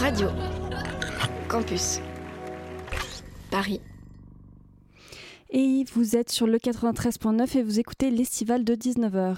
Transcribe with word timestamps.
Radio. 0.00 0.28
Campus. 1.46 2.00
Paris. 3.50 3.82
Et 5.50 5.84
vous 5.92 6.16
êtes 6.16 6.30
sur 6.30 6.46
le 6.46 6.56
93.9 6.56 7.58
et 7.58 7.62
vous 7.62 7.78
écoutez 7.80 8.10
l'estival 8.10 8.64
de 8.64 8.74
19h. 8.74 9.36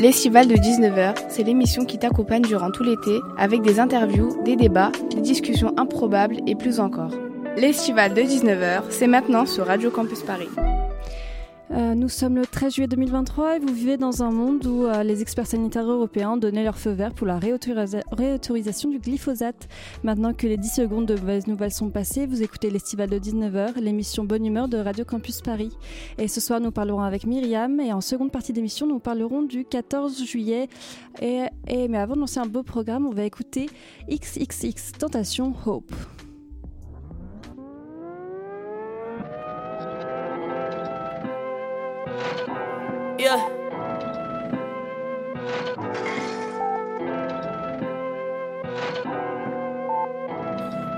L'estival 0.00 0.48
de 0.48 0.56
19h, 0.56 1.14
c'est 1.28 1.44
l'émission 1.44 1.84
qui 1.84 2.00
t'accompagne 2.00 2.42
durant 2.42 2.72
tout 2.72 2.82
l'été 2.82 3.20
avec 3.38 3.62
des 3.62 3.78
interviews, 3.78 4.42
des 4.42 4.56
débats, 4.56 4.90
des 5.14 5.20
discussions 5.20 5.72
improbables 5.78 6.38
et 6.48 6.56
plus 6.56 6.80
encore. 6.80 7.12
L'estival 7.56 8.12
de 8.12 8.22
19h, 8.22 8.86
c'est 8.90 9.06
maintenant 9.06 9.46
sur 9.46 9.66
Radio 9.66 9.92
Campus 9.92 10.22
Paris. 10.22 10.48
Euh, 11.72 11.94
nous 11.94 12.08
sommes 12.08 12.36
le 12.36 12.46
13 12.46 12.74
juillet 12.74 12.86
2023 12.86 13.56
et 13.56 13.58
vous 13.58 13.74
vivez 13.74 13.96
dans 13.96 14.22
un 14.22 14.30
monde 14.30 14.64
où 14.66 14.86
euh, 14.86 15.02
les 15.02 15.20
experts 15.20 15.48
sanitaires 15.48 15.90
européens 15.90 16.32
ont 16.32 16.36
donné 16.36 16.62
leur 16.62 16.78
feu 16.78 16.90
vert 16.90 17.12
pour 17.12 17.26
la 17.26 17.38
réautorisation 17.38 18.88
du 18.88 19.00
glyphosate. 19.00 19.68
Maintenant 20.04 20.32
que 20.32 20.46
les 20.46 20.56
10 20.56 20.68
secondes 20.68 21.06
de 21.06 21.14
mauvaises 21.16 21.48
nouvelles 21.48 21.72
sont 21.72 21.90
passées, 21.90 22.26
vous 22.26 22.42
écoutez 22.42 22.70
l'estival 22.70 23.10
de 23.10 23.18
19h, 23.18 23.80
l'émission 23.80 24.24
Bonne 24.24 24.46
Humeur 24.46 24.68
de 24.68 24.78
Radio 24.78 25.04
Campus 25.04 25.40
Paris. 25.40 25.76
Et 26.18 26.28
ce 26.28 26.40
soir, 26.40 26.60
nous 26.60 26.70
parlerons 26.70 27.02
avec 27.02 27.26
Myriam 27.26 27.80
et 27.80 27.92
en 27.92 28.00
seconde 28.00 28.30
partie 28.30 28.52
d'émission, 28.52 28.86
nous 28.86 29.00
parlerons 29.00 29.42
du 29.42 29.64
14 29.64 30.24
juillet. 30.24 30.68
Et, 31.20 31.42
et 31.66 31.88
mais 31.88 31.98
avant 31.98 32.14
de 32.14 32.20
lancer 32.20 32.38
un 32.38 32.46
beau 32.46 32.62
programme, 32.62 33.06
on 33.06 33.12
va 33.12 33.24
écouter 33.24 33.68
XXX 34.08 34.92
Tentation 34.98 35.52
Hope. 35.66 35.92
Yeah. 43.18 43.48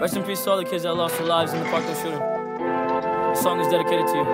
Rest 0.00 0.16
in 0.16 0.24
peace 0.24 0.42
to 0.42 0.50
all 0.50 0.56
the 0.56 0.64
kids 0.64 0.82
that 0.82 0.94
lost 0.94 1.16
their 1.18 1.26
lives 1.28 1.52
in 1.52 1.60
the 1.60 1.66
Parkland 1.66 1.96
shooting. 1.96 2.18
The 2.18 3.34
song 3.34 3.60
is 3.60 3.68
dedicated 3.68 4.06
to 4.08 4.14
you. 4.14 4.24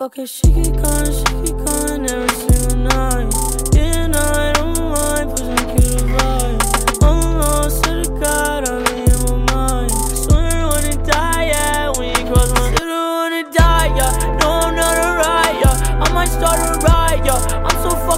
Okay, 0.00 0.24
she 0.24 0.42
keep 0.54 0.74
calling, 0.82 1.12
she 1.12 1.24
keep 1.44 1.66
calling 1.66 2.10
every 2.10 2.27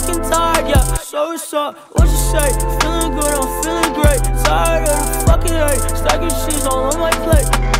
fucking 0.00 0.22
tired, 0.30 0.68
yeah. 0.68 0.94
So 0.96 1.28
what's 1.28 1.52
up? 1.52 1.76
What 1.92 2.08
you 2.08 2.16
say? 2.16 2.48
Feeling 2.80 3.14
good, 3.14 3.34
I'm 3.34 3.62
feeling 3.62 3.92
great. 3.94 4.22
Tired 4.44 4.88
of 4.88 5.06
the 5.06 5.24
fucking 5.26 5.52
hate. 5.52 5.96
Stacking 5.96 6.28
sheets 6.28 6.66
all 6.66 6.92
on 6.92 6.98
my 6.98 7.10
plate. 7.10 7.79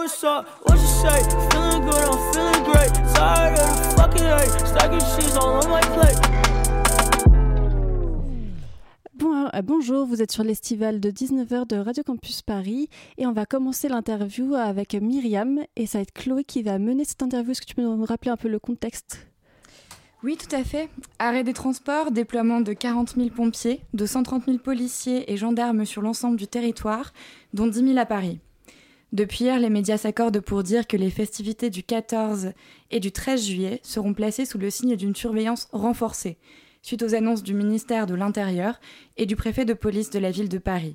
What's 0.00 0.24
up? 0.24 0.46
What 0.64 0.78
you 0.78 0.86
say? 0.86 1.22
Feeling 1.50 1.84
good, 1.84 2.04
I'm 2.08 2.32
feeling 2.32 2.64
great. 2.64 2.92
Tired 3.14 3.58
of 3.58 3.76
the 3.76 3.96
fucking 3.96 4.24
hate. 4.24 4.66
Stacking 4.66 5.00
sheets 5.00 5.36
all 5.36 5.60
on 5.62 5.68
my 5.68 5.80
plate. 5.94 6.18
Bon, 9.14 9.50
euh, 9.52 9.62
bonjour, 9.62 10.06
vous 10.06 10.22
êtes 10.22 10.32
sur 10.32 10.42
l'estival 10.42 11.00
de 11.00 11.10
19h 11.10 11.66
de 11.66 11.76
Radio 11.76 12.02
Campus 12.02 12.40
Paris 12.40 12.88
et 13.18 13.26
on 13.26 13.32
va 13.32 13.44
commencer 13.44 13.88
l'interview 13.88 14.54
avec 14.54 14.94
Myriam 14.94 15.60
et 15.76 15.86
ça 15.86 15.98
va 15.98 16.02
être 16.02 16.14
Chloé 16.14 16.44
qui 16.44 16.62
va 16.62 16.78
mener 16.78 17.04
cette 17.04 17.22
interview. 17.22 17.50
Est-ce 17.50 17.60
que 17.60 17.66
tu 17.66 17.74
peux 17.74 17.82
nous 17.82 18.04
rappeler 18.06 18.30
un 18.30 18.38
peu 18.38 18.48
le 18.48 18.58
contexte? 18.58 19.26
Oui, 20.22 20.38
tout 20.38 20.54
à 20.54 20.64
fait. 20.64 20.88
Arrêt 21.18 21.44
des 21.44 21.52
transports, 21.52 22.10
déploiement 22.10 22.62
de 22.62 22.72
40 22.72 23.16
000 23.16 23.28
pompiers, 23.30 23.82
de 23.92 24.06
130 24.06 24.46
000 24.46 24.58
policiers 24.58 25.30
et 25.30 25.36
gendarmes 25.36 25.84
sur 25.84 26.00
l'ensemble 26.00 26.36
du 26.36 26.46
territoire, 26.46 27.12
dont 27.52 27.66
10 27.66 27.88
000 27.88 27.98
à 27.98 28.06
Paris. 28.06 28.40
Depuis 29.12 29.44
hier, 29.44 29.58
les 29.58 29.70
médias 29.70 29.98
s'accordent 29.98 30.40
pour 30.40 30.62
dire 30.62 30.86
que 30.86 30.96
les 30.96 31.10
festivités 31.10 31.68
du 31.68 31.82
14 31.82 32.52
et 32.92 33.00
du 33.00 33.10
13 33.10 33.44
juillet 33.44 33.80
seront 33.82 34.14
placées 34.14 34.44
sous 34.44 34.58
le 34.58 34.70
signe 34.70 34.94
d'une 34.94 35.16
surveillance 35.16 35.68
renforcée, 35.72 36.38
suite 36.82 37.02
aux 37.02 37.14
annonces 37.14 37.42
du 37.42 37.52
ministère 37.52 38.06
de 38.06 38.14
l'Intérieur 38.14 38.78
et 39.16 39.26
du 39.26 39.34
préfet 39.34 39.64
de 39.64 39.74
police 39.74 40.10
de 40.10 40.20
la 40.20 40.30
ville 40.30 40.48
de 40.48 40.58
Paris. 40.58 40.94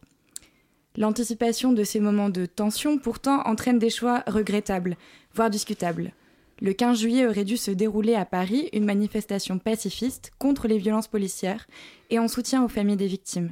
L'anticipation 0.96 1.74
de 1.74 1.84
ces 1.84 2.00
moments 2.00 2.30
de 2.30 2.46
tension 2.46 2.98
pourtant 2.98 3.42
entraîne 3.42 3.80
des 3.80 3.90
choix 3.90 4.24
regrettables, 4.28 4.96
voire 5.34 5.50
discutables. 5.50 6.14
Le 6.62 6.72
15 6.72 6.98
juillet 6.98 7.28
aurait 7.28 7.44
dû 7.44 7.58
se 7.58 7.72
dérouler 7.72 8.16
à 8.16 8.24
Paris 8.24 8.70
une 8.72 8.86
manifestation 8.86 9.60
pacifiste 9.60 10.32
contre 10.40 10.70
les 10.70 10.78
violences 10.78 11.10
policières 11.10 11.68
et 12.10 12.18
en 12.18 12.30
soutien 12.30 12.64
aux 12.64 12.70
familles 12.70 12.96
des 12.96 13.08
victimes. 13.08 13.52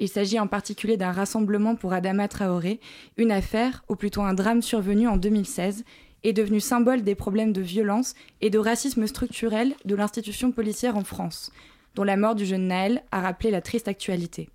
Il 0.00 0.08
s'agit 0.08 0.38
en 0.38 0.46
particulier 0.46 0.96
d'un 0.96 1.12
rassemblement 1.12 1.74
pour 1.74 1.92
Adama 1.92 2.28
Traoré, 2.28 2.80
une 3.16 3.32
affaire, 3.32 3.84
ou 3.88 3.96
plutôt 3.96 4.22
un 4.22 4.34
drame 4.34 4.62
survenu 4.62 5.08
en 5.08 5.16
2016, 5.16 5.84
et 6.24 6.32
devenu 6.32 6.60
symbole 6.60 7.02
des 7.02 7.14
problèmes 7.14 7.52
de 7.52 7.60
violence 7.60 8.14
et 8.40 8.50
de 8.50 8.58
racisme 8.58 9.06
structurel 9.06 9.74
de 9.84 9.94
l'institution 9.94 10.52
policière 10.52 10.96
en 10.96 11.04
France, 11.04 11.52
dont 11.94 12.04
la 12.04 12.16
mort 12.16 12.34
du 12.34 12.44
jeune 12.44 12.68
Naël 12.68 13.02
a 13.12 13.20
rappelé 13.20 13.50
la 13.50 13.60
triste 13.60 13.88
actualité. 13.88 14.48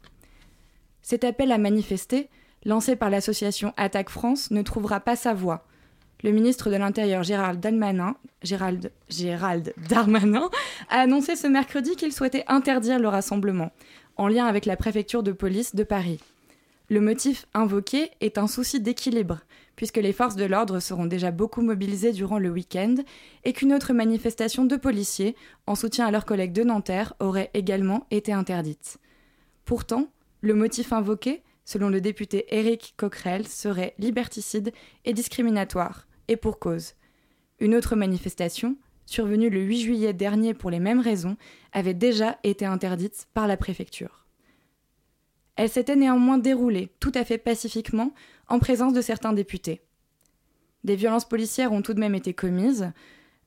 Cet 1.02 1.24
appel 1.24 1.52
à 1.52 1.58
manifester, 1.58 2.30
lancé 2.66 2.96
par 2.96 3.10
l'association 3.10 3.74
Attaque 3.75 4.10
France, 4.10 4.52
ne 4.52 4.62
trouvera 4.62 5.00
pas 5.00 5.16
sa 5.16 5.34
voie. 5.34 5.66
Le 6.24 6.31
ministre 6.31 6.70
de 6.70 6.78
l'Intérieur 6.78 7.24
Gérald, 7.24 8.92
Gérald 9.10 9.74
Darmanin 9.90 10.50
a 10.90 11.00
annoncé 11.02 11.36
ce 11.36 11.48
mercredi 11.48 11.98
qu'il 11.98 12.14
souhaitait 12.14 12.46
interdire 12.48 13.00
le 13.00 13.10
rassemblement, 13.10 13.74
en 14.18 14.28
lien 14.28 14.46
avec 14.46 14.66
la 14.66 14.78
préfecture 14.78 15.24
de 15.24 15.31
police 15.31 15.75
de 15.75 15.84
Paris. 15.84 16.19
Le 16.90 17.00
motif 17.00 17.47
invoqué 17.53 18.12
est 18.22 18.38
un 18.38 18.47
souci 18.47 18.79
d'équilibre, 18.79 19.40
puisque 19.75 19.97
les 19.97 20.13
forces 20.13 20.35
de 20.35 20.46
l'ordre 20.46 20.79
seront 20.79 21.06
déjà 21.06 21.31
beaucoup 21.31 21.62
mobilisées 21.62 22.12
durant 22.12 22.40
le 22.40 22.50
week-end 22.50 22.96
et 23.44 23.53
qu'une 23.53 23.74
autre 23.74 23.94
manifestation 23.94 24.66
de 24.66 24.75
policiers, 24.75 25.35
en 25.66 25.75
soutien 25.75 26.06
à 26.06 26.12
leurs 26.12 26.25
collègues 26.25 26.53
de 26.53 26.63
Nanterre, 26.63 27.13
aurait 27.19 27.50
également 27.53 28.06
été 28.12 28.34
interdite. 28.34 28.97
Pourtant, 29.66 30.07
le 30.41 30.53
motif 30.53 30.91
invoqué, 30.91 31.41
selon 31.66 31.90
le 31.90 32.01
député 32.01 32.45
Éric 32.50 32.94
Coquerel, 32.97 33.47
serait 33.47 33.95
liberticide 33.98 34.74
et 35.06 35.13
discriminatoire, 35.13 36.06
et 36.27 36.36
pour 36.36 36.60
cause. 36.60 36.94
Une 37.60 37.75
autre 37.75 37.95
manifestation, 37.95 38.75
survenue 39.05 39.50
le 39.50 39.61
8 39.61 39.81
juillet 39.81 40.13
dernier 40.13 40.53
pour 40.53 40.69
les 40.69 40.79
mêmes 40.79 41.00
raisons, 41.00 41.38
avait 41.71 41.94
déjà 41.94 42.38
été 42.44 42.65
interdite 42.65 43.27
par 43.33 43.47
la 43.47 43.57
préfecture. 43.57 44.25
Elle 45.55 45.69
s'était 45.69 45.95
néanmoins 45.95 46.38
déroulée, 46.38 46.89
tout 47.00 47.11
à 47.15 47.23
fait 47.23 47.38
pacifiquement, 47.38 48.13
en 48.47 48.59
présence 48.59 48.94
de 48.94 49.01
certains 49.01 49.33
députés. 49.33 49.81
Des 50.83 50.95
violences 50.95 51.27
policières 51.27 51.71
ont 51.71 51.81
tout 51.81 51.94
de 51.94 52.00
même 52.00 52.15
été 52.15 52.33
commises. 52.33 52.91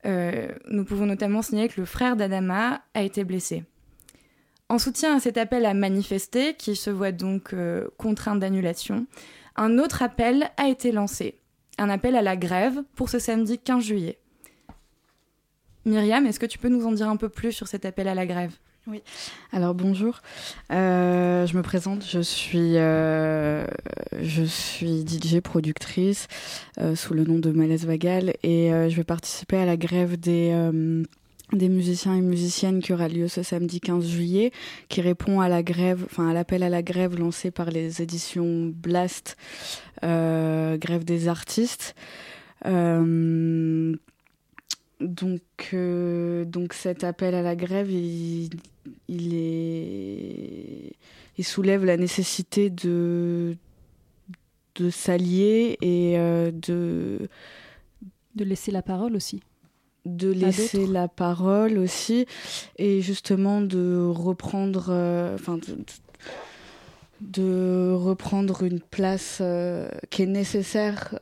Euh, 0.04 0.48
nous 0.68 0.84
pouvons 0.84 1.06
notamment 1.06 1.42
signaler 1.42 1.68
que 1.68 1.80
le 1.80 1.86
frère 1.86 2.16
d'Adama 2.16 2.82
a 2.94 3.02
été 3.02 3.24
blessé. 3.24 3.64
En 4.68 4.78
soutien 4.78 5.16
à 5.16 5.20
cet 5.20 5.36
appel 5.36 5.64
à 5.64 5.74
manifester, 5.74 6.54
qui 6.54 6.74
se 6.76 6.90
voit 6.90 7.12
donc 7.12 7.52
euh, 7.52 7.88
contraint 7.98 8.36
d'annulation, 8.36 9.06
un 9.56 9.78
autre 9.78 10.02
appel 10.02 10.50
a 10.56 10.68
été 10.68 10.92
lancé. 10.92 11.38
Un 11.78 11.88
appel 11.88 12.16
à 12.16 12.22
la 12.22 12.36
grève 12.36 12.82
pour 12.94 13.08
ce 13.08 13.18
samedi 13.18 13.58
15 13.58 13.84
juillet. 13.84 14.18
Myriam, 15.86 16.26
est-ce 16.26 16.40
que 16.40 16.46
tu 16.46 16.58
peux 16.58 16.68
nous 16.68 16.84
en 16.84 16.92
dire 16.92 17.08
un 17.08 17.16
peu 17.16 17.28
plus 17.28 17.52
sur 17.52 17.68
cet 17.68 17.84
appel 17.86 18.08
à 18.08 18.14
la 18.14 18.26
grève? 18.26 18.52
Oui, 18.88 19.02
alors 19.52 19.74
bonjour. 19.74 20.20
Euh, 20.72 21.46
je 21.46 21.56
me 21.56 21.62
présente, 21.62 22.04
je 22.08 22.20
suis, 22.20 22.76
euh, 22.76 23.66
je 24.20 24.42
suis 24.42 25.04
DJ 25.06 25.40
productrice 25.40 26.26
euh, 26.80 26.94
sous 26.94 27.14
le 27.14 27.24
nom 27.24 27.38
de 27.38 27.50
Malaise 27.50 27.84
Vagal 27.86 28.34
et 28.42 28.70
je 28.70 28.96
vais 28.96 29.04
participer 29.04 29.56
à 29.56 29.64
la 29.64 29.76
grève 29.76 30.16
des, 30.18 30.52
des 31.52 31.68
musiciens 31.68 32.14
et 32.14 32.20
musiciennes 32.20 32.80
qui 32.80 32.92
aura 32.92 33.08
lieu 33.08 33.28
ce 33.28 33.44
samedi 33.44 33.80
15 33.80 34.06
juillet, 34.06 34.52
qui 34.88 35.00
répond 35.00 35.40
à 35.40 35.48
la 35.48 35.62
grève, 35.64 36.04
enfin 36.04 36.28
à 36.28 36.32
l'appel 36.32 36.64
à 36.64 36.68
la 36.68 36.82
grève 36.82 37.16
lancé 37.18 37.52
par 37.52 37.70
les 37.70 38.02
éditions 38.02 38.72
Blast, 38.74 39.36
grève 40.02 41.04
des 41.04 41.28
artistes. 41.28 41.94
Donc, 45.00 45.42
euh, 45.74 46.44
donc 46.46 46.72
cet 46.72 47.04
appel 47.04 47.34
à 47.34 47.42
la 47.42 47.54
grève, 47.54 47.90
il, 47.90 48.48
il, 49.08 49.34
est, 49.34 50.92
il 51.36 51.44
soulève 51.44 51.84
la 51.84 51.98
nécessité 51.98 52.70
de, 52.70 53.56
de 54.76 54.90
s'allier 54.90 55.76
et 55.82 56.18
euh, 56.18 56.50
de... 56.50 57.28
De 58.36 58.44
laisser 58.44 58.70
la 58.70 58.82
parole 58.82 59.16
aussi. 59.16 59.40
De 60.06 60.30
laisser 60.30 60.86
la 60.86 61.08
parole 61.08 61.78
aussi 61.78 62.26
et 62.78 63.02
justement 63.02 63.60
de 63.60 63.98
reprendre... 64.08 64.86
Euh, 64.88 65.34
enfin, 65.34 65.58
de, 65.58 65.76
de 67.20 67.92
reprendre 67.94 68.62
une 68.62 68.80
place 68.80 69.42
qui 70.10 70.22
est 70.22 70.26
nécessaire 70.26 71.18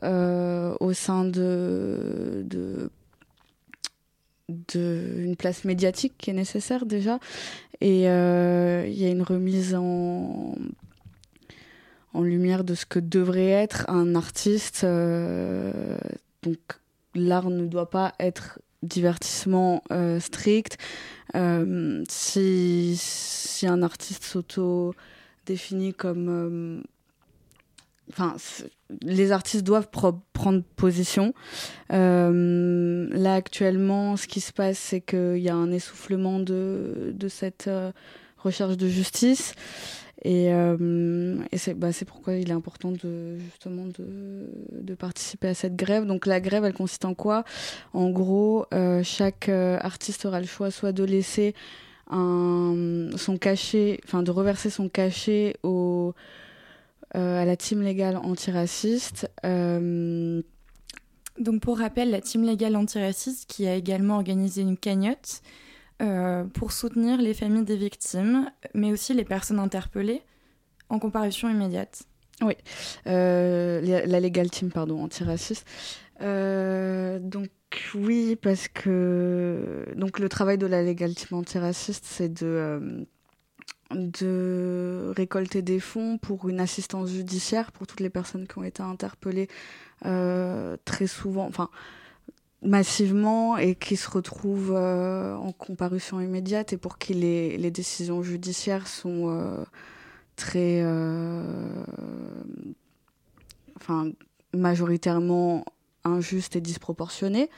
au 0.80 0.92
sein 0.92 1.24
de, 1.24 2.44
de 2.44 2.90
de, 4.48 5.14
une 5.18 5.36
place 5.36 5.64
médiatique 5.64 6.14
qui 6.18 6.30
est 6.30 6.34
nécessaire 6.34 6.86
déjà. 6.86 7.18
Et 7.80 8.08
euh, 8.08 8.86
il 8.86 8.94
y 8.94 9.04
a 9.04 9.10
une 9.10 9.22
remise 9.22 9.74
en, 9.74 10.54
en 12.12 12.22
lumière 12.22 12.64
de 12.64 12.74
ce 12.74 12.86
que 12.86 12.98
devrait 12.98 13.50
être 13.50 13.88
un 13.88 14.14
artiste. 14.14 14.84
Euh, 14.84 15.96
donc 16.42 16.58
l'art 17.14 17.50
ne 17.50 17.66
doit 17.66 17.90
pas 17.90 18.12
être 18.20 18.60
divertissement 18.82 19.82
euh, 19.92 20.20
strict. 20.20 20.78
si, 22.08 22.94
si 22.96 23.66
un 23.66 23.82
artiste 23.82 24.24
s'auto 24.24 24.94
définit 25.46 25.94
comme 25.94 26.82
enfin, 28.10 28.36
les 29.02 29.32
artistes 29.32 29.64
doivent 29.64 29.88
prendre 29.88 30.62
position. 30.76 31.34
Euh, 31.92 33.08
là, 33.10 33.34
actuellement, 33.34 34.16
ce 34.16 34.26
qui 34.26 34.40
se 34.40 34.52
passe, 34.52 34.78
c'est 34.78 35.00
qu'il 35.00 35.38
y 35.38 35.48
a 35.48 35.54
un 35.54 35.72
essoufflement 35.72 36.40
de, 36.40 37.12
de 37.14 37.28
cette 37.28 37.68
euh, 37.68 37.92
recherche 38.38 38.76
de 38.76 38.88
justice. 38.88 39.54
Et, 40.22 40.54
euh, 40.54 41.36
et 41.52 41.58
c'est 41.58 41.74
bah, 41.74 41.90
pourquoi 42.06 42.34
il 42.34 42.48
est 42.48 42.54
important 42.54 42.92
de, 42.92 43.36
justement 43.38 43.84
de, 43.86 44.48
de, 44.72 44.94
participer 44.94 45.48
à 45.48 45.54
cette 45.54 45.76
grève. 45.76 46.06
Donc 46.06 46.24
la 46.24 46.40
grève, 46.40 46.64
elle 46.64 46.72
consiste 46.72 47.04
en 47.04 47.14
quoi? 47.14 47.44
En 47.92 48.08
gros, 48.10 48.64
chaque 49.02 49.50
artiste 49.50 50.24
aura 50.24 50.40
le 50.40 50.46
choix 50.46 50.70
soit 50.70 50.92
de 50.92 51.04
laisser 51.04 51.54
son 52.10 53.38
cachet, 53.38 54.00
enfin 54.04 54.22
de 54.22 54.30
reverser 54.30 54.70
son 54.70 54.88
cachet 54.88 55.56
au 55.62 56.14
euh, 56.16 56.43
à 57.14 57.44
la 57.44 57.56
team 57.56 57.82
légale 57.82 58.16
antiraciste. 58.16 59.30
Euh, 59.44 60.42
Donc 61.38 61.60
pour 61.62 61.78
rappel, 61.78 62.10
la 62.10 62.20
team 62.20 62.44
légale 62.44 62.76
antiraciste 62.76 63.48
qui 63.48 63.66
a 63.66 63.74
également 63.74 64.16
organisé 64.16 64.62
une 64.62 64.76
cagnotte 64.76 65.40
euh, 66.02 66.44
pour 66.44 66.72
soutenir 66.72 67.20
les 67.20 67.34
familles 67.34 67.64
des 67.64 67.76
victimes, 67.76 68.50
mais 68.74 68.92
aussi 68.92 69.14
les 69.14 69.24
personnes 69.24 69.58
interpellées 69.58 70.22
en 70.88 70.98
comparution 70.98 71.48
immédiate. 71.48 72.02
Oui, 72.42 72.54
la, 73.06 73.80
la 73.80 74.20
Legal 74.20 74.50
Team, 74.50 74.70
pardon, 74.72 75.02
antiraciste. 75.02 75.66
donc 76.20 77.48
oui, 77.94 78.36
parce 78.36 78.68
que 78.68 79.84
donc 79.96 80.18
le 80.18 80.28
travail 80.28 80.58
de 80.58 80.66
la 80.66 80.82
Legal 80.82 81.14
Team 81.14 81.38
antiraciste, 81.38 82.04
c'est 82.04 82.32
de 82.32 83.06
de 83.90 85.12
récolter 85.16 85.62
des 85.62 85.80
fonds 85.80 86.18
pour 86.18 86.48
une 86.48 86.60
assistance 86.60 87.10
judiciaire 87.10 87.72
pour 87.72 87.86
toutes 87.86 88.00
les 88.00 88.10
personnes 88.10 88.46
qui 88.46 88.58
ont 88.58 88.64
été 88.64 88.82
interpellées 88.82 89.48
euh, 90.06 90.76
très 90.84 91.06
souvent, 91.06 91.46
enfin 91.46 91.70
massivement 92.62 93.58
et 93.58 93.74
qui 93.74 93.96
se 93.96 94.08
retrouvent 94.08 94.74
euh, 94.74 95.34
en 95.34 95.52
comparution 95.52 96.20
immédiate 96.20 96.72
et 96.72 96.78
pour 96.78 96.96
qui 96.96 97.12
les, 97.12 97.70
décisions 97.70 98.22
judiciaires 98.22 98.86
sont 98.86 99.28
euh, 99.28 99.64
très, 100.36 100.82
enfin 103.76 104.10
majoritairement 104.54 105.64
injustes 106.04 106.56
et 106.56 106.60
disproportionnées. 106.60 107.50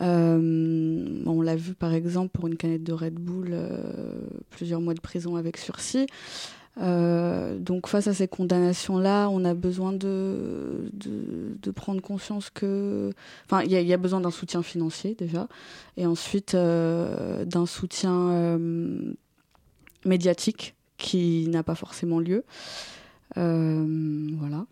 Euh, 0.00 1.22
on 1.26 1.40
l'a 1.40 1.56
vu 1.56 1.74
par 1.74 1.92
exemple 1.92 2.30
pour 2.32 2.46
une 2.46 2.56
canette 2.56 2.82
de 2.82 2.92
Red 2.92 3.14
Bull, 3.14 3.50
euh, 3.52 4.18
plusieurs 4.50 4.80
mois 4.80 4.94
de 4.94 5.00
prison 5.00 5.36
avec 5.36 5.56
sursis. 5.56 6.06
Euh, 6.82 7.56
donc 7.58 7.86
face 7.86 8.08
à 8.08 8.14
ces 8.14 8.26
condamnations-là, 8.26 9.28
on 9.28 9.44
a 9.44 9.54
besoin 9.54 9.92
de, 9.92 10.90
de, 10.92 11.70
prendre 11.70 12.00
conscience 12.00 12.50
que... 12.50 13.12
Enfin, 13.46 13.62
il 13.62 13.70
y, 13.70 13.92
a 13.92 13.96
besoin 13.96 14.20
d'un 14.20 14.32
soutien 14.32 14.62
financier 14.62 15.14
déjà, 15.16 15.48
et 15.96 16.06
ensuite 16.06 16.56
d'un 16.56 17.66
soutien 17.66 18.58
médiatique 20.04 20.74
qui 20.98 21.46
n'a 21.48 21.62
pas 21.62 21.74
forcément 21.76 22.18
lieu. 22.18 22.44
voilà. 23.36 24.66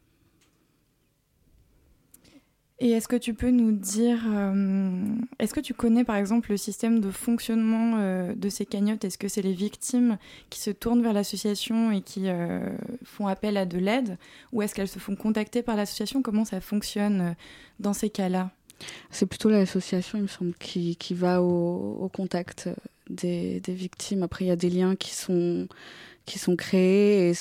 Et 2.85 2.91
est-ce 2.91 3.07
que 3.07 3.15
tu 3.15 3.33
peux 3.33 3.53
nous 3.53 3.71
dire, 3.71 4.25
euh, 4.27 5.05
est-ce 5.39 5.55
que 5.55 5.61
tu 5.61 5.73
connais 5.73 6.03
par 6.03 6.17
exemple 6.17 6.51
le 6.51 6.57
système 6.57 6.99
de 6.99 7.13
fonctionnement 7.13 7.99
euh, 7.99 8.35
de 8.35 8.49
ces 8.49 8.67
cagnottes? 8.67 9.05
Est-ce 9.05 9.19
que 9.19 9.29
c'est 9.29 9.41
les 9.41 9.53
victimes 9.53 10.19
qui 10.51 10.59
se 10.59 10.73
tournent 10.73 11.01
vers 11.01 11.13
l'association 11.13 11.93
et 11.93 12.01
qui 12.01 12.23
euh, 12.25 12.59
font 13.05 13.29
appel 13.29 13.57
à 13.57 13.67
de 13.67 13.79
l'aide? 13.79 14.19
Ou 14.53 14.63
est-ce 14.63 14.75
qu'elles 14.75 14.89
se 14.89 14.99
font 14.99 15.15
contacter 15.15 15.63
par 15.63 15.77
l'association? 15.77 16.23
Comment 16.23 16.45
ça 16.45 16.61
fonctionne 16.61 17.37
dans 17.79 17.93
ces 17.93 18.11
cas-là? 18.11 18.51
C'est 19.13 19.27
plutôt 19.27 19.49
l'association, 19.49 20.19
il 20.19 20.23
me 20.23 20.27
semble, 20.27 20.55
qui, 20.55 20.97
qui 20.97 21.15
va 21.15 21.41
au, 21.41 21.99
au 22.01 22.09
contact 22.09 22.69
des, 23.09 23.61
des, 23.61 23.75
victimes. 23.75 24.25
Après, 24.25 24.45
il 24.45 24.49
y 24.49 24.51
a 24.53 24.57
des 24.57 24.71
liens 24.71 24.97
qui 24.97 25.15
sont 25.15 25.69
qui 26.25 26.39
sont 26.39 26.57
créés 26.57 27.31
et 27.31 27.35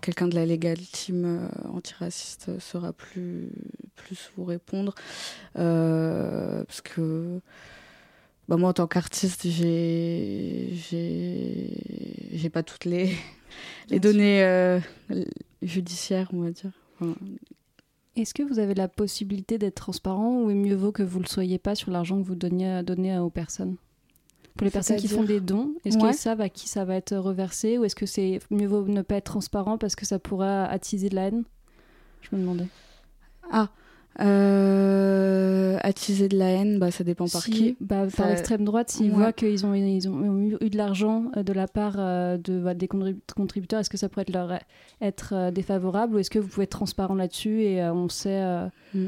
quelqu'un 0.00 0.28
de 0.28 0.34
la 0.34 0.46
Legal 0.46 0.78
Team 0.78 1.24
euh, 1.24 1.48
antiraciste 1.68 2.58
sera 2.60 2.92
plus, 2.92 3.50
plus 3.96 4.30
vous 4.36 4.44
répondre. 4.44 4.94
Euh, 5.58 6.64
parce 6.64 6.80
que 6.80 7.40
bah 8.48 8.56
moi, 8.56 8.70
en 8.70 8.72
tant 8.72 8.86
qu'artiste, 8.88 9.46
j'ai, 9.48 10.70
j'ai, 12.32 12.50
pas 12.50 12.64
toutes 12.64 12.84
les, 12.84 13.14
les 13.90 14.00
données 14.00 14.42
euh, 14.42 14.80
judiciaires, 15.62 16.28
on 16.32 16.40
va 16.40 16.50
dire. 16.50 16.72
Est-ce 18.16 18.34
que 18.34 18.42
vous 18.42 18.58
avez 18.58 18.74
la 18.74 18.88
possibilité 18.88 19.56
d'être 19.56 19.76
transparent 19.76 20.40
ou 20.42 20.50
mieux 20.50 20.74
vaut 20.74 20.90
que 20.90 21.04
vous 21.04 21.20
le 21.20 21.26
soyez 21.26 21.58
pas 21.58 21.76
sur 21.76 21.92
l'argent 21.92 22.20
que 22.20 22.26
vous 22.26 22.34
donniez, 22.34 22.82
donnez 22.82 23.16
aux 23.18 23.30
personnes? 23.30 23.76
Pour 24.60 24.66
les 24.66 24.70
personnes 24.70 24.96
qui 24.96 25.08
font 25.08 25.22
des 25.22 25.40
dons, 25.40 25.72
est-ce 25.86 25.96
que 25.96 26.12
ça 26.12 26.34
va 26.34 26.50
qui 26.50 26.68
ça 26.68 26.84
va 26.84 26.94
être 26.94 27.16
reversé 27.16 27.78
ou 27.78 27.86
est-ce 27.86 27.96
que 27.96 28.04
c'est 28.04 28.40
mieux 28.50 28.66
vaut 28.66 28.86
ne 28.86 29.00
pas 29.00 29.14
être 29.14 29.24
transparent 29.24 29.78
parce 29.78 29.96
que 29.96 30.04
ça 30.04 30.18
pourrait 30.18 30.66
attiser 30.68 31.08
de 31.08 31.14
la 31.14 31.28
haine? 31.28 31.44
Je 32.20 32.36
me 32.36 32.42
demandais. 32.42 32.66
Ah, 33.50 33.70
euh, 34.20 35.78
attiser 35.80 36.28
de 36.28 36.36
la 36.36 36.50
haine, 36.50 36.78
bah, 36.78 36.90
ça 36.90 37.04
dépend 37.04 37.26
par 37.26 37.42
qui. 37.42 37.78
Bah, 37.80 38.06
par 38.14 38.28
l'extrême 38.28 38.66
droite, 38.66 38.90
s'ils 38.90 39.10
voient 39.10 39.32
qu'ils 39.32 39.64
ont, 39.64 39.72
ils 39.72 40.06
ont 40.10 40.50
eu 40.60 40.68
de 40.68 40.76
l'argent 40.76 41.30
euh, 41.38 41.42
de 41.42 41.54
la 41.54 41.66
part 41.66 41.96
euh, 41.98 42.36
de, 42.36 42.60
bah, 42.60 42.74
des 42.74 42.88
contributeurs, 43.34 43.80
est-ce 43.80 43.88
que 43.88 43.96
ça 43.96 44.10
pourrait 44.10 44.26
être, 44.28 44.34
leur 44.34 44.58
être 45.00 45.50
défavorable 45.52 46.16
ou 46.16 46.18
est-ce 46.18 46.28
que 46.28 46.38
vous 46.38 46.48
pouvez 46.48 46.64
être 46.64 46.70
transparent 46.70 47.14
là-dessus 47.14 47.62
et 47.62 47.82
on 47.84 48.10
sait. 48.10 48.44
Mm. 48.92 49.06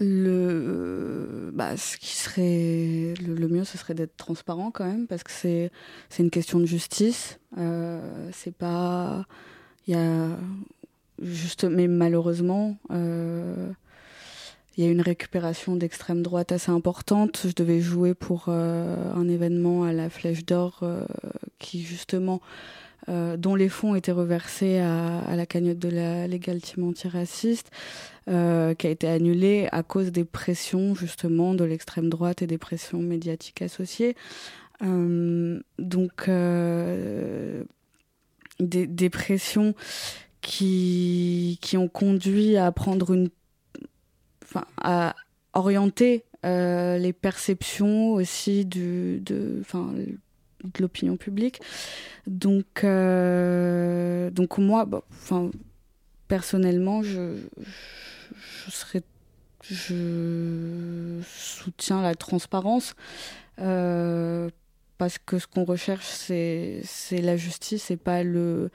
Le, 0.00 1.50
bah, 1.52 1.76
ce 1.76 1.96
qui 1.96 2.16
serait 2.16 3.14
le, 3.24 3.48
mieux, 3.48 3.64
ce 3.64 3.78
serait 3.78 3.94
d'être 3.94 4.16
transparent 4.16 4.70
quand 4.72 4.84
même, 4.84 5.06
parce 5.06 5.22
que 5.22 5.30
c'est 5.30 5.70
c'est 6.08 6.22
une 6.22 6.30
question 6.30 6.58
de 6.58 6.66
justice. 6.66 7.38
Euh, 7.58 8.30
c'est 8.32 8.54
pas, 8.54 9.24
il 9.86 9.94
y 9.94 9.96
a 9.96 10.28
juste, 11.22 11.64
mais 11.64 11.86
malheureusement, 11.86 12.76
euh, 12.90 13.70
il 14.76 14.84
y 14.84 14.88
a 14.88 14.90
une 14.90 15.00
récupération 15.00 15.76
d'extrême 15.76 16.22
droite 16.22 16.50
assez 16.50 16.72
importante. 16.72 17.42
Je 17.46 17.54
devais 17.54 17.80
jouer 17.80 18.14
pour 18.14 18.46
euh, 18.48 19.12
un 19.14 19.28
événement 19.28 19.84
à 19.84 19.92
la 19.92 20.10
Flèche 20.10 20.44
d'Or 20.44 20.84
qui 21.60 21.82
justement 21.82 22.40
euh, 23.08 23.36
dont 23.36 23.54
les 23.54 23.68
fonds 23.68 23.94
étaient 23.94 24.12
reversés 24.12 24.78
à, 24.78 25.36
la 25.36 25.44
cagnotte 25.44 25.78
de 25.78 25.90
la 25.90 26.26
Team 26.60 26.88
antiraciste, 26.88 27.70
euh, 28.28 28.74
qui 28.74 28.86
a 28.86 28.90
été 28.90 29.06
annulée 29.06 29.68
à 29.72 29.82
cause 29.82 30.10
des 30.10 30.24
pressions 30.24 30.94
justement 30.94 31.54
de 31.54 31.64
l'extrême 31.64 32.08
droite 32.08 32.40
et 32.40 32.46
des 32.46 32.56
pressions 32.56 33.00
médiatiques 33.00 33.60
associées. 33.60 34.16
Euh, 34.82 35.60
donc 35.78 36.30
des, 38.60 39.10
pressions 39.10 39.74
qui, 40.40 41.58
qui 41.60 41.76
ont 41.76 41.88
conduit 41.88 42.56
à 42.56 42.72
prendre 42.72 43.12
une, 43.12 43.28
enfin, 44.44 44.64
à 44.80 45.14
orienter 45.52 46.24
les 46.42 47.12
perceptions 47.12 48.12
aussi 48.12 48.64
du, 48.64 49.20
de, 49.20 49.62
de 50.64 50.82
l'opinion 50.82 51.16
publique. 51.16 51.60
Donc, 52.26 52.84
euh, 52.84 54.30
donc 54.30 54.58
moi, 54.58 54.84
bah, 54.84 55.02
enfin, 55.12 55.50
personnellement, 56.28 57.02
je, 57.02 57.36
je 58.66 58.70
serais, 58.70 59.02
je 59.62 61.20
soutiens 61.26 62.02
la 62.02 62.14
transparence. 62.14 62.94
Euh, 63.60 64.48
parce 64.98 65.18
que 65.18 65.38
ce 65.38 65.46
qu'on 65.46 65.64
recherche, 65.64 66.06
c'est 66.06 66.80
c'est 66.84 67.20
la 67.20 67.36
justice 67.36 67.90
et 67.90 67.96
pas 67.96 68.22
le 68.22 68.70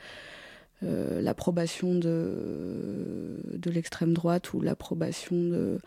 euh, 0.84 1.22
l'approbation 1.22 1.96
de, 1.96 3.40
de 3.54 3.72
l'extrême 3.72 4.14
droite 4.14 4.54
ou 4.54 4.62
l'approbation 4.62 5.36
de, 5.36 5.80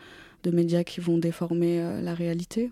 de 0.43 0.51
médias 0.51 0.83
qui 0.83 0.99
vont 1.01 1.17
déformer 1.17 2.01
la 2.01 2.13
réalité. 2.13 2.71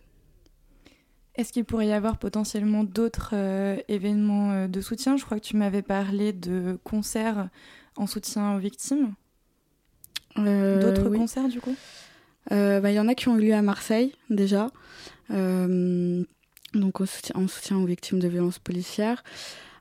Est-ce 1.36 1.54
qu'il 1.54 1.64
pourrait 1.66 1.88
y 1.88 1.94
avoir 1.94 2.18
potentiellement 2.18 2.84
d'autres 2.84 3.32
euh, 3.34 3.78
événements 3.88 4.52
euh, 4.52 4.68
de 4.68 4.82
soutien? 4.82 5.16
Je 5.18 5.24
crois 5.26 5.40
que 5.40 5.46
tu 5.46 5.56
m'avais 5.56 5.82
parlé 5.82 6.34
de 6.34 6.78
concerts 6.84 7.50
en 7.96 8.06
soutien 8.06 8.56
aux 8.56 8.60
victimes. 8.60 9.14
Euh, 10.38 10.80
D'autres 10.80 11.10
oui. 11.10 11.18
concerts 11.18 11.48
du 11.48 11.62
coup? 11.62 11.76
Bah, 12.50 12.92
Il 12.92 12.94
y 12.94 13.00
en 13.00 13.08
a 13.08 13.16
qui 13.16 13.28
ont 13.30 13.38
eu 13.38 13.42
lieu 13.42 13.54
à 13.54 13.62
Marseille 13.62 14.14
déjà, 14.30 14.72
donc 15.30 16.98
soutien- 17.06 17.36
en 17.36 17.48
soutien 17.48 17.78
aux 17.78 17.86
victimes 17.86 18.20
de 18.20 18.28
violences 18.28 18.60
policières. 18.60 19.24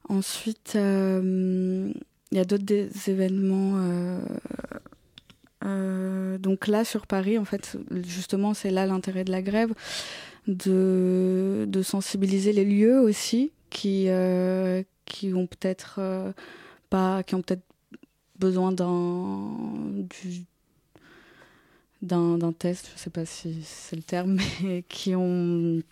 Ensuite, 0.08 0.72
il 0.74 1.92
y 2.32 2.38
a 2.38 2.44
d'autres 2.44 3.08
événements. 3.08 3.74
euh, 5.64 6.38
donc 6.38 6.66
là, 6.66 6.84
sur 6.84 7.06
Paris, 7.06 7.38
en 7.38 7.44
fait, 7.44 7.76
justement, 8.06 8.54
c'est 8.54 8.70
là 8.70 8.86
l'intérêt 8.86 9.24
de 9.24 9.30
la 9.30 9.42
grève, 9.42 9.72
de, 10.46 11.66
sensibiliser 11.82 12.52
les 12.52 12.64
lieux 12.64 13.00
aussi, 13.00 13.52
qui, 13.70 14.08
euh, 14.08 14.82
qui 15.04 15.32
ont 15.34 15.46
peut-être 15.46 15.96
euh, 15.98 16.32
pas, 16.90 17.22
qui 17.22 17.34
ont 17.34 17.42
peut-être 17.42 17.64
besoin 18.38 18.72
d'un 18.72 19.52
du- 20.08 20.44
d'un 22.02 22.52
test, 22.52 22.90
je 22.96 23.00
sais 23.00 23.10
pas 23.10 23.26
si 23.26 23.62
c'est 23.62 23.96
le 23.96 24.02
terme, 24.02 24.38
mais 24.62 24.82
qui 24.88 25.14
ont 25.14 25.82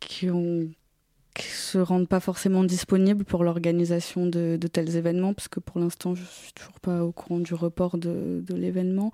qui 0.00 0.30
ont 0.30 0.68
qui 1.34 1.46
se 1.46 1.78
rendent 1.78 2.08
pas 2.08 2.20
forcément 2.20 2.62
disponibles 2.62 3.24
pour 3.24 3.42
l'organisation 3.42 4.26
de, 4.26 4.58
tels 4.70 4.96
événements, 4.96 5.32
parce 5.32 5.48
que 5.48 5.60
pour 5.60 5.80
l'instant, 5.80 6.14
je 6.14 6.24
suis 6.24 6.52
toujours 6.52 6.78
pas 6.80 7.02
au 7.02 7.12
courant 7.12 7.38
du 7.38 7.54
report 7.54 7.96
de, 7.96 8.44
l'événement. 8.50 9.12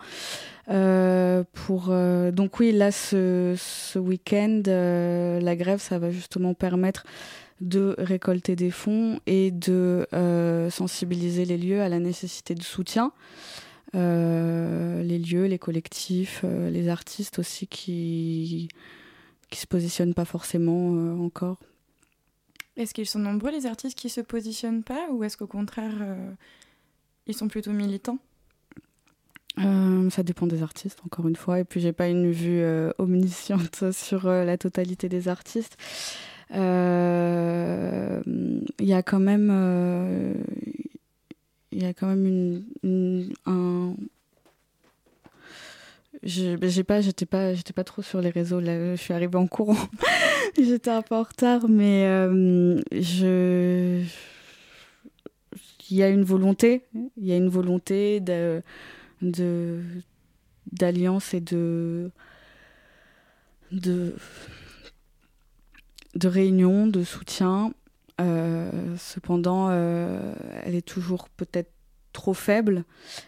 Euh, 0.69 1.45
euh, 1.71 2.33
donc 2.33 2.59
oui, 2.59 2.73
là, 2.73 2.91
ce, 2.91 3.99
week-end, 3.99 4.63
euh, 4.67 5.41
la 5.41 5.55
grève, 5.55 5.81
ça 5.81 5.99
va 5.99 6.11
justement 6.11 6.55
permettre 6.55 7.05
de 7.61 7.95
récolter 7.99 8.57
des 8.57 8.71
fonds 8.71 9.21
et 9.27 9.51
de 9.51 10.07
sensibiliser 10.71 11.45
les 11.45 11.59
lieux 11.59 11.83
à 11.83 11.89
la 11.89 12.01
nécessité 12.01 12.55
de 12.55 12.63
soutien. 12.63 13.13
Les 13.95 15.19
lieux, 15.19 15.47
les 15.47 15.59
collectifs, 15.59 16.45
les 16.45 16.89
artistes 16.89 17.39
aussi 17.39 17.67
qui 17.67 18.69
qui 19.51 19.59
se 19.61 19.67
positionnent 19.67 20.13
pas 20.13 20.27
forcément 20.27 21.25
encore. 21.25 21.57
Est-ce 22.79 22.95
qu'ils 22.95 23.07
sont 23.07 23.19
nombreux 23.19 23.51
les 23.51 23.67
artistes 23.67 23.99
qui 23.99 24.09
se 24.09 24.21
positionnent 24.23 24.83
pas 24.85 25.09
ou 25.11 25.23
est-ce 25.25 25.37
qu'au 25.37 25.47
contraire 25.49 25.93
euh, 26.01 26.31
ils 27.27 27.35
sont 27.35 27.49
plutôt 27.49 27.73
militants? 27.73 28.19
Euh, 29.59 30.09
ça 30.11 30.23
dépend 30.23 30.47
des 30.47 30.63
artistes, 30.63 31.01
encore 31.05 31.27
une 31.27 31.35
fois. 31.37 31.59
Et 31.59 31.65
puis, 31.65 31.81
j'ai 31.81 31.93
pas 31.93 32.07
une 32.09 32.31
vue 32.31 32.61
euh, 32.61 32.91
omnisciente 32.99 33.91
sur 33.93 34.29
la 34.29 34.57
totalité 34.57 35.09
des 35.09 35.27
artistes. 35.27 35.77
Il 36.55 36.57
y 38.81 38.93
a 38.93 39.03
quand 39.03 39.19
même, 39.19 39.51
il 41.73 41.83
y 41.83 41.85
a 41.87 41.93
quand 41.93 42.07
même 42.07 42.27
une, 42.27 42.65
une- 42.85 43.33
un. 43.47 43.95
Ben, 46.23 46.69
J'ai 46.69 46.85
pas, 46.85 47.01
j'étais 47.01 47.27
pas, 47.27 47.55
j'étais 47.55 47.73
pas 47.73 47.85
trop 47.85 48.03
sur 48.03 48.21
les 48.21 48.31
réseaux. 48.31 48.61
Là, 48.61 48.97
je 48.97 49.01
suis 49.01 49.15
arrivée 49.15 49.37
en 49.37 49.47
courant. 49.47 49.77
j'étais 50.57 50.91
un 50.91 51.03
peu 51.03 51.15
en 51.15 51.23
retard, 51.23 51.69
mais 51.69 52.07
euh, 52.07 52.81
je. 52.93 54.03
Il 55.91 55.97
y 55.97 56.03
a 56.03 56.11
une 56.11 56.25
volonté, 56.25 56.85
il 57.17 57.27
y 57.27 57.33
a 57.33 57.37
une 57.37 57.49
volonté 57.49 58.21
de 58.21 58.63
d'alliance 60.71 61.33
et 61.33 61.41
de 61.41 62.11
de 63.73 64.15
de 66.15 66.29
réunion, 66.29 66.87
de 66.87 67.05
soutien. 67.05 67.73
Euh, 68.21 68.97
cependant, 68.97 69.69
euh, 69.71 70.35
elle 70.65 70.75
est 70.75 70.87
toujours 70.87 71.29
peut-être 71.29 71.71
trop 72.19 72.35
faible, 72.35 72.85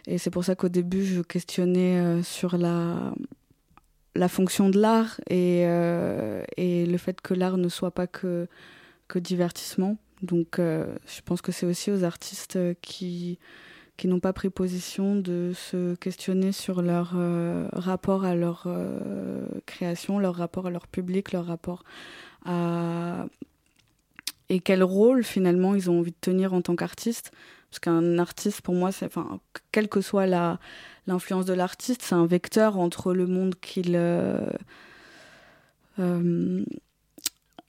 et 0.09 0.19
c'est 0.19 0.31
pour 0.31 0.45
ça 0.45 0.57
qu'au 0.57 0.69
début 0.69 1.05
je 1.05 1.21
questionnais 1.23 2.01
euh, 2.01 2.23
sur 2.25 2.59
la 2.59 3.15
la 4.17 4.27
fonction 4.27 4.69
de 4.69 4.81
l'art 4.81 5.21
et 5.31 5.63
euh, 5.67 6.43
et 6.57 6.87
le 6.87 6.99
fait 6.99 7.21
que 7.21 7.33
l'art 7.33 7.57
ne 7.57 7.69
soit 7.69 7.93
pas 7.93 8.09
que 8.09 8.49
que 9.07 9.21
divertissement. 9.21 9.97
Donc, 10.23 10.59
euh, 10.59 10.95
je 11.07 11.21
pense 11.23 11.41
que 11.41 11.53
c'est 11.53 11.67
aussi 11.67 11.93
aux 11.93 12.03
artistes 12.03 12.59
qui 12.83 13.39
qui 13.97 14.09
n'ont 14.09 14.19
pas 14.19 14.33
pris 14.33 14.51
position 14.51 15.15
de 15.15 15.53
se 15.55 15.95
questionner 15.95 16.51
sur 16.51 16.83
leur 16.83 17.15
rapport 17.73 18.25
à 18.25 18.35
leur 18.35 18.67
création, 19.67 20.19
leur 20.19 20.35
rapport 20.35 20.67
à 20.67 20.71
leur 20.71 20.89
public, 20.89 21.31
leur 21.31 21.47
rapport 21.47 21.85
à 22.45 23.27
et 24.49 24.59
quel 24.59 24.83
rôle 24.83 25.23
finalement 25.23 25.77
ils 25.77 25.91
ont 25.91 26.01
envie 26.01 26.11
de 26.11 26.21
tenir 26.21 26.55
en 26.55 26.61
tant 26.61 26.75
qu'artiste. 26.75 27.31
Parce 27.71 27.79
qu'un 27.79 28.19
artiste, 28.19 28.63
pour 28.63 28.75
moi, 28.75 28.91
c'est, 28.91 29.07
enfin, 29.07 29.41
quelle 29.71 29.89
que 29.89 30.01
soit 30.01 30.27
la 30.27 30.59
l'influence 31.07 31.45
de 31.45 31.55
l'artiste, 31.55 32.03
c'est 32.03 32.15
un 32.15 32.27
vecteur 32.27 32.79
entre 32.79 33.13
le 33.13 33.27
monde 33.27 33.55
qu'il 33.61 33.93
euh, 33.95 34.49
euh, 35.99 36.65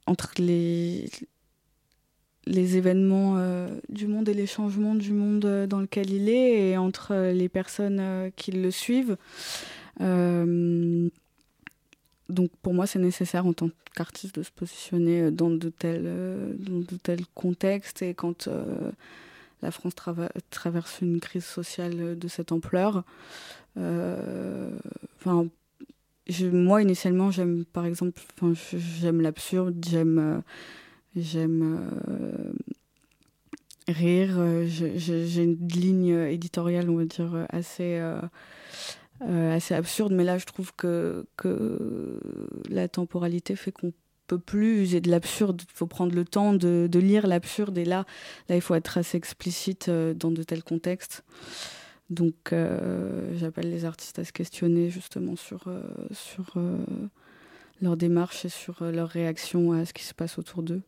entre 0.06 0.34
les 0.38 1.10
les 2.48 2.78
événements 2.78 3.36
euh, 3.38 3.70
du 3.90 4.08
monde 4.08 4.28
et 4.28 4.34
les 4.34 4.48
changements 4.48 4.96
du 4.96 5.14
monde 5.14 5.68
dans 5.68 5.80
lequel 5.80 6.10
il 6.12 6.30
est 6.30 6.72
et 6.72 6.78
entre 6.78 7.32
les 7.32 7.50
personnes 7.50 8.32
qui 8.36 8.52
le 8.52 8.72
suivent. 8.72 9.18
Donc 12.30 12.50
pour 12.62 12.74
moi, 12.74 12.88
c'est 12.88 13.00
nécessaire 13.00 13.46
en 13.46 13.54
tant 13.54 13.70
qu'artiste 13.96 14.36
de 14.36 14.44
se 14.44 14.52
positionner 14.52 15.32
dans 15.32 15.52
de 15.52 15.70
tels, 15.70 16.04
dans 16.60 16.80
de 16.80 16.96
tels 17.04 17.26
contextes 17.36 18.02
et 18.02 18.14
quand 18.14 18.50
la 19.62 19.72
France 19.72 19.94
traverse 20.50 21.02
une 21.02 21.20
crise 21.20 21.46
sociale 21.46 22.18
de 22.18 22.28
cette 22.28 22.52
ampleur. 22.52 23.04
Euh, 23.78 24.70
moi 26.54 26.82
initialement, 26.82 27.32
j'aime 27.32 27.66
par 27.66 27.86
exemple, 27.86 28.22
j'aime 28.74 29.22
l'absurde, 29.22 29.84
j'aime 29.88 30.20
euh, 30.20 30.42
J'aime 31.16 31.62
euh, 32.10 32.54
rire. 33.88 34.36
euh, 34.40 34.66
J'ai 34.66 35.44
une 35.44 35.68
ligne 35.68 36.16
éditoriale, 36.30 36.90
on 36.90 36.96
va 36.96 37.06
dire, 37.06 37.36
euh, 37.36 37.46
assez, 37.50 37.98
euh, 38.00 38.22
euh, 39.24 39.60
absurde. 39.72 40.14
Mais 40.14 40.24
là, 40.24 40.38
je 40.38 40.46
trouve 40.46 40.74
que 40.76 41.26
la 42.70 42.88
temporalité 42.88 43.56
fait 43.56 43.72
qu'on 43.72 43.92
peut 44.36 44.40
plus 44.40 44.82
user 44.84 45.02
de 45.02 45.10
l'absurde. 45.12 45.62
Il 45.64 45.74
faut 45.74 45.88
prendre 45.88 46.14
le 46.16 46.24
temps 46.26 46.54
de, 46.54 46.88
de 46.90 47.00
lire 47.00 47.28
l'absurde. 47.28 47.78
Et 47.78 47.86
là, 47.86 48.06
là, 48.50 48.56
il 48.56 48.62
faut 48.62 48.76
être 48.76 48.98
assez 48.98 49.18
explicite 49.18 49.90
euh, 49.90 50.14
dans 50.14 50.32
de 50.32 50.44
tels 50.44 50.64
contextes. 50.64 51.24
Donc, 52.10 52.54
euh, 52.54 53.38
j'appelle 53.38 53.70
les 53.70 53.86
artistes 53.86 54.20
à 54.20 54.24
se 54.24 54.32
questionner 54.34 54.90
justement 54.90 55.36
sur, 55.36 55.68
euh, 55.68 55.82
sur 56.12 56.54
euh, 56.58 56.78
leur 57.82 57.96
démarche 57.98 58.46
et 58.46 58.50
sur 58.50 58.84
leur 58.84 59.10
réaction 59.10 59.72
à 59.74 59.86
ce 59.86 59.94
qui 59.94 60.04
se 60.04 60.14
passe 60.14 60.38
autour 60.38 60.64
d'eux. 60.64 60.82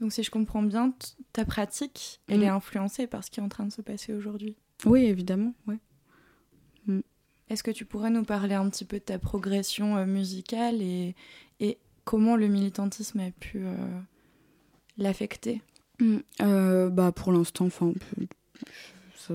Donc 0.00 0.12
si 0.12 0.22
je 0.22 0.30
comprends 0.30 0.62
bien, 0.62 0.92
ta 1.32 1.44
pratique, 1.44 2.20
elle 2.28 2.40
Mm. 2.40 2.42
est 2.44 2.48
influencée 2.48 3.06
par 3.08 3.24
ce 3.24 3.30
qui 3.30 3.40
est 3.40 3.42
en 3.42 3.48
train 3.48 3.66
de 3.66 3.72
se 3.72 3.82
passer 3.82 4.14
aujourd'hui. 4.14 4.56
Oui, 4.84 5.04
évidemment, 5.06 5.54
ouais. 5.66 5.78
Est-ce 7.50 7.62
que 7.62 7.70
tu 7.70 7.84
pourrais 7.86 8.10
nous 8.10 8.24
parler 8.24 8.54
un 8.54 8.68
petit 8.68 8.84
peu 8.84 8.98
de 8.98 9.04
ta 9.04 9.18
progression 9.18 10.04
musicale 10.06 10.82
et, 10.82 11.14
et 11.60 11.78
comment 12.08 12.36
le 12.36 12.46
militantisme 12.46 13.20
a 13.20 13.30
pu 13.30 13.58
euh, 13.66 13.74
l'affecter? 14.96 15.60
Mm, 16.00 16.16
euh, 16.40 16.88
bah 16.88 17.12
pour 17.12 17.32
l'instant, 17.32 17.66
enfin, 17.66 17.92
ça, 19.14 19.34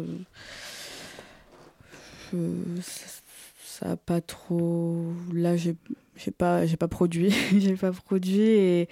ça 3.64 3.92
a 3.92 3.96
pas 3.96 4.22
trop. 4.22 5.06
Là, 5.32 5.56
j'ai 5.56 5.76
j'ai 6.16 6.32
pas 6.32 6.66
j'ai 6.66 6.76
pas 6.76 6.88
produit, 6.88 7.32
pas 7.80 7.92
produit 7.92 8.88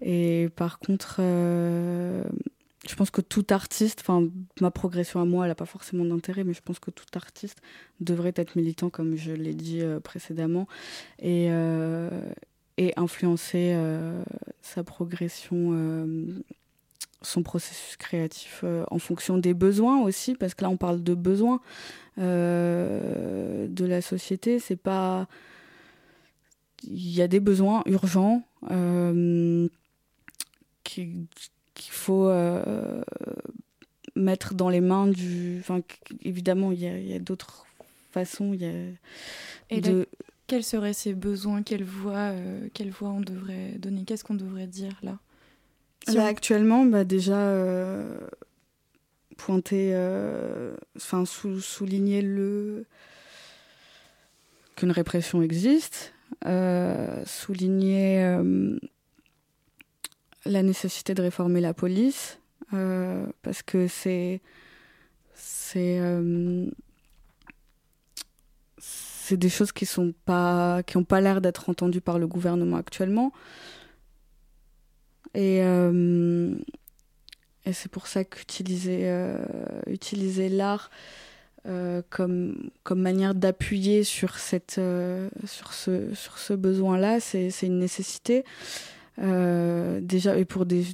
et 0.00 0.48
par 0.56 0.80
contre, 0.80 1.18
euh, 1.20 2.24
je 2.88 2.96
pense 2.96 3.12
que 3.12 3.20
tout 3.20 3.46
artiste, 3.50 4.00
enfin 4.00 4.28
ma 4.60 4.72
progression 4.72 5.20
à 5.20 5.24
moi, 5.24 5.44
elle 5.44 5.52
a 5.52 5.54
pas 5.54 5.64
forcément 5.64 6.04
d'intérêt, 6.04 6.42
mais 6.42 6.54
je 6.54 6.62
pense 6.62 6.80
que 6.80 6.90
tout 6.90 7.06
artiste 7.14 7.62
devrait 8.00 8.34
être 8.34 8.56
militant, 8.56 8.90
comme 8.90 9.14
je 9.14 9.30
l'ai 9.30 9.54
dit 9.54 9.80
précédemment, 10.02 10.66
et 11.20 11.50
et 12.78 12.92
influencer 12.96 13.76
sa 14.62 14.82
progression 14.82 15.72
son 17.22 17.42
processus 17.42 17.96
créatif 17.96 18.60
euh, 18.64 18.84
en 18.90 18.98
fonction 18.98 19.38
des 19.38 19.54
besoins 19.54 20.02
aussi, 20.02 20.34
parce 20.34 20.54
que 20.54 20.62
là 20.62 20.70
on 20.70 20.76
parle 20.76 21.02
de 21.02 21.14
besoins 21.14 21.60
euh, 22.18 23.66
de 23.68 23.84
la 23.84 24.02
société. 24.02 24.58
C'est 24.58 24.76
pas, 24.76 25.26
il 26.82 27.10
y 27.10 27.22
a 27.22 27.28
des 27.28 27.40
besoins 27.40 27.82
urgents 27.86 28.42
euh, 28.70 29.68
qu'il 30.84 31.26
faut 31.76 32.30
mettre 34.14 34.54
dans 34.54 34.68
les 34.68 34.80
mains 34.80 35.06
du. 35.06 35.58
Enfin, 35.60 35.80
évidemment, 36.22 36.72
il 36.72 36.80
y 36.80 37.14
a, 37.14 37.18
d'autres 37.18 37.66
façons. 38.10 38.52
Y 38.52 38.66
a 39.70 39.80
de... 39.80 40.06
quels 40.46 40.64
seraient 40.64 40.92
ces 40.92 41.14
besoins 41.14 41.62
Quelle 41.62 41.84
voix, 41.84 42.32
quelle 42.74 42.90
voix 42.90 43.10
on 43.10 43.20
devrait 43.20 43.72
donner 43.78 44.04
Qu'est-ce 44.04 44.24
qu'on 44.24 44.34
devrait 44.34 44.66
dire 44.66 44.98
là? 45.02 45.18
Là, 46.08 46.26
actuellement, 46.26 46.84
bah, 46.84 47.04
déjà, 47.04 47.38
euh, 47.38 48.18
pointer, 49.36 49.90
euh, 49.94 50.74
enfin, 50.96 51.24
souligner 51.24 52.22
le... 52.22 52.86
qu'une 54.76 54.90
répression 54.90 55.42
existe, 55.42 56.12
euh, 56.46 57.22
souligner 57.24 58.38
la 60.44 60.62
nécessité 60.62 61.14
de 61.14 61.22
réformer 61.22 61.60
la 61.60 61.74
police, 61.74 62.38
parce 62.70 63.62
que 63.64 63.86
c'est. 63.86 64.40
C'est. 65.34 66.00
C'est 69.22 69.36
des 69.36 69.48
choses 69.48 69.70
qui 69.70 69.86
sont 69.86 70.12
pas 70.24 70.82
qui 70.82 70.98
n'ont 70.98 71.04
pas 71.04 71.20
l'air 71.20 71.40
d'être 71.40 71.68
entendues 71.68 72.00
par 72.00 72.18
le 72.18 72.26
gouvernement 72.26 72.76
actuellement. 72.76 73.32
Et, 75.34 75.60
euh, 75.62 76.54
et 77.64 77.72
c'est 77.72 77.90
pour 77.90 78.08
ça 78.08 78.24
qu'utiliser 78.24 79.02
euh, 79.04 79.38
utiliser 79.86 80.48
l'art 80.48 80.90
euh, 81.68 82.02
comme, 82.10 82.70
comme 82.82 83.00
manière 83.00 83.36
d'appuyer 83.36 84.02
sur, 84.02 84.38
cette, 84.38 84.80
sur 85.44 85.72
ce, 85.72 86.12
sur 86.14 86.38
ce 86.38 86.54
besoin-là, 86.54 87.20
c'est 87.20 87.52
une 87.62 87.78
nécessité. 87.78 88.44
déjà, 89.18 90.36
et 90.36 90.44
pour 90.44 90.66
des, 90.66 90.84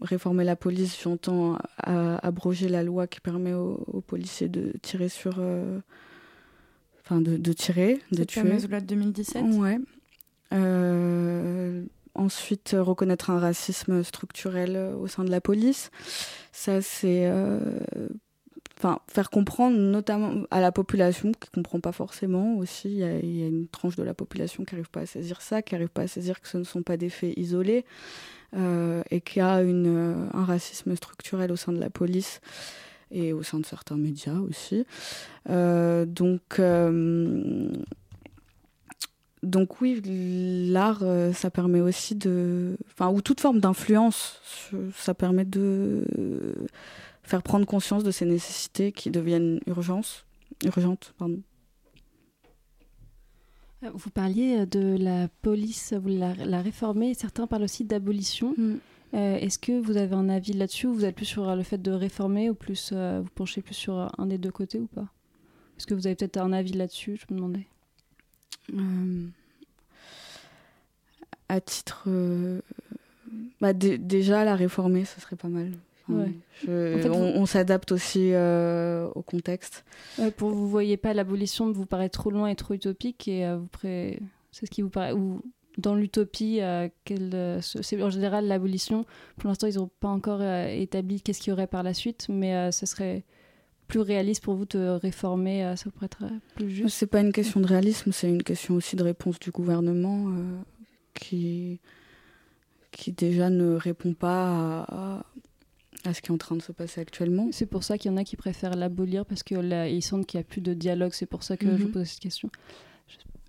réformer 0.00 0.44
la 0.44 0.54
police, 0.54 0.96
j'entends 1.02 1.58
abroger 1.78 2.68
la 2.68 2.84
loi 2.84 3.08
qui 3.08 3.20
permet 3.20 3.54
aux, 3.54 4.04
policiers 4.06 4.48
de 4.48 4.72
tirer 4.80 5.08
sur. 5.08 5.42
Enfin, 7.10 7.22
de, 7.22 7.38
de, 7.38 7.52
tirer, 7.54 8.00
de 8.12 8.22
tuer. 8.24 8.42
Fameuse 8.42 8.68
loi 8.68 8.80
de 8.80 8.86
2017 8.86 9.42
Ouais. 9.54 9.78
Euh, 10.52 11.84
Ensuite, 12.14 12.74
reconnaître 12.76 13.30
un 13.30 13.38
racisme 13.38 14.02
structurel 14.02 14.76
euh, 14.76 14.94
au 14.96 15.06
sein 15.06 15.24
de 15.24 15.30
la 15.30 15.40
police. 15.40 15.90
Ça, 16.52 16.82
c'est. 16.82 17.26
Euh, 17.26 17.60
enfin, 18.76 18.98
faire 19.08 19.30
comprendre, 19.30 19.78
notamment 19.78 20.44
à 20.50 20.60
la 20.60 20.70
population, 20.70 21.32
qui 21.32 21.48
ne 21.48 21.62
comprend 21.62 21.80
pas 21.80 21.92
forcément 21.92 22.56
aussi. 22.58 22.88
Il 22.90 22.98
y, 22.98 23.42
a, 23.42 23.46
une 23.46 23.68
tranche 23.68 23.96
de 23.96 24.02
la 24.02 24.12
population 24.12 24.64
qui 24.64 24.74
n'arrive 24.74 24.90
pas 24.90 25.00
à 25.00 25.06
saisir 25.06 25.40
ça, 25.40 25.62
qui 25.62 25.74
n'arrive 25.74 25.88
pas 25.88 26.02
à 26.02 26.08
saisir 26.08 26.42
que 26.42 26.48
ce 26.48 26.58
ne 26.58 26.64
sont 26.64 26.82
pas 26.82 26.98
des 26.98 27.08
faits 27.08 27.38
isolés 27.38 27.84
et 29.10 29.20
qu'il 29.20 29.40
y 29.40 29.44
a 29.44 29.60
une, 29.62 30.28
un 30.32 30.44
racisme 30.44 30.96
structurel 30.96 31.52
au 31.52 31.56
sein 31.56 31.70
de 31.70 31.78
la 31.78 31.90
police 31.90 32.40
et 33.10 33.32
au 33.32 33.42
sein 33.42 33.60
de 33.60 33.66
certains 33.66 33.96
médias 33.96 34.38
aussi. 34.38 34.84
donc 35.46 36.60
donc 39.42 39.80
oui, 39.80 40.00
l'art, 40.70 41.00
euh, 41.02 41.32
ça 41.32 41.50
permet 41.50 41.80
aussi 41.80 42.14
de... 42.14 42.76
Enfin, 42.92 43.10
ou 43.10 43.22
toute 43.22 43.40
forme 43.40 43.60
d'influence, 43.60 44.40
ça 44.94 45.14
permet 45.14 45.44
de 45.44 46.04
faire 47.22 47.42
prendre 47.42 47.66
conscience 47.66 48.04
de 48.04 48.10
ces 48.10 48.24
nécessités 48.24 48.90
qui 48.90 49.10
deviennent 49.10 49.60
urgence, 49.66 50.24
urgentes. 50.64 51.14
Pardon. 51.18 51.40
Euh, 53.84 53.90
vous 53.94 54.10
parliez 54.10 54.66
de 54.66 54.96
la 54.98 55.28
police, 55.42 55.92
vous 55.92 56.08
la, 56.08 56.34
la 56.34 56.60
réformer, 56.60 57.14
certains 57.14 57.46
parlent 57.46 57.62
aussi 57.62 57.84
d'abolition. 57.84 58.54
Mm. 58.56 58.74
Euh, 59.14 59.36
est-ce 59.36 59.58
que 59.58 59.80
vous 59.80 59.96
avez 59.96 60.14
un 60.14 60.28
avis 60.28 60.52
là-dessus 60.52 60.86
ou 60.86 60.94
vous 60.94 61.04
êtes 61.04 61.16
plus 61.16 61.24
sur 61.24 61.54
le 61.54 61.62
fait 61.62 61.80
de 61.80 61.90
réformer 61.90 62.50
ou 62.50 62.54
plus 62.54 62.92
vous 62.92 63.30
penchez 63.34 63.62
plus 63.62 63.74
sur 63.74 64.12
un 64.18 64.26
des 64.26 64.38
deux 64.38 64.50
côtés 64.52 64.78
ou 64.78 64.86
pas? 64.86 65.08
Est-ce 65.78 65.86
que 65.86 65.94
vous 65.94 66.06
avez 66.06 66.16
peut-être 66.16 66.38
un 66.38 66.52
avis 66.52 66.72
là-dessus 66.72 67.16
Je 67.16 67.32
me 67.32 67.38
demandais. 67.38 67.66
Euh, 68.74 69.26
à 71.48 71.60
titre. 71.60 72.04
Euh, 72.08 72.60
bah, 73.60 73.72
déjà, 73.72 74.44
la 74.44 74.56
réformer, 74.56 75.04
ce 75.04 75.20
serait 75.20 75.36
pas 75.36 75.48
mal. 75.48 75.72
on, 76.08 77.46
s'adapte 77.46 77.92
aussi 77.92 78.32
euh, 78.32 79.08
au 79.14 79.22
contexte. 79.22 79.84
pour 80.36 80.50
vous 80.50 80.68
voyez 80.68 80.96
pas 80.96 81.14
l'abolition 81.14 81.70
vous 81.70 81.86
paraît 81.86 82.08
trop 82.08 82.30
loin 82.30 82.48
et 82.48 82.56
trop 82.56 82.74
utopique 82.74 83.28
et 83.28 83.46
vous 83.54 83.68
c'est 83.82 84.66
ce 84.66 84.70
qui 84.70 84.80
vous 84.82 84.88
paraît 84.88 85.12
ou 85.12 85.42
dans 85.78 85.94
l'utopie 85.94 86.60
c'est 87.06 88.02
en 88.02 88.10
général 88.10 88.46
l'abolition 88.46 89.06
pour 89.38 89.48
l'instant 89.48 89.66
ils 89.66 89.76
n'ont 89.76 89.90
pas 90.00 90.08
encore 90.08 90.42
établi 90.42 91.20
qu'est-ce 91.22 91.40
qu'il 91.40 91.50
y 91.50 91.52
aurait 91.52 91.66
par 91.66 91.82
la 91.82 91.94
suite 91.94 92.26
mais 92.28 92.70
ce 92.72 92.84
serait 92.84 93.24
plus 93.88 94.00
réaliste 94.00 94.44
pour 94.44 94.54
vous 94.54 94.66
de 94.66 94.86
réformer 94.90 95.64
euh, 95.64 95.74
Ça 95.74 95.90
pourrait 95.90 96.06
être 96.06 96.22
euh, 96.22 96.38
plus 96.54 96.70
juste 96.70 96.96
C'est 96.96 97.06
pas 97.06 97.20
une 97.20 97.32
question 97.32 97.60
de 97.60 97.66
réalisme, 97.66 98.12
c'est 98.12 98.28
une 98.28 98.42
question 98.42 98.74
aussi 98.74 98.94
de 98.94 99.02
réponse 99.02 99.40
du 99.40 99.50
gouvernement 99.50 100.28
euh, 100.28 100.60
qui, 101.14 101.80
qui 102.92 103.12
déjà 103.12 103.50
ne 103.50 103.74
répond 103.74 104.12
pas 104.12 104.84
à, 104.84 105.24
à, 106.04 106.14
ce 106.14 106.20
qui 106.20 106.28
est 106.28 106.34
en 106.34 106.38
train 106.38 106.54
de 106.54 106.62
se 106.62 106.70
passer 106.70 107.00
actuellement. 107.00 107.48
C'est 107.50 107.66
pour 107.66 107.82
ça 107.82 107.98
qu'il 107.98 108.10
y 108.10 108.14
en 108.14 108.18
a 108.18 108.24
qui 108.24 108.36
préfèrent 108.36 108.76
l'abolir 108.76 109.24
parce 109.24 109.42
qu'ils 109.42 110.02
sentent 110.02 110.26
qu'il 110.26 110.38
n'y 110.38 110.42
a 110.42 110.46
plus 110.46 110.60
de 110.60 110.74
dialogue. 110.74 111.12
C'est 111.14 111.26
pour 111.26 111.42
ça 111.42 111.56
que 111.56 111.66
je 111.66 111.76
vous 111.76 111.88
mhm. 111.88 111.92
pose 111.92 112.06
cette 112.06 112.20
question. 112.20 112.50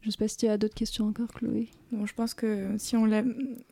Je 0.01 0.07
ne 0.07 0.11
sais 0.11 0.17
pas 0.17 0.27
si 0.29 0.37
tu 0.37 0.47
as 0.47 0.57
d'autres 0.57 0.75
questions 0.75 1.07
encore, 1.07 1.27
Chloé. 1.27 1.67
Bon, 1.91 2.05
je 2.05 2.13
pense 2.13 2.33
que 2.33 2.69
si 2.77 2.95
on 2.95 3.09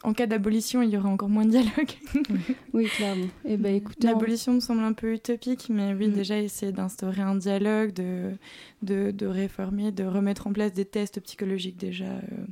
en 0.04 0.13
cas 0.13 0.28
d'abolition, 0.28 0.82
il 0.82 0.90
y 0.90 0.98
aurait 0.98 1.08
encore 1.08 1.30
moins 1.30 1.46
de 1.46 1.52
dialogue. 1.52 1.92
oui, 2.74 2.88
clairement. 2.88 3.26
Et 3.46 3.54
eh 3.54 3.58
ben, 3.58 3.74
écoutez, 3.74 4.08
l'abolition 4.08 4.54
me 4.54 4.60
semble 4.60 4.84
un 4.84 4.94
peu 4.94 5.13
utopique, 5.13 5.70
mais 5.70 5.94
oui, 5.94 6.10
mm. 6.10 6.13
déjà 6.13 6.40
essayer 6.40 6.74
d'instaurer 6.74 7.22
un 7.22 7.36
dialogue, 7.36 7.94
de, 7.94 8.32
de, 8.82 9.12
de, 9.12 9.26
réformer, 9.26 9.92
de 9.92 10.04
remettre 10.04 10.48
en 10.48 10.54
place 10.54 10.74
des 10.74 10.86
tests 10.86 11.22
psychologiques 11.22 11.78
déjà 11.78 12.06
euh, 12.06 12.46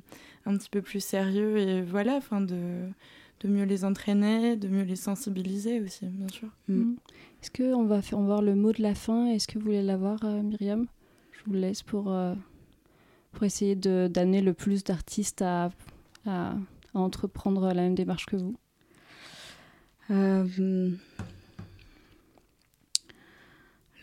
un 0.46 0.56
petit 0.56 0.70
peu 0.70 0.82
plus 0.82 1.02
sérieux 1.02 1.58
et 1.58 1.82
voilà, 1.82 2.16
enfin 2.16 2.42
de 2.42 2.88
de 3.42 3.50
mieux 3.50 3.66
les 3.66 3.86
entraîner, 3.86 4.56
de 4.56 4.68
mieux 4.68 4.84
les 4.84 4.96
sensibiliser 4.96 5.82
aussi, 5.82 6.06
bien 6.06 6.28
sûr. 6.30 6.48
Mm. 6.68 6.94
Est-ce 7.42 7.52
qu'on 7.52 7.84
va 7.84 8.02
faire 8.02 8.18
on 8.18 8.22
va 8.22 8.28
voir 8.28 8.42
le 8.42 8.56
mot 8.56 8.72
de 8.72 8.82
la 8.82 8.96
fin? 8.96 9.28
Est-ce 9.28 9.48
que 9.48 9.60
vous 9.60 9.66
voulez 9.66 9.84
l'avoir, 9.84 10.24
euh, 10.24 10.42
Myriam? 10.42 10.88
Je 11.32 11.40
vous 11.46 11.54
laisse 11.54 11.84
pour. 11.84 12.12
Euh, 12.12 12.34
pour 13.36 13.44
essayer 13.44 13.76
d'amener 13.76 14.42
le 14.42 14.54
plus 14.54 14.84
d'artistes 14.84 15.42
à, 15.42 15.70
à, 16.26 16.56
entreprendre 16.94 17.68
la 17.68 17.82
même 17.82 17.94
démarche 17.94 18.26
que 18.26 18.38
vous 18.38 18.56
euh, 20.10 20.46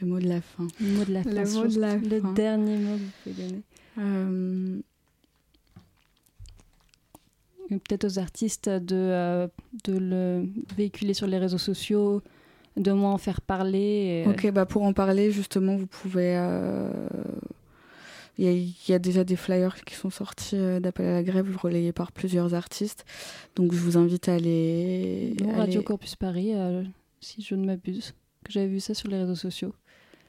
Le 0.01 0.07
mot 0.07 0.21
de 0.21 0.29
la 0.29 0.42
fin. 0.42 0.68
Le 0.79 0.87
mot 0.88 1.05
de 1.05 1.12
la 1.14 1.23
fin. 1.23 1.31
Le, 1.31 1.51
mot 1.51 1.66
de 1.66 1.81
la 1.81 1.97
le 1.97 2.35
dernier 2.35 2.77
mot 2.77 2.97
que 2.97 2.99
vous 2.99 3.11
pouvez 3.23 3.42
donner. 3.42 3.62
Euh, 3.99 4.81
peut-être 7.71 8.05
aux 8.05 8.18
artistes 8.18 8.68
de, 8.68 8.95
euh, 8.95 9.49
de 9.85 9.97
le 9.97 10.47
véhiculer 10.77 11.14
sur 11.14 11.27
les 11.27 11.38
réseaux 11.38 11.57
sociaux, 11.57 12.21
de 12.77 12.92
moins 12.92 13.12
en 13.12 13.18
faire 13.18 13.40
parler. 13.40 14.27
Ok, 14.29 14.51
bah 14.51 14.66
pour 14.66 14.83
en 14.83 14.92
parler, 14.92 15.31
justement, 15.31 15.77
vous 15.77 15.87
pouvez 15.87 16.37
il 18.38 18.75
y, 18.88 18.92
a 18.92 18.99
déjà 18.99 19.25
des 19.25 19.37
flyers 19.37 19.85
qui 19.85 19.95
sont 19.95 20.11
sortis 20.11 20.57
euh, 20.57 20.81
d'appel 20.81 21.07
à 21.07 21.12
la 21.12 21.23
grève 21.23 21.55
relayés 21.57 21.92
par 21.92 22.12
plusieurs 22.12 22.55
artistes. 22.55 23.05
Donc 23.57 23.73
je 23.73 23.79
vous 23.79 23.99
invite 23.99 24.29
à 24.29 24.35
aller. 24.35 25.37
Radio 25.55 25.83
Campus 25.83 26.16
Paris, 26.16 26.53
euh, 26.55 26.83
si 27.21 27.42
je 27.42 27.55
ne 27.55 27.66
m'abuse, 27.66 28.14
que 28.45 28.53
j'avais 28.53 28.68
vu 28.68 28.81
ça 28.81 28.95
sur 28.95 29.09
les 29.09 29.18
réseaux 29.18 29.35
sociaux. 29.35 29.75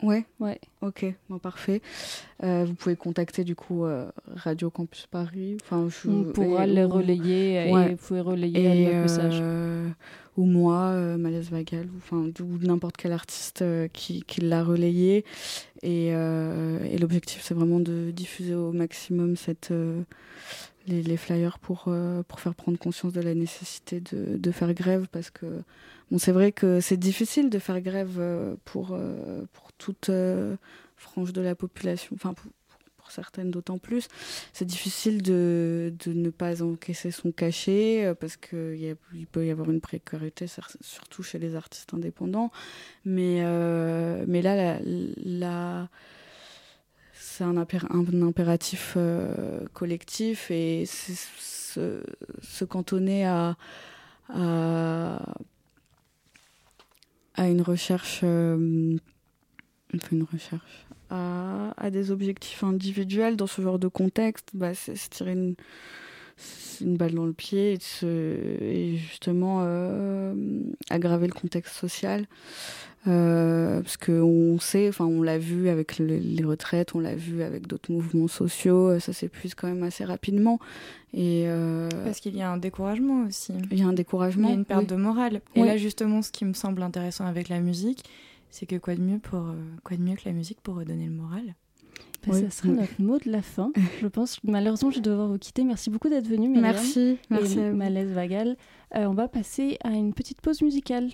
Ouais. 0.02 0.26
Ouais. 0.40 0.60
Ok, 0.82 1.06
bon, 1.30 1.38
parfait. 1.40 1.82
Euh, 2.44 2.66
vous 2.66 2.74
pouvez 2.74 2.96
contacter 2.96 3.44
du 3.44 3.56
coup 3.56 3.86
euh, 3.86 4.10
Radio 4.36 4.70
Campus 4.70 5.08
Paris. 5.10 5.58
Enfin, 5.64 5.88
je, 5.90 6.10
On 6.10 6.24
pourra 6.34 6.66
les 6.66 6.84
relayer 6.84 7.72
Ouais. 7.72 7.86
et 7.86 7.90
vous 7.92 7.98
pouvez 8.08 8.22
relayer 8.22 8.86
notre 8.86 8.98
message. 9.02 9.40
euh, 9.42 9.88
ou 10.36 10.46
moi, 10.46 10.80
euh, 10.88 11.16
Malaise 11.18 11.52
Vagal, 11.52 11.86
ou 11.86 11.98
enfin 11.98 12.18
ou 12.42 12.58
n'importe 12.66 12.98
quel 12.98 13.12
artiste 13.14 13.62
euh, 13.62 13.88
qui, 13.94 14.24
qui 14.24 14.42
l'a 14.42 14.64
relayé. 14.64 15.24
Et, 15.84 16.10
euh, 16.14 16.84
et 16.86 16.98
l'objectif, 16.98 17.42
c'est 17.44 17.54
vraiment 17.54 17.80
de 17.80 18.10
diffuser 18.12 18.56
au 18.56 18.72
maximum 18.74 19.36
cette, 19.38 19.70
euh, 19.72 20.02
les, 20.88 21.02
les 21.04 21.18
flyers 21.18 21.60
pour, 21.60 21.86
euh, 21.88 22.24
pour 22.28 22.40
faire 22.42 22.56
prendre 22.56 22.78
conscience 22.80 23.14
de 23.14 23.22
la 23.22 23.36
nécessité 23.36 24.02
de, 24.02 24.36
de 24.38 24.52
faire 24.52 24.74
grève, 24.74 25.06
parce 25.12 25.30
que 25.30 25.46
bon, 26.12 26.18
c'est 26.18 26.32
vrai 26.32 26.52
que 26.52 26.80
c'est 26.80 26.98
difficile 26.98 27.50
de 27.52 27.60
faire 27.60 27.80
grève 27.80 28.18
euh, 28.18 28.56
pour, 28.66 28.90
euh, 28.94 29.44
pour 29.54 29.63
toute 29.84 30.10
euh, 30.10 30.56
frange 30.96 31.34
de 31.34 31.42
la 31.42 31.56
population, 31.56 32.16
enfin 32.16 32.34
pour, 32.34 32.52
certaines 33.10 33.52
d'autant 33.52 33.78
plus. 33.78 34.08
C'est 34.54 34.66
difficile 34.66 35.22
de, 35.22 35.94
ne 36.08 36.30
pas 36.32 36.64
encaisser 36.64 37.12
son 37.12 37.32
cachet 37.32 38.06
euh, 38.06 38.16
parce 38.16 38.38
qu'il 38.38 38.96
il 39.14 39.28
peut 39.28 39.46
y 39.46 39.52
avoir 39.52 39.70
une 39.70 39.82
précarité, 39.82 40.48
surtout 40.48 41.22
chez 41.22 41.38
les 41.38 41.56
artistes 41.56 41.94
indépendants. 41.94 42.50
Mais, 43.04 43.42
euh, 43.42 44.26
là, 44.26 45.90
c'est 47.14 47.44
un, 47.44 47.56
impér- 47.56 47.92
un 47.92 48.22
impératif 48.26 48.98
collectif 49.74 50.50
et 50.50 50.86
se, 50.88 52.64
cantonner 52.64 53.28
à, 53.28 53.58
une 57.38 57.62
recherche, 57.62 58.24
enfin 59.96 60.16
une 60.16 60.24
recherche, 60.24 60.86
à, 61.10 61.74
à 61.78 61.90
des 61.92 62.12
objectifs 62.12 62.64
individuels 62.64 63.36
dans 63.36 63.48
ce 63.48 63.62
genre 63.62 63.80
de 63.80 63.88
contexte, 63.88 64.50
bah, 64.54 64.74
c'est 64.74 64.96
se 64.96 65.10
tirer 65.10 65.34
une, 65.34 65.56
une 66.82 66.98
balle 66.98 67.14
dans 67.14 67.26
le 67.26 67.34
pied 67.34 67.74
et, 67.74 67.80
se- 67.80 68.06
et 68.62 68.96
justement 68.98 69.60
euh, 69.64 70.34
aggraver 70.90 71.28
le 71.28 71.34
contexte 71.34 71.76
social. 71.76 72.26
Euh, 73.06 73.82
parce 73.82 73.98
qu'on 73.98 74.58
sait, 74.62 74.88
enfin 74.88 75.04
on 75.06 75.22
l'a 75.22 75.38
vu 75.38 75.68
avec 75.68 76.00
le- 76.00 76.06
les 76.18 76.44
retraites, 76.46 76.96
on 76.96 77.02
l'a 77.02 77.16
vu 77.16 77.44
avec 77.44 77.68
d'autres 77.68 77.92
mouvements 77.92 78.30
sociaux, 78.30 78.92
euh, 78.92 79.00
ça 79.02 79.12
s'épuise 79.12 79.56
quand 79.56 79.68
même 79.68 79.84
assez 79.84 80.06
rapidement. 80.06 80.58
Et 81.14 81.44
euh, 81.48 81.90
Parce 82.06 82.22
qu'il 82.22 82.34
y 82.36 82.42
a 82.42 82.50
un 82.50 82.56
découragement 82.58 83.26
aussi. 83.28 83.52
il 83.72 83.78
y 83.78 83.84
a 83.84 83.88
un 83.88 83.92
Il 83.92 83.96
découragement. 83.96 84.48
y 84.48 84.52
a 84.52 84.56
une 84.56 84.64
perte 84.66 84.82
oui. 84.84 84.88
de 84.88 84.96
morale. 84.96 85.42
Et 85.54 85.62
Oui. 85.62 85.68
là, 85.68 85.76
justement, 85.76 86.22
ce 86.22 86.32
qui 86.32 86.46
me 86.46 86.54
semble 86.54 86.82
intéressant 86.82 87.26
avec 87.26 87.50
la 87.50 87.60
musique, 87.60 88.06
c'est 88.54 88.68
que 88.68 88.76
quoi 88.76 88.94
de 88.94 89.02
mieux 89.02 89.18
pour 89.18 89.40
euh, 89.48 89.56
quoi 89.84 89.98
de 89.98 90.04
mieux 90.04 90.16
que 90.16 90.22
la 90.26 90.32
musique 90.32 90.62
pour 90.62 90.76
redonner 90.76 91.08
le 91.08 91.12
moral? 91.12 91.56
Bah, 92.26 92.34
oui. 92.34 92.42
Ça 92.42 92.52
sera 92.52 92.70
notre 92.70 93.02
mot 93.02 93.18
de 93.18 93.32
la 93.32 93.42
fin. 93.42 93.72
Je 94.02 94.06
pense 94.06 94.40
malheureusement, 94.44 94.92
je 94.92 94.98
vais 94.98 95.02
devoir 95.02 95.28
vous 95.28 95.40
quitter. 95.40 95.64
Merci 95.64 95.90
beaucoup 95.90 96.08
d'être 96.08 96.28
venu. 96.28 96.50
Merci, 96.50 97.18
merci. 97.32 97.60
Et. 97.60 97.72
Malaise 97.72 98.12
Vagal. 98.12 98.56
Euh, 98.96 99.06
on 99.06 99.16
va 99.16 99.28
passer 99.28 99.78
à 99.84 99.90
une 99.90 100.14
petite 100.14 100.40
pause 100.40 100.62
musicale. 100.62 101.10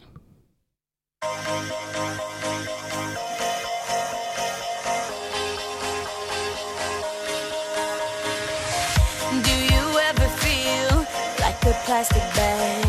Do 9.31 9.51
you 9.51 9.99
ever 10.09 10.29
feel 10.39 11.05
like 11.39 11.65
a 11.65 11.73
plastic 11.85 12.23
bag? 12.35 12.88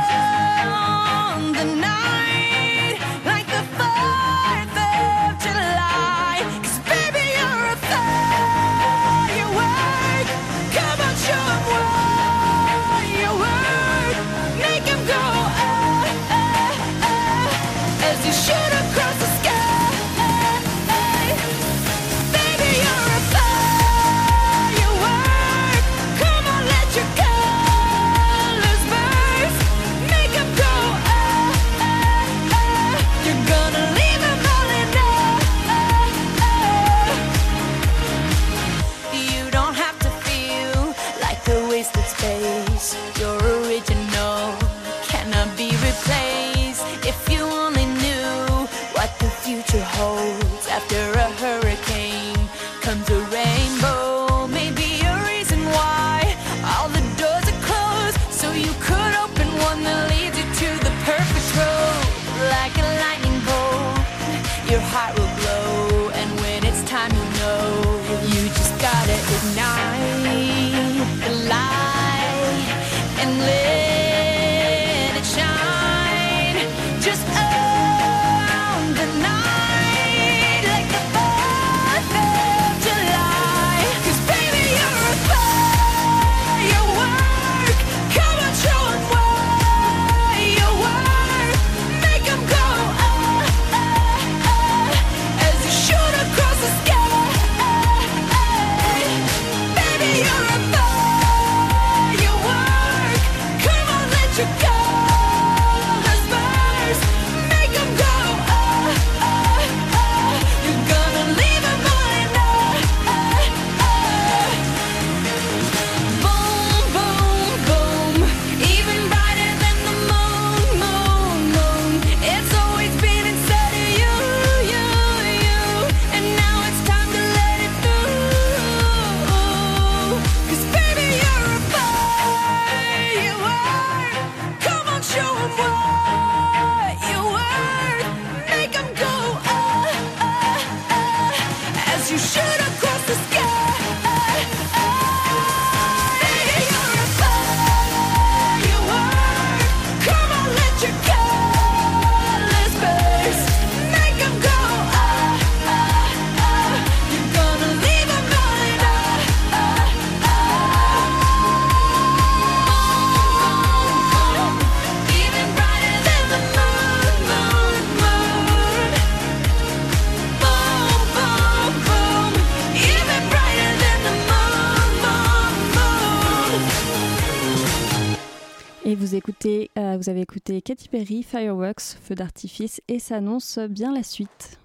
Katy 180.71 180.87
Perry, 180.87 181.21
Fireworks, 181.21 181.97
Feu 182.01 182.15
d'artifice, 182.15 182.79
et 182.87 182.99
ça 182.99 183.17
annonce 183.17 183.59
bien 183.59 183.93
la 183.93 184.03
suite. 184.03 184.57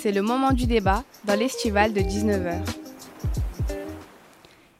C'est 0.00 0.12
le 0.12 0.22
moment 0.22 0.52
du 0.52 0.64
débat 0.64 1.04
dans 1.26 1.38
l'estival 1.38 1.92
de 1.92 2.00
19h. 2.00 2.58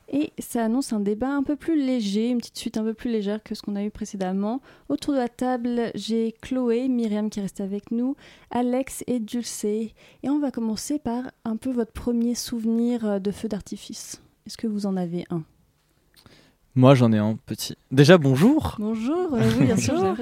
Et 0.09 0.33
ça 0.39 0.65
annonce 0.65 0.95
un 0.95 1.01
débat 1.01 1.29
un 1.29 1.43
peu 1.43 1.57
plus 1.57 1.77
léger, 1.77 2.31
une 2.31 2.39
petite 2.39 2.57
suite 2.57 2.79
un 2.79 2.83
peu 2.83 2.95
plus 2.95 3.11
légère 3.11 3.43
que 3.43 3.55
ce 3.55 3.61
qu'on 3.61 3.77
a 3.77 3.85
eu 3.85 3.91
précédemment. 3.91 4.63
Autour 4.89 5.13
de 5.13 5.19
la 5.19 5.29
table, 5.29 5.91
j'ai 5.95 6.35
Chloé, 6.41 6.89
Myriam 6.89 7.29
qui 7.29 7.43
reste 7.43 7.61
avec 7.61 7.91
nous, 7.91 8.17
Alex 8.51 9.05
et 9.07 9.21
Dulce. 9.21 9.65
Et 9.65 9.93
on 10.25 10.39
va 10.39 10.51
commencer 10.51 10.99
par 10.99 11.25
un 11.45 11.59
peu 11.59 11.71
votre 11.71 11.93
premier 11.93 12.35
souvenir 12.35 13.21
de 13.21 13.31
feu 13.31 13.47
d'artifice. 13.47 14.23
Est-ce 14.47 14.57
que 14.57 14.67
vous 14.67 14.87
en 14.87 14.97
avez 14.97 15.27
un? 15.29 15.45
Moi, 16.81 16.95
j'en 16.95 17.13
ai 17.13 17.19
un 17.19 17.37
petit. 17.45 17.77
Déjà, 17.91 18.17
bonjour. 18.17 18.77
Bonjour, 18.79 19.35
euh, 19.35 19.51
oui, 19.59 19.67
bien 19.67 19.77
sûr. 19.77 20.17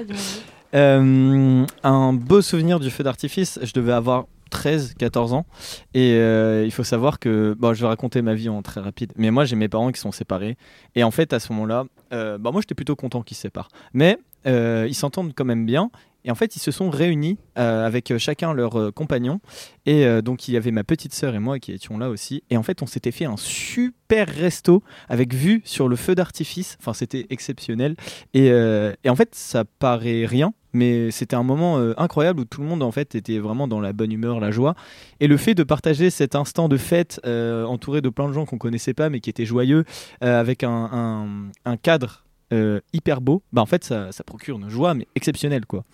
Euh, 0.75 1.65
un 1.83 2.11
beau 2.11 2.41
souvenir 2.41 2.81
du 2.81 2.91
feu 2.91 3.01
d'artifice. 3.01 3.59
Je 3.63 3.71
devais 3.71 3.93
avoir 3.93 4.25
13, 4.49 4.95
14 4.99 5.31
ans. 5.31 5.45
Et 5.93 6.15
euh, 6.15 6.65
il 6.65 6.71
faut 6.71 6.83
savoir 6.83 7.19
que. 7.19 7.55
Bon, 7.57 7.73
je 7.73 7.79
vais 7.79 7.87
raconter 7.87 8.21
ma 8.21 8.33
vie 8.33 8.49
en 8.49 8.61
très 8.61 8.81
rapide. 8.81 9.13
Mais 9.15 9.31
moi, 9.31 9.45
j'ai 9.45 9.55
mes 9.55 9.69
parents 9.69 9.89
qui 9.93 10.01
sont 10.01 10.11
séparés. 10.11 10.57
Et 10.95 11.03
en 11.05 11.11
fait, 11.11 11.31
à 11.31 11.39
ce 11.39 11.53
moment-là, 11.53 11.85
bah, 12.11 12.51
moi, 12.51 12.59
j'étais 12.59 12.75
plutôt 12.75 12.97
content 12.97 13.21
qu'ils 13.21 13.37
se 13.37 13.43
séparent. 13.43 13.69
Mais 13.93 14.17
ils 14.45 14.95
s'entendent 14.95 15.31
quand 15.33 15.45
même 15.45 15.65
bien. 15.65 15.91
Et 16.25 16.31
en 16.31 16.35
fait, 16.35 16.55
ils 16.55 16.59
se 16.59 16.71
sont 16.71 16.89
réunis 16.89 17.37
euh, 17.57 17.85
avec 17.85 18.17
chacun 18.17 18.53
leur 18.53 18.79
euh, 18.79 18.91
compagnon. 18.91 19.39
Et 19.85 20.05
euh, 20.05 20.21
donc, 20.21 20.47
il 20.47 20.53
y 20.53 20.57
avait 20.57 20.71
ma 20.71 20.83
petite 20.83 21.13
sœur 21.13 21.35
et 21.35 21.39
moi 21.39 21.59
qui 21.59 21.71
étions 21.71 21.97
là 21.97 22.09
aussi. 22.09 22.43
Et 22.49 22.57
en 22.57 22.63
fait, 22.63 22.81
on 22.81 22.87
s'était 22.87 23.11
fait 23.11 23.25
un 23.25 23.37
super 23.37 24.27
resto 24.27 24.83
avec 25.07 25.33
vue 25.33 25.61
sur 25.65 25.87
le 25.87 25.95
feu 25.95 26.15
d'artifice. 26.15 26.77
Enfin, 26.79 26.93
c'était 26.93 27.27
exceptionnel. 27.29 27.95
Et, 28.33 28.51
euh, 28.51 28.93
en 29.07 29.15
fait, 29.15 29.33
ça 29.35 29.65
paraît 29.65 30.25
rien. 30.25 30.53
Mais 30.73 31.09
c'était 31.11 31.35
un 31.35 31.43
moment 31.43 31.79
euh, 31.79 31.93
incroyable 31.97 32.41
où 32.41 32.45
tout 32.45 32.61
le 32.61 32.67
monde 32.67 32.83
en 32.83 32.91
fait 32.91 33.15
était 33.15 33.39
vraiment 33.39 33.67
dans 33.67 33.79
la 33.79 33.93
bonne 33.93 34.11
humeur, 34.11 34.39
la 34.39 34.51
joie. 34.51 34.75
Et 35.19 35.27
le 35.27 35.37
fait 35.37 35.55
de 35.55 35.63
partager 35.63 36.09
cet 36.09 36.35
instant 36.35 36.69
de 36.69 36.77
fête 36.77 37.19
euh, 37.25 37.65
entouré 37.65 38.01
de 38.01 38.09
plein 38.09 38.27
de 38.27 38.33
gens 38.33 38.45
qu'on 38.45 38.57
connaissait 38.57 38.93
pas 38.93 39.09
mais 39.09 39.19
qui 39.19 39.29
étaient 39.29 39.45
joyeux, 39.45 39.83
euh, 40.23 40.39
avec 40.39 40.63
un, 40.63 41.49
cadre 41.81 42.25
euh, 42.53 42.81
hyper 42.93 43.21
beau, 43.21 43.43
bah 43.51 43.61
en 43.61 43.65
fait 43.65 43.83
ça, 43.83 44.11
ça 44.11 44.23
procure 44.23 44.57
une 44.57 44.69
joie 44.69 44.93
mais 44.93 45.07
exceptionnelle 45.15 45.65
quoi. 45.65 45.85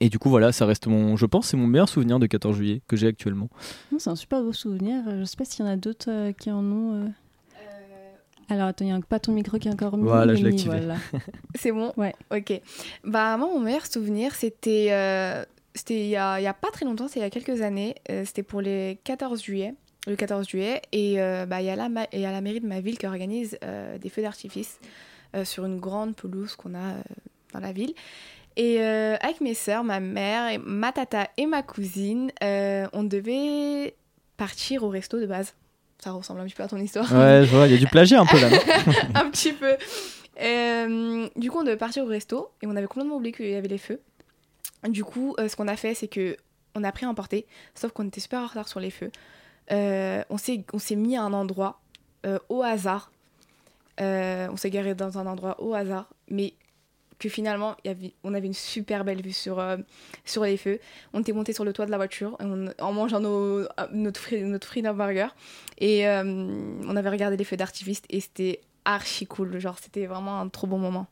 Et 0.00 0.08
du 0.08 0.18
coup 0.18 0.28
voilà, 0.28 0.50
ça 0.52 0.66
reste 0.66 0.86
mon, 0.86 1.16
je 1.16 1.24
pense, 1.26 1.48
c'est 1.48 1.56
mon 1.56 1.66
meilleur 1.66 1.88
souvenir 1.88 2.18
de 2.18 2.26
14 2.26 2.56
juillet 2.56 2.82
que 2.88 2.96
j'ai 2.96 3.06
actuellement. 3.06 3.48
Non, 3.92 3.98
C'est 3.98 4.10
un 4.10 4.16
super 4.16 4.42
beau 4.42 4.52
souvenir. 4.52 5.02
Euh, 5.06 5.20
Je 5.20 5.24
sais 5.24 5.36
pas 5.36 5.44
s'il 5.44 5.64
y 5.64 5.68
en 5.68 5.70
a 5.70 5.76
d'autres 5.76 6.10
euh, 6.10 6.32
qui 6.32 6.50
en 6.50 6.64
ont. 6.64 6.94
euh. 6.94 7.08
Alors 8.50 8.66
attends, 8.68 8.84
il 8.84 8.92
n'y 8.92 8.96
a 8.96 9.00
pas 9.00 9.18
ton 9.20 9.32
micro 9.32 9.58
qui 9.58 9.68
est 9.68 9.72
encore 9.72 9.96
mis. 9.96 10.02
Voilà, 10.04 10.34
je 10.34 10.42
l'ai 10.42 10.50
activé. 10.50 10.76
voilà. 10.78 10.96
C'est 11.54 11.72
bon 11.72 11.92
Ouais. 11.96 12.14
Ok. 12.30 12.60
Bah, 13.02 13.36
moi, 13.38 13.48
mon 13.48 13.60
meilleur 13.60 13.86
souvenir, 13.86 14.34
c'était 14.34 14.88
euh, 14.90 15.44
c'était 15.74 16.00
il 16.00 16.08
y 16.08 16.16
a, 16.16 16.52
pas 16.54 16.70
très 16.70 16.84
longtemps, 16.84 17.08
c'est 17.08 17.20
il 17.20 17.22
y 17.22 17.26
a 17.26 17.30
quelques 17.30 17.62
années. 17.62 17.94
Euh, 18.10 18.24
c'était 18.26 18.42
pour 18.42 18.60
les 18.60 18.98
14 19.04 19.42
juillet. 19.42 19.74
Le 20.06 20.16
14 20.16 20.46
juillet. 20.46 20.82
Et 20.92 21.20
euh, 21.22 21.46
bah, 21.46 21.62
il 21.62 21.66
y, 21.66 21.70
a 21.70 21.76
la 21.76 21.88
ma- 21.88 22.06
y 22.12 22.26
a 22.26 22.32
la 22.32 22.40
mairie 22.42 22.60
de 22.60 22.66
ma 22.66 22.80
ville 22.80 22.98
qui 22.98 23.06
organise 23.06 23.56
euh, 23.64 23.96
des 23.96 24.10
feux 24.10 24.20
d'artifice 24.20 24.78
euh, 25.34 25.46
sur 25.46 25.64
une 25.64 25.78
grande 25.80 26.14
pelouse 26.14 26.54
qu'on 26.54 26.74
a 26.74 26.78
euh, 26.92 27.02
dans 27.54 27.60
la 27.60 27.72
ville. 27.72 27.94
Et 28.56 28.80
euh, 28.80 29.16
avec 29.20 29.40
mes 29.40 29.54
sœurs, 29.54 29.82
ma 29.82 30.00
mère, 30.00 30.48
et 30.50 30.58
ma 30.58 30.92
tata 30.92 31.28
et 31.36 31.46
ma 31.46 31.62
cousine, 31.62 32.30
euh, 32.42 32.86
on 32.92 33.02
devait 33.02 33.96
partir 34.36 34.84
au 34.84 34.88
resto 34.88 35.18
de 35.20 35.26
base. 35.26 35.54
Ça 35.98 36.12
ressemble 36.12 36.40
un 36.40 36.44
petit 36.44 36.54
peu 36.54 36.62
à 36.62 36.68
ton 36.68 36.78
histoire. 36.78 37.10
Ouais, 37.12 37.42
je 37.44 37.50
vois, 37.50 37.66
il 37.66 37.72
y 37.72 37.76
a 37.76 37.78
du 37.78 37.86
plagiat 37.86 38.20
un 38.20 38.26
peu 38.26 38.38
là. 38.38 38.48
un 39.14 39.30
petit 39.30 39.52
peu. 39.52 39.76
Euh, 40.40 41.28
du 41.36 41.50
coup, 41.50 41.58
on 41.60 41.64
devait 41.64 41.76
partir 41.76 42.04
au 42.04 42.06
resto 42.06 42.50
et 42.62 42.66
on 42.66 42.76
avait 42.76 42.86
complètement 42.86 43.16
oublié 43.16 43.32
qu'il 43.32 43.50
y 43.50 43.54
avait 43.54 43.68
les 43.68 43.78
feux. 43.78 44.00
Du 44.88 45.02
coup, 45.02 45.34
ce 45.38 45.56
qu'on 45.56 45.68
a 45.68 45.76
fait, 45.76 45.94
c'est 45.94 46.08
que 46.08 46.36
on 46.74 46.84
a 46.84 46.92
pris 46.92 47.06
un 47.06 47.14
porté, 47.14 47.46
sauf 47.74 47.92
qu'on 47.92 48.06
était 48.06 48.20
super 48.20 48.40
en 48.40 48.46
retard 48.46 48.68
sur 48.68 48.80
les 48.80 48.90
feux. 48.90 49.10
On 49.70 50.38
s'est 50.38 50.96
mis 50.96 51.16
à 51.16 51.22
un 51.22 51.32
endroit 51.32 51.80
au 52.48 52.62
hasard. 52.62 53.10
On 53.98 54.56
s'est 54.56 54.70
garé 54.70 54.94
dans 54.94 55.18
un 55.18 55.26
endroit 55.26 55.62
au 55.62 55.74
hasard, 55.74 56.08
mais 56.28 56.52
que 57.18 57.28
finalement, 57.28 57.76
on 58.24 58.34
avait 58.34 58.46
une 58.46 58.52
super 58.54 59.04
belle 59.04 59.22
vue 59.22 59.32
sur, 59.32 59.58
euh, 59.58 59.76
sur 60.24 60.44
les 60.44 60.56
feux. 60.56 60.80
On 61.12 61.20
était 61.20 61.32
monté 61.32 61.52
sur 61.52 61.64
le 61.64 61.72
toit 61.72 61.86
de 61.86 61.90
la 61.90 61.96
voiture 61.96 62.36
on- 62.40 62.68
en 62.78 62.92
mangeant 62.92 63.20
nos, 63.20 63.60
euh, 63.60 63.66
notre, 63.92 64.20
fri- 64.20 64.42
notre 64.42 64.66
freedom 64.66 64.94
burger. 64.94 65.28
Et 65.78 66.06
euh, 66.08 66.22
on 66.24 66.96
avait 66.96 67.10
regardé 67.10 67.36
les 67.36 67.44
feux 67.44 67.56
d'artifice 67.56 68.02
et 68.10 68.20
c'était 68.20 68.60
archi 68.84 69.26
cool. 69.26 69.58
Genre, 69.58 69.78
c'était 69.78 70.06
vraiment 70.06 70.40
un 70.40 70.48
trop 70.48 70.66
bon 70.66 70.78
moment. 70.78 71.06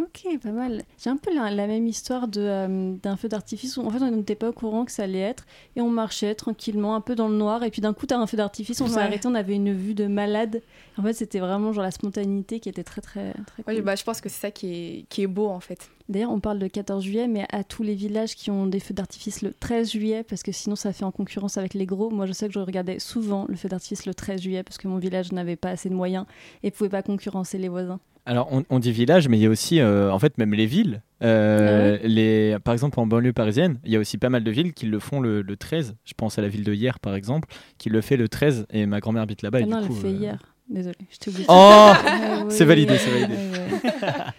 Ok, 0.00 0.38
pas 0.42 0.50
mal. 0.50 0.82
J'ai 1.02 1.10
un 1.10 1.16
peu 1.16 1.34
la, 1.34 1.50
la 1.50 1.66
même 1.66 1.86
histoire 1.86 2.28
de, 2.28 2.40
euh, 2.40 2.94
d'un 3.02 3.16
feu 3.16 3.28
d'artifice 3.28 3.76
où 3.76 3.80
en 3.84 3.90
fait 3.90 3.98
on 4.02 4.10
n'était 4.10 4.34
pas 4.36 4.50
au 4.50 4.52
courant 4.52 4.84
que 4.84 4.92
ça 4.92 5.02
allait 5.04 5.18
être 5.18 5.44
et 5.76 5.80
on 5.80 5.90
marchait 5.90 6.34
tranquillement 6.34 6.94
un 6.94 7.00
peu 7.00 7.14
dans 7.14 7.28
le 7.28 7.34
noir 7.36 7.64
et 7.64 7.70
puis 7.70 7.80
d'un 7.80 7.94
coup 7.94 8.06
t'as 8.06 8.18
un 8.18 8.26
feu 8.26 8.36
d'artifice, 8.36 8.80
on 8.80 8.86
s'est 8.86 8.96
Ouais. 8.96 9.02
arrêté, 9.02 9.26
on 9.26 9.34
avait 9.34 9.54
une 9.56 9.72
vue 9.72 9.94
de 9.94 10.06
malade. 10.06 10.62
En 10.98 11.02
fait 11.02 11.14
c'était 11.14 11.40
vraiment 11.40 11.72
genre 11.72 11.82
la 11.84 11.90
spontanéité 11.90 12.60
qui 12.60 12.68
était 12.68 12.84
très 12.84 13.00
très 13.00 13.32
très 13.46 13.62
cool. 13.62 13.74
Ouais, 13.74 13.80
bah, 13.82 13.96
je 13.96 14.04
pense 14.04 14.20
que 14.20 14.28
c'est 14.28 14.40
ça 14.40 14.50
qui 14.50 14.72
est, 14.74 15.04
qui 15.08 15.22
est 15.22 15.26
beau 15.26 15.48
en 15.48 15.60
fait. 15.60 15.88
D'ailleurs 16.08 16.30
on 16.30 16.40
parle 16.40 16.58
de 16.58 16.66
14 16.68 17.04
juillet 17.04 17.28
mais 17.28 17.44
à 17.50 17.64
tous 17.64 17.82
les 17.82 17.94
villages 17.94 18.34
qui 18.34 18.50
ont 18.50 18.66
des 18.66 18.80
feux 18.80 18.94
d'artifice 18.94 19.42
le 19.42 19.52
13 19.52 19.90
juillet 19.92 20.22
parce 20.22 20.42
que 20.42 20.52
sinon 20.52 20.74
ça 20.76 20.92
fait 20.92 21.04
en 21.04 21.10
concurrence 21.12 21.58
avec 21.58 21.74
les 21.74 21.84
gros. 21.86 22.10
Moi 22.10 22.24
je 22.26 22.32
sais 22.32 22.46
que 22.46 22.54
je 22.54 22.58
regardais 22.58 22.98
souvent 22.98 23.44
le 23.48 23.56
feu 23.56 23.68
d'artifice 23.68 24.06
le 24.06 24.14
13 24.14 24.40
juillet 24.42 24.62
parce 24.62 24.78
que 24.78 24.88
mon 24.88 24.98
village 24.98 25.32
n'avait 25.32 25.56
pas 25.56 25.70
assez 25.70 25.88
de 25.88 25.94
moyens 25.94 26.24
et 26.62 26.70
pouvait 26.70 26.88
pas 26.90 27.02
concurrencer 27.02 27.58
les 27.58 27.68
voisins. 27.68 28.00
Alors, 28.26 28.48
on, 28.52 28.62
on 28.68 28.78
dit 28.78 28.92
village, 28.92 29.26
mais 29.26 29.38
il 29.38 29.40
y 29.42 29.46
a 29.46 29.48
aussi, 29.48 29.80
euh, 29.80 30.12
en 30.12 30.18
fait, 30.18 30.36
même 30.36 30.52
les 30.52 30.66
villes. 30.66 31.00
Euh, 31.22 31.96
Ah 31.98 32.06
les, 32.06 32.58
par 32.62 32.74
exemple, 32.74 33.00
en 33.00 33.06
banlieue 33.06 33.32
parisienne, 33.32 33.78
il 33.86 33.90
y 33.92 33.96
a 33.96 33.98
aussi 33.98 34.18
pas 34.18 34.28
mal 34.28 34.44
de 34.44 34.50
villes 34.50 34.74
qui 34.74 34.84
le 34.84 34.98
font 34.98 35.20
le, 35.20 35.40
le 35.40 35.56
13. 35.56 35.96
Je 36.04 36.12
pense 36.14 36.38
à 36.38 36.42
la 36.42 36.48
ville 36.48 36.62
de 36.62 36.74
hier, 36.74 36.98
par 37.00 37.14
exemple, 37.14 37.48
qui 37.78 37.88
le 37.88 38.02
fait 38.02 38.18
le 38.18 38.28
13. 38.28 38.66
Et 38.70 38.84
ma 38.84 39.00
grand-mère 39.00 39.22
habite 39.22 39.40
là-bas. 39.40 39.60
Ah 39.62 39.66
non, 39.66 39.78
elle 39.80 39.88
le 39.88 39.94
fait 39.94 40.08
euh, 40.08 40.10
hier. 40.10 40.38
Désolée, 40.68 40.94
je 41.10 41.16
t'ai 41.16 41.30
oublié. 41.30 41.46
Oh 41.48 41.92
Ouais, 42.04 42.50
C'est 42.50 42.66
validé, 42.66 42.98
c'est 42.98 43.10
validé. 43.10 43.32
ouais, 43.32 43.80
ouais. 43.82 43.90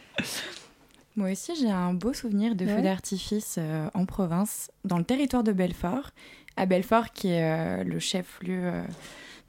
Moi 1.20 1.32
aussi, 1.34 1.52
j'ai 1.60 1.70
un 1.70 1.94
beau 1.94 2.14
souvenir 2.14 2.56
de 2.56 2.64
Ouais. 2.66 2.78
feux 2.78 2.82
d'artifice 2.82 3.56
euh, 3.58 3.90
en 3.94 4.06
province, 4.06 4.72
dans 4.86 4.98
le 4.98 5.04
territoire 5.04 5.44
de 5.44 5.52
Belfort. 5.52 6.12
À 6.56 6.66
Belfort, 6.66 7.12
qui 7.12 7.28
est 7.28 7.44
euh, 7.44 7.84
le 7.84 8.00
chef-lieu 8.00 8.62
euh, 8.64 8.84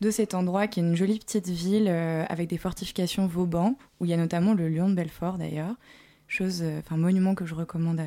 de 0.01 0.11
cet 0.11 0.35
endroit, 0.35 0.67
qui 0.67 0.81
est 0.81 0.83
une 0.83 0.97
jolie 0.97 1.21
petite 1.21 1.47
ville 1.49 1.87
avec 1.89 2.49
des 2.49 2.59
fortifications 2.59 3.29
Vauban, 3.29 3.77
où 4.01 4.05
il 4.05 4.11
y 4.11 4.15
a 4.15 4.17
notamment 4.17 4.53
le 4.53 4.69
lion 4.69 4.89
de 4.89 4.95
Belfort 4.95 5.39
d'ailleurs, 5.39 5.77
chose, 6.27 6.65
enfin 6.81 6.97
monument 6.97 7.37
que 7.37 7.47
je 7.47 7.55
recommande, 7.55 8.01
à- 8.01 8.05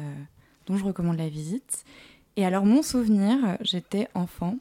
dont 0.66 0.76
je 0.76 0.84
recommande 0.84 1.18
la 1.18 1.30
visite. 1.30 1.86
Et 2.36 2.46
alors 2.46 2.66
mon 2.66 2.82
souvenir, 2.82 3.38
j'étais 3.62 4.10
enfant. 4.14 4.58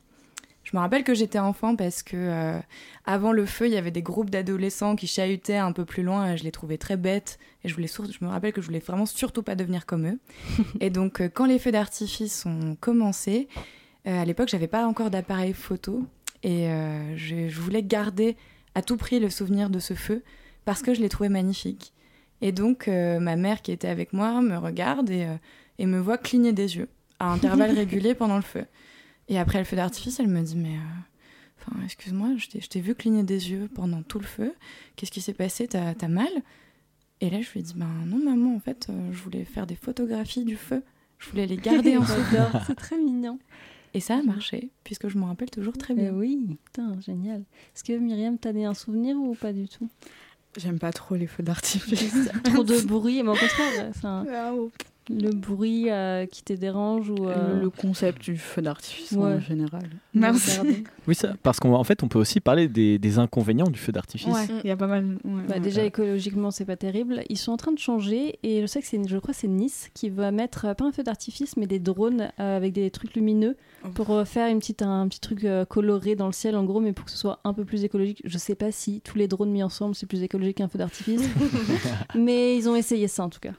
Je 0.72 0.76
me 0.78 0.80
rappelle 0.80 1.04
que 1.04 1.12
j'étais 1.12 1.38
enfant 1.38 1.76
parce 1.76 2.02
que 2.02 2.16
euh, 2.16 2.58
avant 3.04 3.32
le 3.32 3.44
feu, 3.44 3.66
il 3.66 3.74
y 3.74 3.76
avait 3.76 3.90
des 3.90 4.00
groupes 4.00 4.30
d'adolescents 4.30 4.96
qui 4.96 5.06
chahutaient 5.06 5.58
un 5.58 5.72
peu 5.72 5.84
plus 5.84 6.02
loin 6.02 6.32
et 6.32 6.38
je 6.38 6.44
les 6.44 6.50
trouvais 6.50 6.78
très 6.78 6.96
bêtes. 6.96 7.38
Et 7.62 7.68
je, 7.68 7.74
voulais 7.74 7.86
sur- 7.88 8.10
je 8.10 8.24
me 8.24 8.30
rappelle 8.30 8.52
que 8.54 8.62
je 8.62 8.66
voulais 8.66 8.78
vraiment 8.78 9.04
surtout 9.04 9.42
pas 9.42 9.54
devenir 9.54 9.84
comme 9.84 10.06
eux. 10.06 10.18
et 10.80 10.88
donc, 10.88 11.20
euh, 11.20 11.28
quand 11.32 11.44
les 11.44 11.58
feux 11.58 11.72
d'artifice 11.72 12.46
ont 12.46 12.74
commencé, 12.80 13.48
euh, 14.06 14.22
à 14.22 14.24
l'époque, 14.24 14.48
j'avais 14.48 14.66
pas 14.66 14.86
encore 14.86 15.10
d'appareil 15.10 15.52
photo 15.52 16.04
et 16.42 16.66
je, 17.14 17.48
je 17.48 17.60
voulais 17.60 17.84
garder 17.84 18.36
à 18.74 18.82
tout 18.82 18.96
prix 18.96 19.20
le 19.20 19.30
souvenir 19.30 19.70
de 19.70 19.78
ce 19.78 19.94
feu 19.94 20.24
parce 20.64 20.82
que 20.82 20.92
je 20.94 21.00
l'ai 21.00 21.08
trouvé 21.08 21.28
magnifique. 21.28 21.92
Et 22.40 22.50
donc, 22.50 22.88
euh, 22.88 23.20
ma 23.20 23.36
mère 23.36 23.62
qui 23.62 23.70
était 23.70 23.86
avec 23.88 24.12
moi 24.12 24.40
me 24.42 24.56
regarde 24.56 25.08
et, 25.10 25.26
euh, 25.26 25.36
et 25.78 25.86
me 25.86 26.00
voit 26.00 26.18
cligner 26.18 26.52
des 26.52 26.76
yeux 26.76 26.88
à 27.20 27.30
intervalles 27.32 27.70
réguliers 27.76 28.14
pendant 28.14 28.36
le 28.36 28.42
feu. 28.42 28.64
Et 29.28 29.38
après 29.38 29.58
le 29.58 29.64
feu 29.64 29.76
d'artifice, 29.76 30.20
elle 30.20 30.28
me 30.28 30.42
dit 30.42 30.56
Mais, 30.56 30.76
euh, 30.76 31.60
enfin, 31.60 31.76
excuse-moi, 31.84 32.30
je 32.36 32.48
t'ai- 32.48 32.60
je 32.60 32.68
t'ai 32.68 32.80
vu 32.80 32.94
cligner 32.94 33.22
des 33.22 33.50
yeux 33.50 33.68
pendant 33.74 34.02
tout 34.02 34.18
le 34.18 34.24
feu. 34.26 34.54
Qu'est-ce 34.96 35.10
qui 35.10 35.20
s'est 35.20 35.32
passé? 35.34 35.68
T'as 35.68 35.94
t'as 35.94 36.08
mal? 36.08 36.28
Et 37.20 37.30
là, 37.30 37.40
je 37.40 37.50
lui 37.52 37.60
ai 37.60 37.62
dit 37.62 37.74
Ben 37.76 37.88
non, 38.06 38.18
maman, 38.22 38.54
en 38.56 38.60
fait, 38.60 38.88
euh, 38.90 39.12
je 39.12 39.22
voulais 39.22 39.44
faire 39.44 39.66
des 39.66 39.76
photographies 39.76 40.44
du 40.44 40.56
feu. 40.56 40.82
Je 41.18 41.30
voulais 41.30 41.46
les 41.46 41.56
garder 41.56 41.96
en 41.96 42.04
souvenir. 42.06 42.64
C'est 42.66 42.74
très 42.74 42.98
mignon. 42.98 43.38
Et 43.94 44.00
ça 44.00 44.16
a 44.16 44.22
marché, 44.22 44.70
puisque 44.84 45.08
je 45.08 45.18
m'en 45.18 45.26
rappelle 45.26 45.50
toujours 45.50 45.76
très 45.76 45.92
Eh 45.92 45.96
bien. 45.96 46.12
oui, 46.14 46.58
putain, 46.64 46.98
génial. 47.00 47.40
Est-ce 47.74 47.84
que 47.84 47.92
Myriam, 47.92 48.38
t'as 48.38 48.52
des- 48.52 48.64
un 48.64 48.72
souvenir 48.74 49.16
ou 49.16 49.34
pas 49.34 49.52
du 49.52 49.68
tout? 49.68 49.88
J'aime 50.56 50.78
pas 50.78 50.92
trop 50.92 51.14
les 51.14 51.26
feux 51.26 51.42
d'artifice. 51.42 52.28
Trop 52.44 52.64
de 52.64 52.80
bruit, 52.80 53.22
mais 53.22 53.28
au 53.30 53.34
contraire, 53.36 53.90
c'est 53.94 54.04
un- 54.06 54.24
Le 55.10 55.30
bruit 55.30 55.90
euh, 55.90 56.26
qui 56.26 56.42
te 56.44 56.52
dérange 56.52 57.10
ou 57.10 57.26
euh, 57.28 57.60
Le 57.60 57.70
concept 57.70 58.22
du 58.22 58.36
feu 58.36 58.62
d'artifice 58.62 59.12
Ouais. 59.12 59.34
en 59.34 59.40
général. 59.40 59.82
Merci. 60.14 60.60
Oui, 61.08 61.16
ça, 61.16 61.34
parce 61.42 61.58
qu'en 61.58 61.82
fait, 61.82 62.04
on 62.04 62.08
peut 62.08 62.20
aussi 62.20 62.38
parler 62.38 62.68
des, 62.68 62.96
des 62.96 63.18
inconvénients 63.18 63.66
du 63.66 63.78
feu 63.80 63.90
d'artifice. 63.90 64.32
Ouais, 64.32 64.46
il 64.62 64.68
y 64.68 64.70
a 64.70 64.76
pas 64.76 64.86
mal. 64.86 65.04
ouais, 65.24 65.42
Bah, 65.48 65.54
ouais. 65.54 65.60
déjà 65.60 65.82
écologiquement 65.82 66.52
c'est 66.52 66.64
pas 66.64 66.76
terrible. 66.76 67.22
Ils 67.28 67.36
sont 67.36 67.50
en 67.50 67.56
train 67.56 67.72
de 67.72 67.78
changer 67.80 68.38
et 68.44 68.60
je 68.60 68.66
sais 68.66 68.80
que 68.80 68.86
c'est 68.86 69.00
je 69.08 69.18
crois 69.18 69.34
que 69.34 69.40
c'est 69.40 69.48
Nice 69.48 69.90
qui 69.94 70.10
va 70.10 70.30
mettre 70.30 70.66
euh, 70.66 70.74
pas 70.74 70.84
un 70.84 70.92
feu 70.92 71.02
d'artifice 71.02 71.56
mais 71.56 71.66
des 71.66 71.80
drones 71.80 72.30
euh, 72.38 72.56
avec 72.56 72.72
des 72.72 72.88
trucs 72.92 73.14
lumineux 73.16 73.56
pour 73.94 74.10
euh, 74.12 74.24
faire 74.24 74.46
une 74.48 74.60
petite 74.60 74.82
un 74.82 75.08
petit 75.08 75.18
truc 75.18 75.42
euh, 75.44 75.64
coloré 75.64 76.14
dans 76.14 76.26
le 76.26 76.32
ciel 76.32 76.54
en 76.54 76.62
gros 76.62 76.78
mais 76.78 76.92
pour 76.92 77.04
que 77.06 77.10
ce 77.10 77.18
soit 77.18 77.40
un 77.42 77.52
peu 77.52 77.64
plus 77.64 77.82
écologique. 77.82 78.22
Je 78.24 78.38
sais 78.38 78.54
pas 78.54 78.70
si 78.70 79.00
tous 79.00 79.18
les 79.18 79.26
drones 79.26 79.50
mis 79.50 79.64
ensemble 79.64 79.96
c'est 79.96 80.06
plus 80.06 80.22
écologique 80.22 80.58
qu'un 80.58 80.68
feu 80.68 80.78
d'artifice 80.78 81.28
mais 82.14 82.56
ils 82.56 82.68
ont 82.68 82.76
essayé 82.76 83.08
ça 83.08 83.24
en 83.24 83.28
tout 83.28 83.40
cas. 83.40 83.52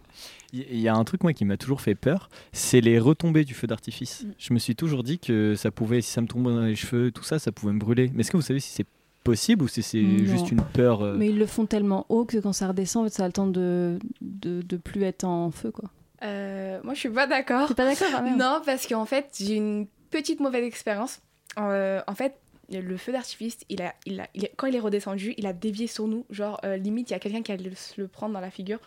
Il 0.53 0.79
y 0.79 0.87
a 0.87 0.93
un 0.95 1.03
truc 1.03 1.23
moi 1.23 1.33
qui 1.33 1.45
m'a 1.45 1.57
toujours 1.57 1.81
fait 1.81 1.95
peur, 1.95 2.29
c'est 2.51 2.79
les 2.79 2.99
retombées 2.99 3.43
du 3.43 3.55
feu 3.55 3.65
d'artifice. 3.65 4.23
Mm. 4.23 4.31
Je 4.37 4.53
me 4.53 4.59
suis 4.59 4.75
toujours 4.75 5.03
dit 5.03 5.17
que 5.17 5.55
ça 5.55 5.71
pouvait, 5.71 6.01
si 6.01 6.11
ça 6.11 6.21
me 6.21 6.27
tombait 6.27 6.51
dans 6.51 6.61
les 6.61 6.75
cheveux, 6.75 7.11
tout 7.11 7.23
ça, 7.23 7.39
ça 7.39 7.51
pouvait 7.51 7.73
me 7.73 7.79
brûler. 7.79 8.11
Mais 8.13 8.21
est-ce 8.21 8.29
que 8.31 8.37
vous 8.37 8.43
savez 8.43 8.59
si 8.59 8.69
c'est 8.71 8.85
possible 9.23 9.63
ou 9.63 9.67
si 9.67 9.81
c'est 9.81 10.01
Non. 10.01 10.25
juste 10.25 10.51
une 10.51 10.61
peur 10.61 11.01
euh, 11.01 11.15
Mais 11.17 11.29
ils 11.29 11.39
le 11.39 11.47
font 11.47 11.65
tellement 11.65 12.05
haut 12.09 12.25
que 12.25 12.37
quand 12.37 12.53
ça 12.53 12.67
redescend 12.67 13.09
ça 13.09 13.23
a 13.23 13.27
le 13.27 13.33
temps 13.33 13.47
de, 13.47 13.97
de 14.21 14.61
de 14.61 14.77
plus 14.77 15.03
être 15.03 15.23
en 15.23 15.49
feu 15.49 15.71
quoi. 15.71 15.89
Euh, 16.23 16.79
moi, 16.83 16.93
je 16.93 16.99
suis 16.99 17.09
pas 17.09 17.27
d'accord. 17.27 17.67
T'es 17.67 17.73
pas 17.73 17.85
d'accord 17.85 18.21
merde. 18.21 18.37
Non, 18.39 18.61
parce 18.65 18.87
qu'en 18.87 19.05
fait, 19.05 19.27
j'ai 19.39 19.55
une 19.55 19.87
petite 20.09 20.39
mauvaise 20.39 20.63
expérience. 20.63 21.19
Euh, 21.59 22.01
en 22.07 22.15
fait, 22.15 22.35
le 22.81 22.97
feu 22.97 23.11
d'artifice, 23.11 23.57
il 23.69 23.81
a, 23.81 23.93
il 24.05 24.19
a, 24.19 24.27
il 24.35 24.47
quand 24.57 24.67
il 24.67 24.75
est 24.75 24.79
redescendu, 24.79 25.33
il 25.37 25.45
a 25.45 25.53
dévié 25.53 25.87
sur 25.87 26.07
nous. 26.07 26.25
Genre, 26.29 26.59
euh, 26.65 26.77
limite, 26.77 27.09
il 27.09 27.13
y 27.13 27.15
a 27.15 27.19
quelqu'un 27.19 27.41
qui 27.41 27.51
allait 27.51 27.69
le, 27.69 27.75
se 27.75 27.99
le 28.01 28.07
prendre 28.07 28.33
dans 28.33 28.39
la 28.41 28.49
figure. 28.51 28.79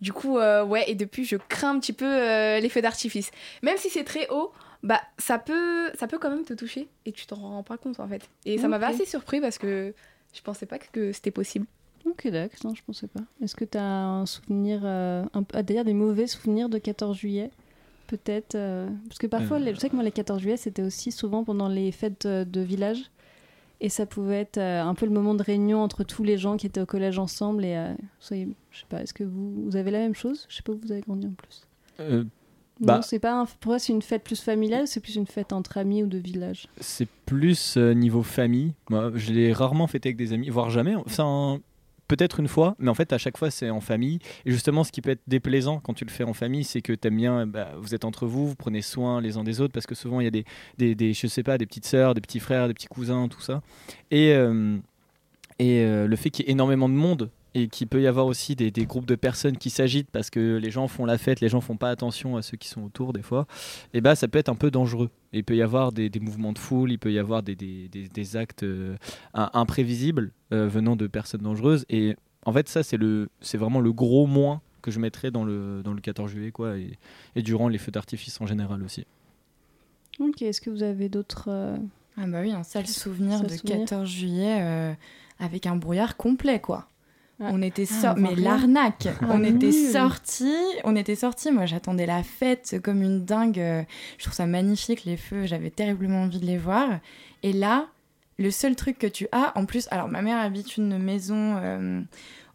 Du 0.00 0.12
coup, 0.12 0.38
euh, 0.38 0.64
ouais, 0.64 0.84
et 0.90 0.94
depuis, 0.94 1.24
je 1.24 1.36
crains 1.36 1.74
un 1.76 1.80
petit 1.80 1.92
peu 1.92 2.04
euh, 2.06 2.60
les 2.60 2.68
feux 2.68 2.82
d'artifice. 2.82 3.30
Même 3.62 3.76
si 3.78 3.90
c'est 3.90 4.04
très 4.04 4.28
haut, 4.30 4.52
bah, 4.82 5.00
ça 5.18 5.38
peut, 5.38 5.90
ça 5.98 6.06
peut 6.06 6.18
quand 6.18 6.30
même 6.30 6.44
te 6.44 6.54
toucher 6.54 6.88
et 7.06 7.12
tu 7.12 7.26
t'en 7.26 7.36
rends 7.36 7.62
pas 7.62 7.76
compte, 7.76 8.00
en 8.00 8.08
fait. 8.08 8.28
Et 8.46 8.58
ça 8.58 8.68
m'avait 8.68 8.86
assez 8.86 9.04
surpris 9.06 9.40
parce 9.40 9.58
que 9.58 9.94
je 10.32 10.40
pensais 10.42 10.66
pas 10.66 10.78
que 10.78 11.12
c'était 11.12 11.30
possible. 11.30 11.66
Ok, 12.06 12.28
d'accord, 12.28 12.58
non, 12.64 12.74
je 12.74 12.82
pensais 12.86 13.06
pas. 13.08 13.20
Est-ce 13.42 13.54
que 13.54 13.64
tu 13.66 13.76
as 13.76 13.82
un 13.84 14.24
souvenir, 14.24 14.80
euh, 14.84 15.22
un, 15.34 15.44
ah, 15.52 15.62
d'ailleurs 15.62 15.84
des 15.84 15.92
mauvais 15.92 16.26
souvenirs 16.26 16.70
de 16.70 16.78
14 16.78 17.16
juillet 17.18 17.50
Peut-être. 18.06 18.54
euh, 18.54 18.88
parce 19.08 19.18
que 19.18 19.26
parfois, 19.26 19.58
Euh. 19.58 19.60
les- 19.60 19.74
je 19.74 19.78
sais 19.80 19.88
que 19.90 19.94
moi, 19.94 20.02
les 20.02 20.10
14 20.10 20.40
juillet, 20.40 20.56
c'était 20.56 20.82
aussi 20.82 21.12
souvent 21.12 21.44
pendant 21.44 21.68
les 21.68 21.92
fêtes 21.92 22.26
de 22.26 22.60
village. 22.60 23.02
Et 23.82 23.88
ça 23.88 24.04
pouvait 24.06 24.40
être 24.40 24.58
euh, 24.58 24.82
un 24.82 24.94
peu 24.94 25.06
le 25.06 25.12
moment 25.12 25.34
de 25.34 25.42
réunion 25.42 25.80
entre 25.82 26.04
tous 26.04 26.22
les 26.22 26.36
gens 26.36 26.56
qui 26.58 26.66
étaient 26.66 26.80
au 26.82 26.86
collège 26.86 27.18
ensemble. 27.18 27.64
Et 27.64 27.76
euh, 27.76 27.94
soyez, 28.18 28.48
je 28.70 28.80
sais 28.80 28.86
pas, 28.88 29.02
est-ce 29.02 29.14
que 29.14 29.24
vous, 29.24 29.64
vous 29.64 29.76
avez 29.76 29.90
la 29.90 29.98
même 30.00 30.14
chose? 30.14 30.44
Je 30.50 30.56
sais 30.56 30.62
pas 30.62 30.72
où 30.72 30.78
vous 30.82 30.92
avez 30.92 31.00
grandi 31.00 31.26
en 31.26 31.32
plus. 31.32 31.66
euh, 32.00 32.24
non, 32.80 32.86
Bah. 32.86 33.00
c'est 33.02 33.18
pas. 33.18 33.40
Un, 33.40 33.44
pour 33.46 33.70
moi, 33.72 33.78
c'est 33.78 33.92
une 33.92 34.02
fête 34.02 34.22
plus 34.24 34.40
familiale 34.40 34.82
ou 34.84 34.86
c'est 34.86 35.00
plus 35.00 35.16
une 35.16 35.26
fête 35.26 35.52
entre 35.52 35.76
amis 35.78 36.02
ou 36.02 36.06
de 36.06 36.18
village? 36.18 36.66
C'est 36.80 37.08
plus 37.26 37.76
niveau 37.78 38.22
famille. 38.22 38.72
Moi, 38.90 39.12
je 39.14 39.32
l'ai 39.32 39.52
rarement 39.52 39.86
fêté 39.86 40.08
avec 40.10 40.16
des 40.16 40.32
amis, 40.32 40.48
voire 40.50 40.70
jamais. 40.70 40.94
Enfin, 40.94 41.60
peut-être 42.10 42.40
une 42.40 42.48
fois, 42.48 42.74
mais 42.80 42.90
en 42.90 42.94
fait, 42.94 43.12
à 43.12 43.18
chaque 43.18 43.38
fois, 43.38 43.50
c'est 43.52 43.70
en 43.70 43.80
famille. 43.80 44.18
Et 44.44 44.50
justement, 44.50 44.82
ce 44.82 44.90
qui 44.90 45.00
peut 45.00 45.10
être 45.10 45.22
déplaisant 45.28 45.78
quand 45.78 45.94
tu 45.94 46.04
le 46.04 46.10
fais 46.10 46.24
en 46.24 46.32
famille, 46.34 46.64
c'est 46.64 46.82
que 46.82 46.92
t'aimes 46.92 47.16
bien, 47.16 47.46
bah, 47.46 47.68
vous 47.78 47.94
êtes 47.94 48.04
entre 48.04 48.26
vous, 48.26 48.48
vous 48.48 48.56
prenez 48.56 48.82
soin 48.82 49.20
les 49.20 49.36
uns 49.36 49.44
des 49.44 49.60
autres, 49.60 49.72
parce 49.72 49.86
que 49.86 49.94
souvent, 49.94 50.18
il 50.20 50.24
y 50.24 50.26
a 50.26 50.30
des, 50.32 50.44
des, 50.76 50.94
des- 50.96 51.14
je 51.14 51.26
sais 51.28 51.42
pas, 51.44 51.56
des 51.56 51.66
petites 51.66 51.86
sœurs, 51.86 52.14
des 52.14 52.20
petits 52.20 52.40
frères, 52.40 52.66
des 52.66 52.74
petits 52.74 52.88
cousins, 52.88 53.28
tout 53.28 53.40
ça. 53.40 53.62
Et, 54.10 54.32
euh, 54.32 54.76
et 55.60 55.84
euh, 55.84 56.08
le 56.08 56.16
fait 56.16 56.30
qu'il 56.30 56.44
y 56.44 56.48
ait 56.48 56.52
énormément 56.52 56.88
de 56.88 56.94
monde 56.94 57.30
et 57.54 57.68
qu'il 57.68 57.88
peut 57.88 58.00
y 58.00 58.06
avoir 58.06 58.26
aussi 58.26 58.54
des, 58.56 58.70
des 58.70 58.86
groupes 58.86 59.06
de 59.06 59.14
personnes 59.16 59.56
qui 59.56 59.70
s'agitent 59.70 60.10
parce 60.10 60.30
que 60.30 60.56
les 60.56 60.70
gens 60.70 60.86
font 60.88 61.04
la 61.04 61.18
fête, 61.18 61.40
les 61.40 61.48
gens 61.48 61.60
font 61.60 61.76
pas 61.76 61.90
attention 61.90 62.36
à 62.36 62.42
ceux 62.42 62.56
qui 62.56 62.68
sont 62.68 62.82
autour 62.82 63.12
des 63.12 63.22
fois, 63.22 63.46
et 63.94 64.00
bah 64.00 64.14
ça 64.14 64.28
peut 64.28 64.38
être 64.38 64.48
un 64.48 64.54
peu 64.54 64.70
dangereux. 64.70 65.10
Et 65.32 65.38
il 65.38 65.44
peut 65.44 65.56
y 65.56 65.62
avoir 65.62 65.92
des, 65.92 66.08
des 66.10 66.20
mouvements 66.20 66.52
de 66.52 66.58
foule, 66.58 66.92
il 66.92 66.98
peut 66.98 67.12
y 67.12 67.18
avoir 67.18 67.42
des, 67.42 67.54
des, 67.56 67.88
des- 67.88 68.08
des 68.08 68.36
actes 68.36 68.62
euh, 68.64 68.96
imprévisibles 69.34 70.32
euh, 70.52 70.68
venant 70.68 70.96
de 70.96 71.06
personnes 71.06 71.42
dangereuses. 71.42 71.84
Et 71.88 72.16
en 72.46 72.52
fait, 72.52 72.68
ça, 72.68 72.82
c'est 72.82 72.96
le, 72.96 73.28
c'est 73.40 73.58
vraiment 73.58 73.80
le 73.80 73.92
gros 73.92 74.26
moins 74.26 74.60
que 74.82 74.90
je 74.90 74.98
mettrais 74.98 75.30
dans 75.30 75.44
le, 75.44 75.82
dans 75.84 75.92
le 75.92 76.00
14 76.00 76.30
juillet, 76.30 76.50
quoi, 76.52 76.76
et, 76.78 76.98
et 77.36 77.42
durant 77.42 77.68
les 77.68 77.78
feux 77.78 77.92
d'artifice 77.92 78.40
en 78.40 78.46
général 78.46 78.82
aussi. 78.82 79.04
Ok, 80.18 80.42
est-ce 80.42 80.60
que 80.60 80.70
vous 80.70 80.82
avez 80.82 81.08
d'autres. 81.08 81.48
euh, 81.48 81.76
Ah 82.16 82.26
bah 82.26 82.40
oui, 82.42 82.52
un 82.52 82.62
sale 82.62 82.86
souvenir 82.86 83.42
de 83.42 83.48
souvenir. 83.48 83.78
14 83.80 84.08
juillet 84.08 84.58
euh, 84.60 84.92
avec 85.38 85.66
un 85.66 85.76
brouillard 85.76 86.16
complet, 86.16 86.60
quoi. 86.60 86.88
On 87.40 87.62
était 87.62 87.86
Ah, 87.90 88.00
sor- 88.00 88.14
on 88.16 88.20
voit 88.20 88.30
mais 88.30 88.36
l'arnaque. 88.40 89.08
Ah, 89.22 89.26
on 89.30 89.42
était 89.44 89.72
sortis, 89.72 90.54
on 90.84 90.94
était 90.96 91.14
sortis. 91.16 91.50
Moi, 91.50 91.66
j'attendais 91.66 92.06
la 92.06 92.22
fête 92.22 92.76
comme 92.82 93.02
une 93.02 93.24
dingue. 93.24 93.86
Je 94.18 94.22
trouve 94.24 94.34
ça 94.34 94.46
magnifique 94.46 95.04
les 95.04 95.16
feux. 95.16 95.46
J'avais 95.46 95.70
terriblement 95.70 96.22
envie 96.22 96.40
de 96.40 96.46
les 96.46 96.58
voir. 96.58 96.88
Et 97.42 97.52
là, 97.52 97.86
le 98.38 98.50
seul 98.50 98.76
truc 98.76 98.98
que 98.98 99.06
tu 99.06 99.26
as, 99.32 99.52
en 99.58 99.64
plus, 99.66 99.88
alors 99.90 100.08
ma 100.08 100.22
mère 100.22 100.38
habite 100.38 100.76
une 100.76 100.98
maison 100.98 101.56
euh, 101.58 102.00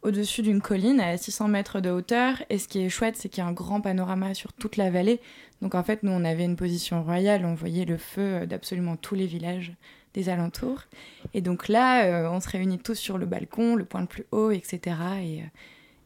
au-dessus 0.04 0.42
d'une 0.44 0.62
colline 0.62 1.00
à 1.00 1.18
600 1.18 1.48
mètres 1.48 1.80
de 1.80 1.90
hauteur. 1.90 2.44
Et 2.50 2.58
ce 2.60 2.68
qui 2.68 2.80
est 2.82 2.90
chouette, 2.90 3.16
c'est 3.18 3.30
qu'il 3.30 3.44
y 3.44 3.46
a 3.46 3.50
un 3.50 3.54
grand 3.54 3.82
panorama 3.82 4.34
sur 4.34 4.54
toute 4.54 4.78
la 4.78 4.90
vallée. 4.92 5.20
Donc 5.62 5.74
en 5.74 5.84
fait, 5.84 6.04
nous, 6.04 6.12
on 6.12 6.24
avait 6.26 6.46
une 6.46 6.56
position 6.56 7.04
royale. 7.04 7.46
On 7.46 7.56
voyait 7.56 7.86
le 7.86 7.98
feu 7.98 8.22
euh, 8.22 8.46
d'absolument 8.46 8.96
tous 8.98 9.16
les 9.16 9.26
villages 9.26 9.74
des 10.16 10.30
alentours. 10.30 10.82
Et 11.36 11.42
donc 11.42 11.68
là, 11.68 12.06
euh, 12.06 12.30
on 12.30 12.40
se 12.40 12.50
réunit 12.50 12.80
tous 12.80 12.96
sur 12.96 13.18
le 13.20 13.26
balcon, 13.26 13.76
le 13.76 13.86
point 13.86 14.02
le 14.02 14.08
plus 14.08 14.26
haut, 14.32 14.50
etc. 14.50 14.80
Et, 15.22 15.42
euh, 15.42 15.46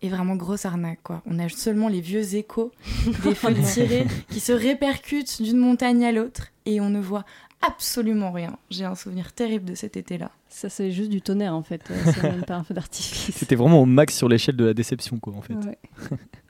et 0.02 0.10
vraiment 0.10 0.36
grosse 0.36 0.66
arnaque, 0.66 1.00
quoi. 1.04 1.22
On 1.26 1.40
a 1.40 1.48
seulement 1.48 1.88
les 1.88 2.02
vieux 2.02 2.36
échos 2.36 2.72
des 3.24 3.36
feux 3.36 3.54
tirés 3.54 4.06
qui 4.30 4.40
se 4.40 4.52
répercutent 4.52 5.42
d'une 5.42 5.58
montagne 5.58 6.04
à 6.06 6.12
l'autre 6.12 6.48
et 6.66 6.82
on 6.82 6.90
ne 6.90 7.00
voit 7.00 7.24
absolument 7.62 8.32
rien. 8.32 8.58
J'ai 8.70 8.86
un 8.86 8.96
souvenir 8.96 9.34
terrible 9.34 9.66
de 9.66 9.76
cet 9.76 9.98
été-là. 9.98 10.32
Ça, 10.48 10.70
c'est 10.70 10.92
juste 10.92 11.10
du 11.10 11.22
tonnerre 11.22 11.54
en 11.54 11.62
fait. 11.64 11.82
C'est 12.06 12.24
même 12.24 12.46
pas 12.46 12.56
un 12.56 12.64
feu 12.64 12.74
d'artifice. 12.74 13.36
C'était 13.36 13.56
vraiment 13.56 13.82
au 13.82 13.86
max 13.86 14.18
sur 14.18 14.28
l'échelle 14.30 14.56
de 14.56 14.66
la 14.66 14.74
déception, 14.74 15.20
quoi, 15.20 15.34
en 15.36 15.42
fait. 15.42 15.54
Ouais, 15.54 15.78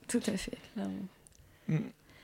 Tout 0.07 0.21
à 0.27 0.37
fait. 0.37 0.57
clairement. 0.73 1.81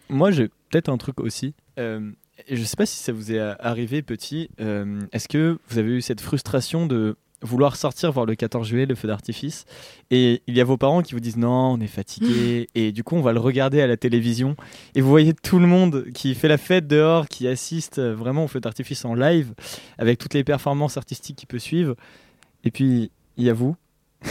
Moi, 0.10 0.32
j'ai 0.32 0.48
peut-être 0.69 0.89
un 0.89 0.98
truc 0.98 1.19
aussi. 1.19 1.54
Euh, 1.80 2.12
je 2.50 2.63
sais 2.63 2.76
pas 2.78 2.86
si 2.86 2.98
ça 2.98 3.12
vous 3.12 3.32
est 3.32 3.39
a- 3.39 3.56
arrivé 3.60 4.02
petit. 4.02 4.50
euh, 4.60 5.02
Est-ce 5.12 5.28
que 5.28 5.58
vous 5.69 5.78
avez 5.78 5.91
eu 5.98 6.02
cette 6.02 6.21
frustration 6.21 6.86
de 6.86 7.15
vouloir 7.41 7.76
sortir 7.76 8.12
voir 8.12 8.26
le 8.26 8.34
14 8.34 8.67
juillet, 8.67 8.86
le 8.88 8.95
feu 8.95 9.08
d'artifice, 9.08 9.65
et 10.10 10.41
il 10.48 10.56
y 10.58 10.62
a 10.62 10.63
vos 10.63 10.78
parents 10.78 11.02
qui 11.04 11.13
vous 11.13 11.19
disent 11.19 11.38
non, 11.38 11.74
on 11.74 11.80
est 11.80 11.86
fatigué, 11.88 12.67
et 12.76 12.91
du 12.91 13.04
coup 13.04 13.15
on 13.15 13.21
va 13.21 13.34
le 13.34 13.39
regarder 13.39 13.82
à 13.82 13.88
la 13.88 13.98
télévision, 13.98 14.56
et 14.95 15.02
vous 15.02 15.10
voyez 15.10 15.34
tout 15.34 15.60
le 15.60 15.67
monde 15.67 16.06
qui 16.15 16.34
fait 16.34 16.48
la 16.48 16.58
fête 16.58 16.88
dehors, 16.88 17.28
qui 17.28 17.48
assiste 17.48 18.00
euh, 18.00 18.15
vraiment 18.15 18.45
au 18.45 18.48
feu 18.48 18.60
d'artifice 18.62 19.06
en 19.06 19.13
live, 19.13 19.54
avec 20.00 20.17
toutes 20.17 20.34
les 20.34 20.43
performances 20.43 20.98
artistiques 20.98 21.36
qui 21.36 21.45
peut 21.45 21.60
suivre, 21.60 21.95
et 22.63 22.71
puis 22.71 23.12
il 23.38 23.43
y 23.43 23.50
a 23.50 23.54
vous 23.54 23.76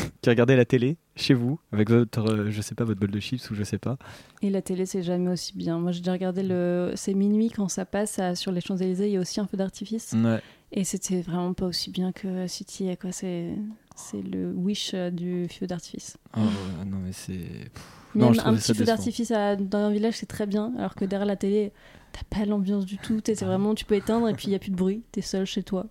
qui 0.23 0.31
regardez 0.31 0.57
la 0.57 0.65
télé 0.65 0.97
chez 1.17 1.35
vous 1.35 1.59
avec 1.73 1.91
votre, 1.91 2.21
euh, 2.31 2.51
je 2.51 2.61
sais 2.63 2.75
pas, 2.75 2.85
votre 2.85 2.99
bol 3.01 3.11
de 3.11 3.21
chips 3.21 3.51
ou 3.51 3.55
je 3.55 3.63
sais 3.63 3.79
pas. 3.79 3.97
Et 4.43 4.51
la 4.51 4.63
télé, 4.63 4.87
c'est 4.87 5.03
jamais 5.03 5.31
aussi 5.31 5.57
bien. 5.57 5.79
Moi, 5.79 5.93
j'ai 5.93 6.01
déjà 6.01 6.13
regardé 6.13 6.43
le. 6.43 6.93
C'est 6.97 7.15
minuit 7.15 7.51
quand 7.51 7.69
ça 7.69 7.85
passe 7.85 8.19
à- 8.19 8.35
sur 8.35 8.53
les 8.53 8.61
Champs-Élysées, 8.61 9.07
il 9.09 9.13
y 9.13 9.17
a 9.17 9.21
aussi 9.21 9.41
un 9.41 9.47
feu 9.47 9.57
d'artifice. 9.57 10.13
Ouais. 10.15 10.41
Et 10.73 10.85
c'était 10.85 11.21
vraiment 11.23 11.53
pas 11.55 11.67
aussi 11.67 11.91
bien 11.91 12.11
que 12.13 12.47
City. 12.47 12.89
Quoi. 13.01 13.13
C'est... 13.13 13.51
c'est 13.95 14.23
le 14.23 14.53
wish 14.53 14.91
euh, 14.95 15.11
du 15.11 15.47
feu 15.49 15.67
d'artifice. 15.67 16.17
Oh, 16.37 16.41
ouais, 16.41 16.85
non 16.85 16.97
mais 17.05 17.13
c'est. 17.13 17.71
non, 18.15 18.27
Même 18.31 18.35
je 18.35 18.41
un 18.41 18.55
petit 18.55 18.75
feu 18.75 18.85
d'artifice 18.85 19.31
à- 19.31 19.55
dans 19.57 19.79
un 19.79 19.91
village, 19.93 20.15
c'est 20.17 20.27
très 20.27 20.47
bien. 20.47 20.73
Alors 20.79 20.95
que 20.97 21.05
derrière 21.05 21.27
la 21.27 21.37
télé, 21.37 21.71
t'as 22.13 22.39
pas 22.39 22.45
l'ambiance 22.45 22.87
du 22.87 22.99
tout. 22.99 23.21
T'es- 23.21 23.35
C'est 23.37 23.45
vraiment, 23.45 23.75
tu 23.77 23.85
peux 23.85 23.95
éteindre 23.95 24.29
et 24.29 24.33
puis 24.35 24.47
il 24.49 24.51
y 24.53 24.55
a 24.57 24.59
plus 24.59 24.71
de 24.71 24.77
bruit. 24.77 25.03
T'es 25.13 25.21
seul 25.21 25.47
chez 25.47 25.63
toi. 25.63 25.87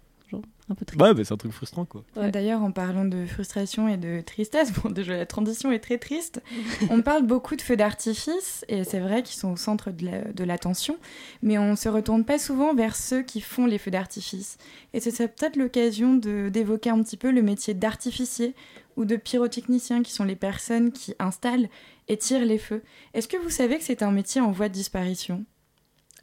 Genre, 0.68 0.72
un 0.72 0.76
peu 0.76 0.86
triste. 0.86 1.02
Ouais, 1.02 1.14
mais 1.14 1.24
c'est 1.24 1.34
un 1.34 1.38
truc 1.38 1.52
frustrant 1.52 1.86
quoi. 1.86 2.04
Ouais. 2.16 2.32
D'ailleurs, 2.32 2.62
en 2.64 2.72
parlant 2.72 3.06
de 3.06 3.26
frustration 3.26 3.88
et 3.88 3.98
de 3.98 4.22
tristesse, 4.22 4.72
bon, 4.84 4.90
déjà 4.90 5.16
la 5.18 5.26
transition 5.26 5.72
est 5.72 5.80
très 5.80 5.98
triste, 5.98 6.42
on 6.90 7.02
parle 7.02 7.24
beaucoup 7.26 7.56
de 7.56 7.62
feux 7.62 7.76
d'artifice, 7.76 8.66
et 8.68 8.84
c'est 8.84 9.00
vrai 9.00 9.24
qu'ils 9.24 9.38
sont 9.38 9.52
au 9.52 9.58
centre 9.58 9.92
de 9.92 10.06
la- 10.06 10.32
de 10.32 10.44
l'attention, 10.44 10.98
mais 11.42 11.58
on 11.58 11.76
se 11.76 11.90
retourne 11.90 12.24
pas 12.26 12.40
souvent 12.40 12.74
vers 12.74 12.96
ceux 12.96 13.22
qui 13.24 13.42
font 13.42 13.66
les 13.66 13.78
feux 13.78 13.92
d'artifice. 13.92 14.58
Et 14.94 15.00
c'est 15.00 15.12
ça 15.12 15.28
peut-être 15.28 15.56
l'occasion 15.56 16.14
de- 16.16 16.50
d'évoquer 16.50 16.90
un 16.92 17.02
petit 17.04 17.18
peu 17.18 17.32
le 17.32 17.42
métier 17.42 17.74
d'artificier 17.74 18.56
ou 18.96 19.06
de 19.06 19.16
pyrotechnicien, 19.16 20.04
qui 20.04 20.12
sont 20.12 20.24
les 20.24 20.36
personnes 20.36 20.92
qui 20.92 21.16
installent 21.20 21.68
et 22.08 22.18
tirent 22.18 22.46
les 22.46 22.60
feux. 22.60 22.84
Est-ce 23.16 23.28
que 23.28 23.38
vous 23.38 23.50
savez 23.50 23.78
que 23.78 23.84
c'est 23.84 24.04
un 24.04 24.12
métier 24.12 24.40
en 24.40 24.52
voie 24.52 24.70
de 24.70 24.74
disparition? 24.74 25.44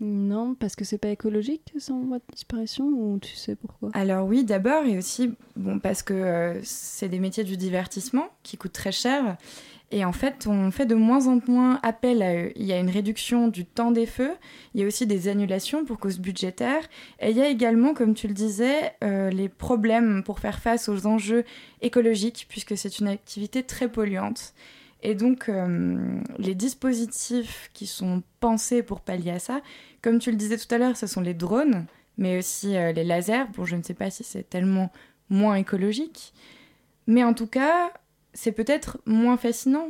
Non, 0.01 0.55
parce 0.55 0.77
que 0.77 0.85
c'est 0.85 0.99
pas 0.99 1.11
écologique 1.11 1.75
en 1.91 2.01
voie 2.01 2.19
de 2.19 2.25
disparition 2.33 2.87
ou 2.87 3.19
tu 3.21 3.37
sais 3.37 3.55
pourquoi? 3.55 3.91
Alors 3.93 4.27
oui, 4.27 4.45
d'abord, 4.45 4.85
et 4.85 4.97
aussi 4.97 5.35
bon, 5.57 5.79
parce 5.79 6.03
que 6.03 6.15
euh, 6.15 6.61
c'est 6.63 7.11
des 7.11 7.19
métiers 7.19 7.45
du 7.45 7.59
divertissement 7.59 8.29
qui 8.43 8.57
coûtent 8.57 8.73
très 8.73 8.93
cher. 8.93 9.37
Et 9.93 10.05
en 10.05 10.13
fait, 10.13 10.47
on 10.47 10.71
fait 10.71 10.87
de 10.87 10.95
moins 10.95 11.27
en 11.27 11.41
moins 11.49 11.81
appel 11.83 12.23
à 12.23 12.35
eux. 12.35 12.53
Il 12.55 12.65
y 12.65 12.73
a 12.73 12.79
une 12.79 12.89
réduction 12.89 13.49
du 13.49 13.65
temps 13.65 13.91
des 13.91 14.07
feux, 14.07 14.33
il 14.73 14.81
y 14.81 14.85
a 14.85 14.87
aussi 14.87 15.07
des 15.07 15.29
annulations 15.29 15.85
pour 15.85 15.99
cause 15.99 16.21
budgétaire, 16.21 16.83
et 17.19 17.31
il 17.31 17.37
y 17.37 17.43
a 17.43 17.49
également, 17.49 17.93
comme 17.93 18.15
tu 18.15 18.29
le 18.29 18.35
disais, 18.35 18.93
euh, 19.03 19.31
les 19.31 19.49
problèmes 19.49 20.23
pour 20.23 20.39
faire 20.39 20.61
face 20.61 20.89
aux 20.89 21.07
enjeux 21.07 21.45
écologiques, 21.83 22.47
puisque 22.49 22.77
c'est 22.79 23.01
une 23.01 23.09
activité 23.09 23.65
très 23.65 23.89
polluante. 23.89 24.55
Et 25.03 25.15
donc, 25.15 25.49
euh, 25.49 26.21
les 26.39 26.55
dispositifs 26.55 27.71
qui 27.73 27.87
sont 27.87 28.23
pensés 28.39 28.83
pour 28.83 29.01
pallier 29.01 29.31
à 29.31 29.39
ça, 29.39 29.61
comme 30.03 30.19
tu 30.19 30.31
le 30.31 30.37
disais 30.37 30.57
tout 30.57 30.73
à 30.75 30.79
l'heure, 30.79 30.97
ce 30.97 31.07
sont 31.07 31.21
les 31.21 31.35
drones, 31.35 31.87
mais 32.19 32.39
aussi 32.39 32.77
euh, 32.77 32.93
les 32.93 33.05
lasers. 33.05 33.45
Bon, 33.55 33.65
je 33.65 33.77
ne 33.77 33.83
sais 33.83 33.95
pas 33.95 34.11
si 34.11 34.25
c'est 34.25 34.49
tellement 34.49 34.91
moins 35.29 35.55
écologique, 35.57 36.33
mais 37.07 37.23
en 37.25 37.35
tout 37.35 37.47
cas, 37.47 37.91
c'est 38.33 38.53
peut-être 38.53 38.99
moins 39.07 39.37
fascinant. 39.37 39.89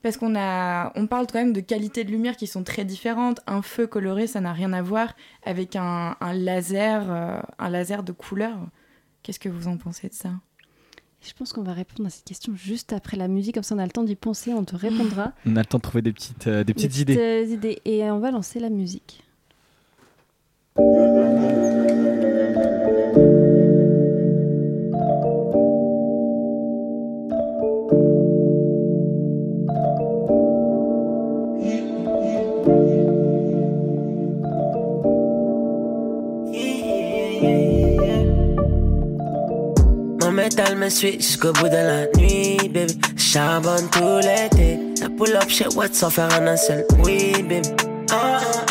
Parce 0.00 0.16
qu'on 0.16 0.36
a, 0.36 0.92
on 0.94 1.08
parle 1.08 1.26
quand 1.26 1.40
même 1.40 1.52
de 1.52 1.60
qualités 1.60 2.04
de 2.04 2.12
lumière 2.12 2.36
qui 2.36 2.46
sont 2.46 2.62
très 2.62 2.84
différentes. 2.84 3.40
Un 3.48 3.62
feu 3.62 3.88
coloré, 3.88 4.28
ça 4.28 4.40
n'a 4.40 4.52
rien 4.52 4.72
à 4.72 4.80
voir 4.80 5.14
avec 5.44 5.74
un, 5.74 6.16
un 6.20 6.32
laser, 6.34 7.10
euh, 7.10 7.40
un 7.58 7.68
laser 7.68 8.04
de 8.04 8.12
couleur. 8.12 8.56
Qu'est-ce 9.24 9.40
que 9.40 9.48
vous 9.48 9.66
en 9.66 9.76
pensez 9.76 10.08
de 10.08 10.14
ça? 10.14 10.30
Je 11.20 11.32
pense 11.32 11.52
qu'on 11.52 11.64
va 11.64 11.72
répondre 11.72 12.06
à 12.06 12.10
cette 12.10 12.24
question 12.24 12.54
juste 12.54 12.92
après 12.92 13.16
la 13.16 13.26
musique, 13.26 13.54
comme 13.54 13.64
ça 13.64 13.74
on 13.74 13.78
a 13.78 13.84
le 13.84 13.90
temps 13.90 14.04
d'y 14.04 14.14
penser, 14.14 14.52
on 14.54 14.62
te 14.64 14.76
répondra. 14.76 15.32
On 15.46 15.56
a 15.56 15.60
le 15.60 15.66
temps 15.66 15.78
de 15.78 15.82
trouver 15.82 16.00
des 16.00 16.12
petites, 16.12 16.46
euh, 16.46 16.62
des 16.62 16.74
petites 16.74 16.92
Des 16.92 17.00
idées. 17.02 17.18
euh, 17.18 17.44
idées. 17.46 17.82
Et 17.84 18.04
on 18.08 18.20
va 18.20 18.30
lancer 18.30 18.60
la 18.60 18.70
musique. 18.70 19.24
Mon 20.78 20.84
métal 40.30 40.76
me 40.76 40.88
suit 40.88 41.14
jusqu'au 41.14 41.52
bout 41.54 41.68
de 41.68 41.72
la 41.72 42.06
nuit, 42.16 42.68
baby. 42.68 42.96
Charbonne 43.16 43.88
tout 43.90 44.18
l'été. 44.18 44.78
La 45.00 45.08
pull 45.08 45.34
up 45.34 45.48
chez 45.48 45.66
Watt 45.74 45.92
sans 45.92 46.10
faire 46.10 46.32
un 46.40 46.56
seul 46.56 46.86
oui, 47.02 47.32
baby. 47.42 47.68
Ah, 48.12 48.38
ah. 48.40 48.67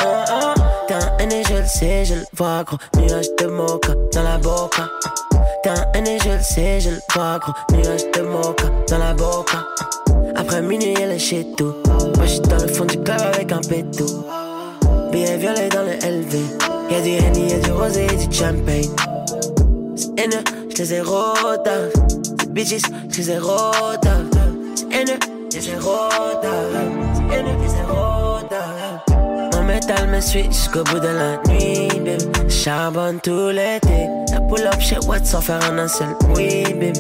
Un 1.20 1.30
et 1.30 1.44
je 1.44 1.56
le 1.56 1.66
sais, 1.66 2.06
je 2.06 2.14
le 2.16 2.26
vois, 2.34 2.64
gros. 2.64 2.78
Nuage 2.96 3.28
de 3.40 3.48
mocha 3.48 3.94
dans 4.14 4.24
la 4.24 4.38
boca. 4.38 4.90
T'es 5.64 5.70
un 5.70 6.04
et 6.06 6.20
je 6.24 6.30
le 6.30 6.42
sais, 6.42 6.80
je 6.80 6.90
le 6.92 7.00
vois, 7.14 7.40
gros. 7.40 7.54
Nuage 7.72 8.04
de 8.14 8.22
mocha 8.22 8.70
dans 8.88 8.98
la 9.00 9.14
boca. 9.14 9.58
Après 10.36 10.62
minuit, 10.62 10.94
elle 11.02 11.12
est 11.12 11.20
chez 11.20 11.46
tout. 11.58 11.74
Moi, 12.16 12.26
j'suis 12.26 12.42
dans 12.42 12.62
le 12.62 12.68
fond 12.68 12.86
du 12.86 12.98
club 13.02 13.20
avec 13.34 13.52
un 13.52 13.60
pétou. 13.60 14.06
Billet 15.12 15.38
violet 15.38 15.70
dans 15.70 15.84
le 15.84 15.94
LV. 15.94 16.36
Y'a 16.92 17.02
du 17.02 17.10
Henny, 17.10 17.50
y'a 17.50 17.60
du 17.60 17.72
rosé, 17.72 18.06
y'a 18.06 18.26
du 18.26 18.36
champagne. 18.36 18.90
C'est 19.96 20.20
haineux, 20.20 20.44
j'les 20.76 20.94
ai 20.94 21.02
rodave. 21.02 21.92
C'est 22.40 22.54
bitches, 22.54 22.82
j'les 23.10 23.32
ai 23.32 23.38
rodave. 23.40 24.28
C'est 24.76 24.86
haineux, 24.96 25.20
j'les 25.52 25.70
ai 25.70 25.78
rodave. 25.78 26.86
C'est 27.16 27.36
haineux, 27.36 27.58
j'les 27.64 27.78
ai 27.80 27.86
rodave. 27.92 29.07
Métal 29.68 30.08
me 30.08 30.22
suit 30.22 30.46
jusqu'au 30.46 30.82
bout 30.86 31.00
de 31.00 31.08
la 31.08 31.36
nuit, 31.50 31.90
baby. 32.00 32.50
Charbonne 32.50 33.20
tout 33.20 33.50
l'été. 33.50 34.08
La 34.32 34.40
pull 34.40 34.66
up 34.66 34.80
chez 34.80 34.98
Watt 35.06 35.26
sans 35.26 35.42
faire 35.42 35.60
un 35.62 35.88
seul 35.90 36.16
oui, 36.34 36.64
baby. 36.74 36.94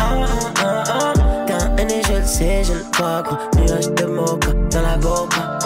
Ah, 0.00 0.24
ah, 0.64 0.84
ah. 0.88 1.12
T'es 1.46 1.52
un 1.52 1.76
et 1.76 2.02
je 2.08 2.14
le 2.14 2.26
sais, 2.26 2.64
je 2.64 2.72
le 2.72 2.84
vois, 2.96 3.22
gros. 3.22 3.36
Nuage 3.58 3.90
de 3.90 4.06
mocha 4.06 4.52
dans 4.70 4.82
la 4.82 4.96
boca. 4.96 5.58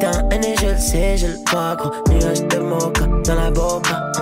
T'es 0.00 0.06
un 0.06 0.42
et 0.42 0.56
je 0.60 0.66
le 0.72 0.78
sais, 0.78 1.16
je 1.16 1.26
le 1.28 1.38
vois, 1.48 1.76
gros. 1.76 1.92
Nuage 2.10 2.48
de 2.48 2.58
mocha 2.58 3.06
dans 3.24 3.34
la 3.36 3.50
boca. 3.52 4.12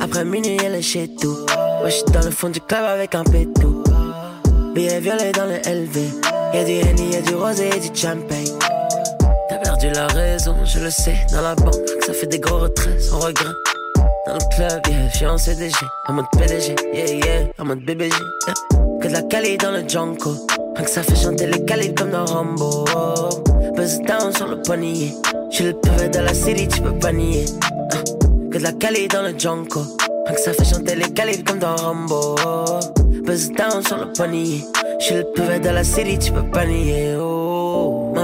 Après 0.00 0.24
minuit, 0.24 0.56
elle 0.64 0.76
est 0.76 0.82
chez 0.82 1.14
tout. 1.14 1.44
Moi, 1.80 1.90
j'suis 1.90 2.04
dans 2.10 2.24
le 2.24 2.30
fond 2.30 2.48
du 2.48 2.60
club 2.62 2.84
avec 2.84 3.14
un 3.14 3.24
pétou. 3.24 3.84
Billet 4.74 5.00
violet 5.00 5.32
dans 5.32 5.44
le 5.44 5.56
LV. 5.56 5.98
Y'a 6.54 6.64
du 6.64 6.72
Henny, 6.72 7.12
y'a 7.12 7.20
du 7.20 7.34
rosé, 7.34 7.68
y'a 7.68 7.78
du 7.78 7.94
champagne. 7.94 8.48
La 9.98 10.06
raison, 10.06 10.54
je 10.64 10.78
le 10.78 10.90
sais. 10.90 11.16
Dans 11.32 11.42
la 11.42 11.56
banque, 11.56 11.74
ça 12.06 12.12
fait 12.12 12.28
des 12.28 12.38
gros 12.38 12.58
retraits 12.58 13.00
sans 13.00 13.18
regret. 13.18 13.50
Dans 14.28 14.34
le 14.34 14.54
club, 14.54 14.80
yeah, 14.86 15.32
en 15.32 15.36
CDG. 15.36 15.74
En 16.06 16.12
mode 16.12 16.26
PDG, 16.38 16.76
yeah, 16.94 17.14
yeah. 17.14 17.46
En 17.58 17.64
mode 17.64 17.80
BBG, 17.80 18.14
yeah. 18.14 18.54
Que 19.02 19.08
de 19.08 19.12
la 19.12 19.22
cali 19.22 19.56
dans 19.56 19.72
le 19.72 19.88
Junko. 19.88 20.36
Rien 20.76 20.84
que 20.84 20.88
ça 20.88 21.02
fait 21.02 21.16
chanter 21.16 21.48
les 21.48 21.64
calibres 21.64 22.00
comme 22.00 22.12
dans 22.12 22.26
Rambo. 22.26 22.84
Buzz 23.74 23.98
down 24.02 24.32
sur 24.36 24.46
le 24.46 24.62
poignet. 24.62 25.12
J'suis 25.50 25.64
le 25.64 25.72
pavé 25.72 26.08
de 26.08 26.20
la 26.20 26.32
city, 26.32 26.68
tu 26.68 26.80
peux 26.80 26.96
pas 27.00 27.10
nier. 27.10 27.46
Ah, 27.90 27.96
Que 28.52 28.58
de 28.58 28.62
la 28.62 28.72
cali 28.74 29.08
dans 29.08 29.22
le 29.22 29.36
Junko. 29.36 29.80
Rien 30.26 30.34
que 30.36 30.40
ça 30.40 30.52
fait 30.52 30.76
chanter 30.76 30.94
les 30.94 31.10
calibres 31.10 31.42
comme 31.42 31.58
dans 31.58 31.74
Rambo. 31.74 32.36
Buzz 33.24 33.50
down 33.50 33.84
sur 33.84 33.96
le 33.96 34.12
poignet. 34.12 34.60
J'suis 35.00 35.16
le 35.16 35.24
pavé 35.24 35.58
de 35.58 35.70
la 35.70 35.82
city, 35.82 36.20
tu 36.20 36.30
peux 36.30 36.48
pas 36.52 36.66
nier. 36.66 37.16
Oh. 37.18 37.47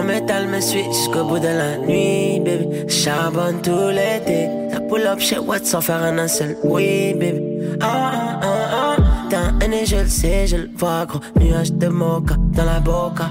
Métal 0.07 0.49
me 0.49 0.61
suit 0.61 0.85
jusqu'au 0.85 1.25
bout 1.25 1.39
de 1.39 1.49
la 1.49 1.79
nuit, 1.79 2.41
baby. 2.41 2.89
Charbonne 2.89 3.61
tout 3.63 3.89
l'été. 3.89 4.49
Ça 4.71 4.81
pull 4.81 5.07
up 5.07 5.19
chez 5.19 5.39
Watt 5.39 5.65
sans 5.65 5.81
faire 5.81 6.03
un 6.03 6.29
seul 6.29 6.57
oui, 6.63 7.15
baby. 7.15 7.41
Ah, 7.81 8.11
ah, 8.13 8.41
ah, 8.43 8.47
ah. 8.73 8.97
T'es 9.31 9.37
un 9.37 9.73
et 9.73 9.87
je 9.87 9.97
le 9.97 10.09
sais, 10.09 10.47
je 10.47 10.57
le 10.57 10.71
vois, 10.77 11.07
gros. 11.07 11.21
Nuage 11.41 11.73
de 11.73 11.89
mocha 11.89 12.35
dans 12.53 12.65
la 12.65 12.81
boca. 12.81 13.31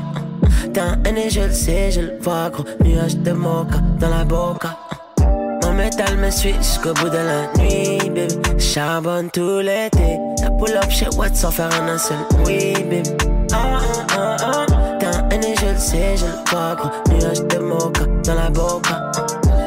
T'es 0.73 0.79
un 0.81 1.15
et 1.15 1.29
je 1.29 1.41
le 1.41 1.53
sais, 1.53 1.91
je 1.91 2.01
le 2.01 2.17
vois, 2.19 2.49
gros. 2.49 2.65
Nuage 2.83 3.17
de 3.17 3.31
mocha 3.31 3.77
dans 3.99 4.09
la 4.09 4.25
boca. 4.25 4.77
Mon 5.63 5.73
métal 5.73 6.17
me 6.17 6.31
suit 6.31 6.55
jusqu'au 6.55 6.93
bout 6.93 7.09
de 7.09 7.17
la 7.17 7.63
nuit, 7.63 8.09
baby. 8.09 8.59
Charbonne 8.59 9.29
tout 9.31 9.59
l'été. 9.59 10.19
Ça 10.37 10.49
pull 10.49 10.75
up 10.75 10.89
chez 10.89 11.07
Watt 11.17 11.35
sans 11.35 11.51
faire 11.51 11.69
un 11.71 11.97
seul 11.97 12.17
oui, 12.45 12.73
baby. 12.89 13.09
Ah, 13.51 13.79
ah, 14.17 14.37
ah, 14.39 14.65
ah. 14.69 14.72
T'es 15.03 15.09
un 15.09 15.29
et 15.31 15.53
je 15.59 15.65
le 15.65 15.77
sais, 15.77 16.15
je 16.15 16.25
le 16.27 16.49
vois, 16.49 16.75
gros. 16.75 16.89
Nuage 17.09 17.45
de 17.47 17.57
mocha 17.57 18.05
dans 18.23 18.35
la 18.35 18.49
boca. 18.49 19.11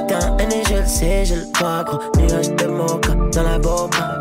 T'es 0.08 0.14
un 0.14 0.38
et 0.38 0.64
je 0.66 0.80
le 0.80 0.86
sais, 0.86 1.26
je 1.26 1.34
le 1.34 1.42
vois, 1.58 1.84
gros. 1.84 2.00
Nuage 2.16 2.56
de 2.56 2.66
mocha 2.68 3.14
dans 3.34 3.42
la 3.42 3.58
boca. 3.58 4.18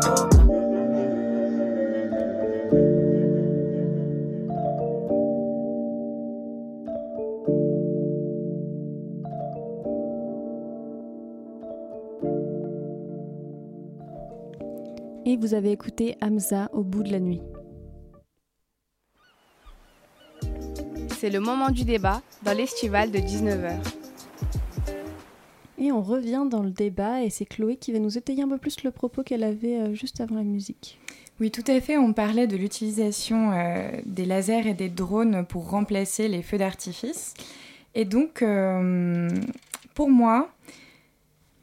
Et 15.24 15.38
vous 15.38 15.54
avez 15.54 15.72
écouté 15.72 16.18
Hamza 16.20 16.68
au 16.74 16.82
bout 16.82 17.02
de 17.02 17.10
la 17.10 17.20
nuit. 17.20 17.40
C'est 21.18 21.30
le 21.30 21.40
moment 21.40 21.70
du 21.70 21.84
débat 21.84 22.20
dans 22.42 22.52
l'estival 22.52 23.10
de 23.10 23.18
19h. 23.18 23.78
Et 25.78 25.90
on 25.90 26.02
revient 26.02 26.44
dans 26.50 26.62
le 26.62 26.70
débat 26.70 27.22
et 27.22 27.30
c'est 27.30 27.46
Chloé 27.46 27.76
qui 27.76 27.90
va 27.92 28.00
nous 28.00 28.18
étayer 28.18 28.42
un 28.42 28.48
peu 28.48 28.58
plus 28.58 28.84
le 28.84 28.90
propos 28.90 29.22
qu'elle 29.22 29.42
avait 29.42 29.78
euh, 29.78 29.94
juste 29.94 30.20
avant 30.20 30.34
la 30.34 30.42
musique. 30.42 30.98
Oui, 31.40 31.50
tout 31.50 31.64
à 31.68 31.80
fait. 31.80 31.96
On 31.96 32.12
parlait 32.12 32.46
de 32.46 32.58
l'utilisation 32.58 33.52
euh, 33.52 33.90
des 34.04 34.26
lasers 34.26 34.66
et 34.66 34.74
des 34.74 34.90
drones 34.90 35.46
pour 35.46 35.70
remplacer 35.70 36.28
les 36.28 36.42
feux 36.42 36.58
d'artifice. 36.58 37.32
Et 37.94 38.04
donc, 38.04 38.42
euh, 38.42 39.30
pour 39.94 40.10
moi, 40.10 40.50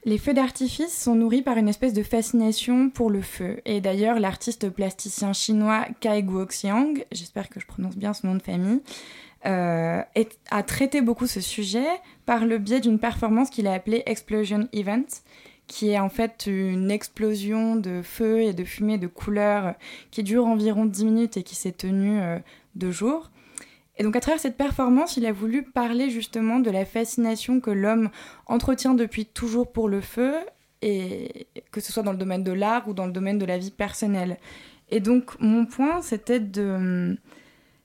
les 0.06 0.18
feux 0.18 0.34
d'artifice 0.34 1.00
sont 1.00 1.14
nourris 1.14 1.44
par 1.44 1.58
une 1.58 1.70
espèce 1.70 1.94
de 1.94 2.04
fascination 2.04 2.90
pour 2.90 3.12
le 3.12 3.22
feu. 3.22 3.62
Et 3.66 3.82
d'ailleurs, 3.82 4.20
l'artiste 4.20 4.70
plasticien 4.70 5.32
chinois 5.32 5.86
Kai 6.00 6.24
Guoxiang, 6.24 7.06
j'espère 7.12 7.50
que 7.50 7.60
je 7.60 7.68
prononce 7.68 7.96
bien 7.96 8.14
son 8.14 8.28
nom 8.28 8.36
de 8.36 8.42
famille, 8.42 8.82
euh, 9.46 10.02
a 10.52 10.64
traité 10.64 11.02
beaucoup 11.02 11.28
ce 11.28 11.42
sujet 11.42 11.88
par 12.26 12.46
le 12.46 12.58
biais 12.58 12.80
d'une 12.80 13.00
performance 13.00 13.50
qu'il 13.50 13.68
a 13.68 13.74
appelée 13.74 14.04
Explosion 14.06 14.68
Event, 14.74 15.06
qui 15.68 15.90
est 15.90 16.00
en 16.00 16.10
fait 16.10 16.46
une 16.48 16.92
explosion 16.92 17.76
de 17.76 18.02
feu 18.02 18.42
et 18.42 18.54
de 18.54 18.64
fumée 18.64 18.98
de 18.98 19.08
couleurs 19.08 19.76
qui 20.12 20.24
dure 20.24 20.46
environ 20.46 20.86
10 20.86 21.06
minutes 21.06 21.38
et 21.38 21.44
qui 21.44 21.56
s'est 21.56 21.72
tenue 21.72 22.22
euh, 22.22 22.40
deux 22.76 22.92
jours. 22.92 23.32
Et 23.98 24.04
donc 24.04 24.16
à 24.16 24.20
travers 24.20 24.40
cette 24.40 24.58
performance, 24.58 25.18
il 25.18 25.26
a 25.26 25.32
voulu 25.32 25.64
parler 25.64 26.10
justement 26.10 26.60
de 26.60 26.72
la 26.72 26.86
fascination 26.86 27.60
que 27.60 27.72
l'homme 27.72 28.10
entretient 28.48 28.94
depuis 28.94 29.26
toujours 29.26 29.72
pour 29.72 29.88
le 29.88 30.02
feu, 30.02 30.34
et 30.82 31.48
que 31.72 31.80
ce 31.80 31.94
soit 31.94 32.04
dans 32.04 32.12
le 32.12 32.18
domaine 32.18 32.44
de 32.44 32.52
l'art 32.52 32.88
ou 32.88 32.94
dans 32.94 33.06
le 33.06 33.12
domaine 33.12 33.38
de 33.38 33.46
la 33.46 33.58
vie 33.58 33.72
personnelle. 33.72 34.38
Et 34.90 35.00
donc 35.00 35.40
mon 35.40 35.66
point, 35.66 36.02
c'était 36.02 36.40
de... 36.40 37.18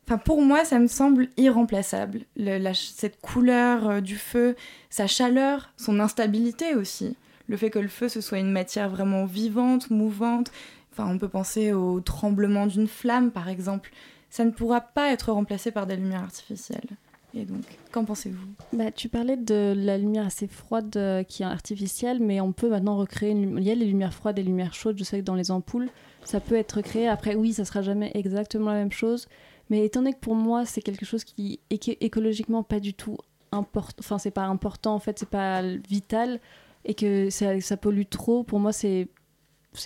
Enfin, 0.09 0.17
pour 0.17 0.41
moi, 0.41 0.65
ça 0.65 0.79
me 0.79 0.87
semble 0.87 1.29
irremplaçable. 1.37 2.21
Le- 2.35 2.57
la- 2.57 2.73
cette 2.73 3.21
couleur 3.21 3.91
euh, 3.91 4.01
du 4.01 4.17
feu, 4.17 4.57
sa 4.89 5.07
chaleur, 5.07 5.69
son 5.77 6.01
instabilité 6.01 6.75
aussi. 6.75 7.15
Le 7.47 7.59
fait 7.59 7.69
que 7.69 7.79
le 7.79 7.89
feu, 7.89 8.09
ce 8.09 8.23
soit 8.23 8.39
une 8.39 8.51
matière 8.51 8.89
vraiment 8.89 9.27
vivante, 9.27 9.91
mouvante. 9.91 10.51
Enfin, 10.93 11.07
on 11.13 11.19
peut 11.19 11.29
penser 11.29 11.73
au 11.73 12.01
tremblement 12.01 12.67
d'une 12.67 12.89
flamme, 12.89 13.31
par 13.31 13.51
exemple. 13.51 13.91
Ça 14.31 14.47
ne 14.47 14.51
pourra 14.51 14.81
pas 14.81 15.13
être 15.13 15.31
remplacé 15.31 15.73
par 15.73 15.87
des 15.87 15.97
lumières 15.97 16.23
artificielles. 16.23 16.89
Et 17.35 17.45
donc, 17.45 17.61
qu'en 17.93 18.07
pensez-vous? 18.07 18.47
Bah, 18.73 18.91
tu 18.91 19.11
parlais 19.11 19.37
de 19.37 19.75
la 19.77 19.99
lumière 19.99 20.25
assez 20.25 20.47
froide 20.47 20.97
euh, 20.97 21.23
qui 21.23 21.43
est 21.43 21.47
artificielle, 21.47 22.21
mais 22.21 22.41
on 22.41 22.53
peut 22.53 22.71
maintenant 22.71 22.97
recréer. 22.97 23.33
Une... 23.33 23.59
Il 23.59 23.65
y 23.65 23.71
a 23.71 23.75
les 23.75 23.85
lumières 23.85 24.15
froides 24.15 24.39
et 24.39 24.43
les 24.43 24.49
lumières 24.49 24.73
chaudes. 24.73 24.97
Je 24.99 25.05
sais 25.05 25.19
que 25.19 25.25
dans 25.25 25.35
les 25.35 25.51
ampoules, 25.51 25.91
ça 26.25 26.41
peut 26.41 26.55
être 26.55 26.73
recréé. 26.79 27.07
Après, 27.09 27.35
oui, 27.35 27.53
ça 27.53 27.67
sera 27.67 27.83
jamais 27.83 28.11
exactement 28.15 28.71
la 28.71 28.79
même 28.79 28.93
chose, 28.93 29.29
Mais 29.71 29.85
étant 29.85 30.01
donné 30.01 30.15
que 30.15 30.21
pour 30.21 30.35
moi, 30.35 30.65
c'est 30.65 30.83
quelque 30.83 31.05
chose 31.05 31.25
qui 31.25 31.61
est 31.71 32.03
écologiquement 32.03 32.63
pas 32.63 32.81
du 32.81 32.95
tout 32.95 33.19
important, 33.53 33.97
enfin, 34.01 34.19
c'est 34.19 34.31
pas 34.31 34.45
important, 34.45 34.95
en 34.95 34.99
fait, 34.99 35.19
c'est 35.19 35.29
pas 35.29 35.63
vital, 35.63 36.41
et 36.85 36.95
que 36.95 37.29
ça, 37.31 37.77
pollue 37.77 38.05
trop, 38.09 38.43
pour 38.43 38.61
moi, 38.61 38.73
c'est 38.73 39.09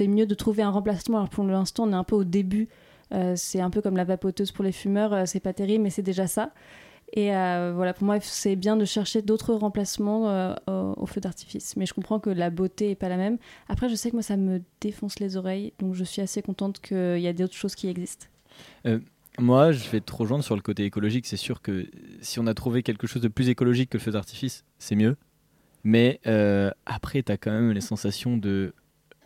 mieux 0.00 0.26
de 0.26 0.34
trouver 0.34 0.62
un 0.62 0.70
remplacement. 0.70 1.18
Alors 1.18 1.30
pour 1.30 1.44
l'instant, 1.44 1.84
on 1.84 1.92
est 1.92 1.96
un 1.96 2.04
peu 2.04 2.16
au 2.16 2.24
début. 2.24 2.68
Euh, 3.12 3.34
c'est 3.36 3.60
un 3.60 3.70
peu 3.70 3.82
comme 3.82 3.96
la 3.96 4.04
vapoteuse 4.04 4.52
pour 4.52 4.64
les 4.64 4.72
fumeurs, 4.72 5.12
euh, 5.12 5.22
c'est 5.26 5.40
pas 5.40 5.52
terrible, 5.52 5.84
mais 5.84 5.90
c'est 5.90 6.02
déjà 6.02 6.26
ça. 6.26 6.52
Et 7.14 7.34
euh, 7.34 7.72
voilà, 7.74 7.92
pour 7.92 8.04
moi, 8.04 8.18
c'est 8.20 8.56
bien 8.56 8.74
de 8.74 8.86
chercher 8.86 9.20
d'autres 9.20 9.52
remplacements 9.52 10.54
au, 10.66 10.94
au 10.96 11.06
feu 11.06 11.20
d'artifice. 11.20 11.76
Mais 11.76 11.84
je 11.84 11.92
comprends 11.92 12.18
que 12.18 12.30
la 12.30 12.48
beauté 12.48 12.92
est 12.92 12.94
pas 12.94 13.10
la 13.10 13.18
même. 13.18 13.36
Après, 13.68 13.90
je 13.90 13.96
sais 13.96 14.10
que 14.10 14.16
moi, 14.16 14.22
ça 14.22 14.38
me 14.38 14.62
défonce 14.80 15.18
les 15.18 15.36
oreilles, 15.36 15.74
donc 15.78 15.92
je 15.92 16.04
suis 16.04 16.22
assez 16.22 16.40
contente 16.40 16.80
qu'il 16.80 17.18
y 17.18 17.28
a 17.28 17.34
d'autres 17.34 17.52
choses 17.54 17.74
qui 17.74 17.88
existent. 17.88 18.28
Moi, 19.38 19.72
je 19.72 19.88
vais 19.88 20.00
te 20.00 20.12
rejoindre 20.12 20.44
sur 20.44 20.56
le 20.56 20.62
côté 20.62 20.84
écologique. 20.84 21.26
C'est 21.26 21.36
sûr 21.36 21.62
que 21.62 21.86
si 22.20 22.38
on 22.38 22.46
a 22.46 22.54
trouvé 22.54 22.82
quelque 22.82 23.06
chose 23.06 23.22
de 23.22 23.28
plus 23.28 23.48
écologique 23.48 23.90
que 23.90 23.98
le 23.98 24.02
feu 24.02 24.10
d'artifice, 24.10 24.64
c'est 24.78 24.96
mieux. 24.96 25.16
Mais 25.84 26.20
après, 26.86 27.22
tu 27.22 27.32
as 27.32 27.36
quand 27.36 27.50
même 27.50 27.72
les 27.72 27.80
sensations 27.80 28.36
de 28.36 28.74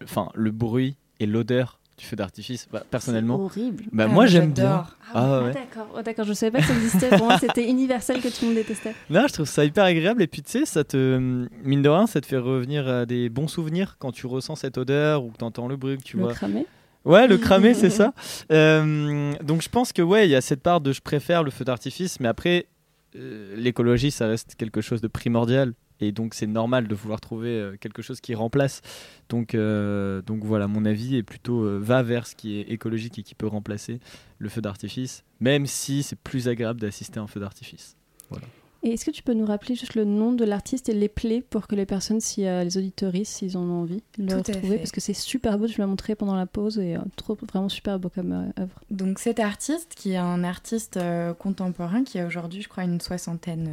enfin 0.02 0.28
le 0.34 0.50
bruit 0.50 0.96
et 1.20 1.26
l'odeur 1.26 1.80
du 1.96 2.04
feu 2.04 2.16
d'artifice. 2.16 2.68
Bah, 2.70 2.82
personnellement, 2.90 3.40
horrible. 3.40 3.84
Bah, 3.90 4.04
ah, 4.06 4.12
moi 4.12 4.26
j'aime 4.26 4.52
bien. 4.52 4.84
Ah, 5.14 5.14
ah 5.14 5.42
ouais. 5.44 5.52
d'accord, 5.52 5.88
oh, 5.96 6.02
d'accord. 6.02 6.26
Je 6.26 6.34
savais 6.34 6.50
pas 6.50 6.58
que 6.58 6.66
ça 6.66 6.74
existait. 6.74 7.08
Pour 7.16 7.26
moi, 7.26 7.38
c'était 7.38 7.68
universel 7.68 8.20
que 8.20 8.28
tout 8.28 8.42
le 8.42 8.46
monde 8.48 8.56
détestait. 8.56 8.94
Non, 9.10 9.24
je 9.28 9.32
trouve 9.32 9.46
ça 9.46 9.64
hyper 9.64 9.84
agréable 9.84 10.22
et 10.22 10.26
puis 10.26 10.42
tu 10.42 10.50
sais, 10.50 10.66
ça 10.66 10.84
te 10.84 11.18
mine 11.64 11.82
de 11.82 11.88
rien, 11.88 12.06
ça 12.06 12.20
te 12.20 12.26
fait 12.26 12.36
revenir 12.36 12.86
à 12.86 13.06
des 13.06 13.28
bons 13.28 13.48
souvenirs 13.48 13.96
quand 13.98 14.12
tu 14.12 14.26
ressens 14.26 14.56
cette 14.56 14.78
odeur 14.78 15.24
ou 15.24 15.30
que 15.30 15.38
tu 15.38 15.44
entends 15.44 15.68
le 15.68 15.76
bruit, 15.76 15.96
que 15.96 16.02
tu 16.02 16.16
le 16.16 16.24
vois. 16.24 16.34
Cramé. 16.34 16.66
Ouais, 17.06 17.26
le 17.26 17.38
cramé, 17.38 17.72
c'est 17.72 17.90
ça. 18.00 18.12
Euh, 18.52 19.32
donc 19.42 19.62
je 19.62 19.68
pense 19.68 19.92
que 19.92 20.02
ouais, 20.02 20.26
il 20.26 20.30
y 20.30 20.34
a 20.34 20.40
cette 20.40 20.62
part 20.62 20.80
de 20.80 20.92
je 20.92 21.00
préfère 21.00 21.42
le 21.42 21.50
feu 21.50 21.64
d'artifice, 21.64 22.20
mais 22.20 22.28
après 22.28 22.66
euh, 23.14 23.54
l'écologie, 23.56 24.10
ça 24.10 24.26
reste 24.26 24.56
quelque 24.56 24.80
chose 24.80 25.00
de 25.00 25.08
primordial 25.08 25.72
et 26.00 26.12
donc 26.12 26.34
c'est 26.34 26.46
normal 26.46 26.88
de 26.88 26.94
vouloir 26.94 27.20
trouver 27.20 27.48
euh, 27.48 27.76
quelque 27.80 28.02
chose 28.02 28.20
qui 28.20 28.34
remplace. 28.34 28.82
Donc, 29.28 29.54
euh, 29.54 30.20
donc 30.22 30.44
voilà, 30.44 30.66
mon 30.66 30.84
avis 30.84 31.16
est 31.16 31.22
plutôt 31.22 31.78
va 31.80 32.02
vers 32.02 32.26
ce 32.26 32.34
qui 32.34 32.58
est 32.58 32.70
écologique 32.70 33.18
et 33.18 33.22
qui 33.22 33.34
peut 33.34 33.46
remplacer 33.46 34.00
le 34.38 34.48
feu 34.48 34.60
d'artifice, 34.60 35.24
même 35.40 35.66
si 35.66 36.02
c'est 36.02 36.18
plus 36.18 36.48
agréable 36.48 36.80
d'assister 36.80 37.18
à 37.18 37.22
un 37.22 37.26
feu 37.26 37.40
d'artifice. 37.40 37.96
Voilà. 38.30 38.46
Et 38.86 38.92
est-ce 38.92 39.04
que 39.04 39.10
tu 39.10 39.24
peux 39.24 39.34
nous 39.34 39.44
rappeler 39.44 39.74
juste 39.74 39.96
le 39.96 40.04
nom 40.04 40.32
de 40.32 40.44
l'artiste 40.44 40.88
et 40.88 40.94
les 40.94 41.08
plaies 41.08 41.40
pour 41.40 41.66
que 41.66 41.74
les 41.74 41.86
personnes, 41.86 42.20
si 42.20 42.42
les 42.42 42.78
auditoristes, 42.78 43.32
s'ils 43.32 43.56
en 43.56 43.62
ont 43.62 43.82
envie, 43.82 44.04
le 44.16 44.36
retrouver? 44.36 44.78
Parce 44.78 44.92
que 44.92 45.00
c'est 45.00 45.12
super 45.12 45.58
beau, 45.58 45.66
tu 45.66 45.80
l'as 45.80 45.88
montré 45.88 46.14
pendant 46.14 46.36
la 46.36 46.46
pause 46.46 46.78
et 46.78 46.96
trop, 47.16 47.36
vraiment 47.50 47.68
super 47.68 47.98
beau 47.98 48.10
comme 48.10 48.52
œuvre. 48.56 48.80
Donc 48.90 49.18
cet 49.18 49.40
artiste, 49.40 49.96
qui 49.96 50.12
est 50.12 50.18
un 50.18 50.44
artiste 50.44 51.00
contemporain 51.40 52.04
qui 52.04 52.20
a 52.20 52.26
aujourd'hui, 52.26 52.62
je 52.62 52.68
crois, 52.68 52.84
une 52.84 53.00
soixantaine 53.00 53.68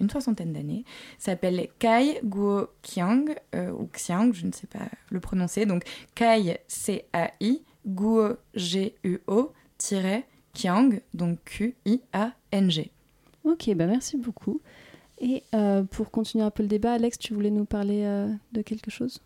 une 0.00 0.10
soixantaine 0.10 0.52
d'années, 0.52 0.84
s'appelle 1.18 1.68
Kai 1.78 2.20
Guo 2.24 2.68
Qiang, 2.82 3.34
euh, 3.54 3.70
ou 3.72 3.88
Xiang, 3.92 4.32
je 4.32 4.46
ne 4.46 4.52
sais 4.52 4.66
pas 4.66 4.88
le 5.10 5.20
prononcer, 5.20 5.66
donc 5.66 5.84
Kai 6.14 6.58
C-A-I, 6.68 7.62
Guo 7.86 8.34
G-U-O, 8.54 9.52
Qiang, 10.54 11.00
donc 11.14 11.38
Q-I-A-N-G. 11.44 12.92
Ok, 13.48 13.70
bah 13.74 13.86
merci 13.86 14.16
beaucoup. 14.16 14.60
Et 15.20 15.42
euh, 15.54 15.82
pour 15.82 16.12
continuer 16.12 16.44
un 16.44 16.50
peu 16.50 16.62
le 16.62 16.68
débat, 16.68 16.92
Alex, 16.92 17.18
tu 17.18 17.34
voulais 17.34 17.50
nous 17.50 17.64
parler 17.64 18.04
euh, 18.04 18.28
de 18.52 18.62
quelque 18.62 18.90
chose? 18.90 19.20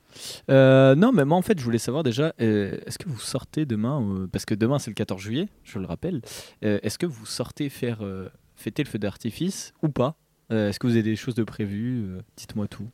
Non, 0.49 1.13
mais 1.13 1.25
moi 1.25 1.37
en 1.37 1.43
fait, 1.43 1.59
je 1.59 1.65
voulais 1.65 1.79
savoir 1.79 2.03
déjà, 2.03 2.33
est-ce 2.39 2.99
que 2.99 3.09
vous 3.09 3.21
sortez 3.21 3.67
demain, 3.67 4.27
parce 4.33 4.47
que 4.47 4.55
demain 4.55 4.79
c'est 4.79 4.91
le 4.91 4.95
14 4.95 5.21
juillet, 5.21 5.49
je 5.65 5.79
le 5.79 5.87
rappelle, 5.87 6.23
est-ce 6.63 6.99
que 6.99 7.07
vous 7.07 7.27
sortez 7.27 7.69
faire 7.69 8.01
fêter 8.57 8.83
le 8.83 8.89
feu 8.89 8.99
d'artifice 8.99 9.75
ou 9.83 9.89
pas? 9.89 10.17
Euh, 10.53 10.69
est-ce 10.69 10.79
que 10.79 10.87
vous 10.87 10.95
avez 10.95 11.03
des 11.03 11.17
choses 11.17 11.35
de 11.35 11.45
prévues 11.45 12.05
euh, 12.05 12.21
Dites-moi 12.37 12.69
tout. 12.69 12.87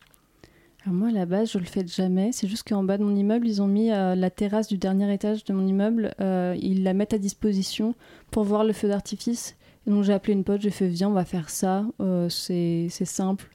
moi, 0.87 1.09
à 1.09 1.12
la 1.12 1.26
base, 1.26 1.53
je 1.53 1.59
le 1.59 1.64
fais 1.64 1.87
jamais. 1.87 2.31
C'est 2.33 2.47
juste 2.47 2.68
qu'en 2.68 2.85
bas 2.85 2.99
de 2.99 3.05
mon 3.05 3.14
immeuble, 3.14 3.49
ils 3.49 3.61
ont 3.61 3.66
mis 3.66 3.91
euh, 3.91 4.14
la 4.14 4.31
terrasse 4.31 4.68
du 4.68 4.79
dernier 4.79 5.12
étage 5.12 5.45
de 5.45 5.53
mon 5.53 5.66
immeuble. 5.66 6.14
ils 6.20 6.83
la 6.83 6.95
mettent 6.95 7.14
à 7.14 7.18
disposition 7.18 7.95
pour 8.31 8.45
voir 8.45 8.64
le 8.64 8.72
feu 8.72 8.89
d'artifice. 8.89 9.57
Et 9.89 9.91
donc, 9.91 10.05
j'ai 10.05 10.12
appelé 10.12 10.34
une 10.34 10.45
pote, 10.45 10.61
j'ai 10.61 10.70
fait 10.70 10.86
Viens, 10.86 11.09
on 11.09 11.14
va 11.14 11.24
faire 11.24 11.51
ça. 11.51 11.84
c'est 12.28 12.89
simple. 12.91 13.49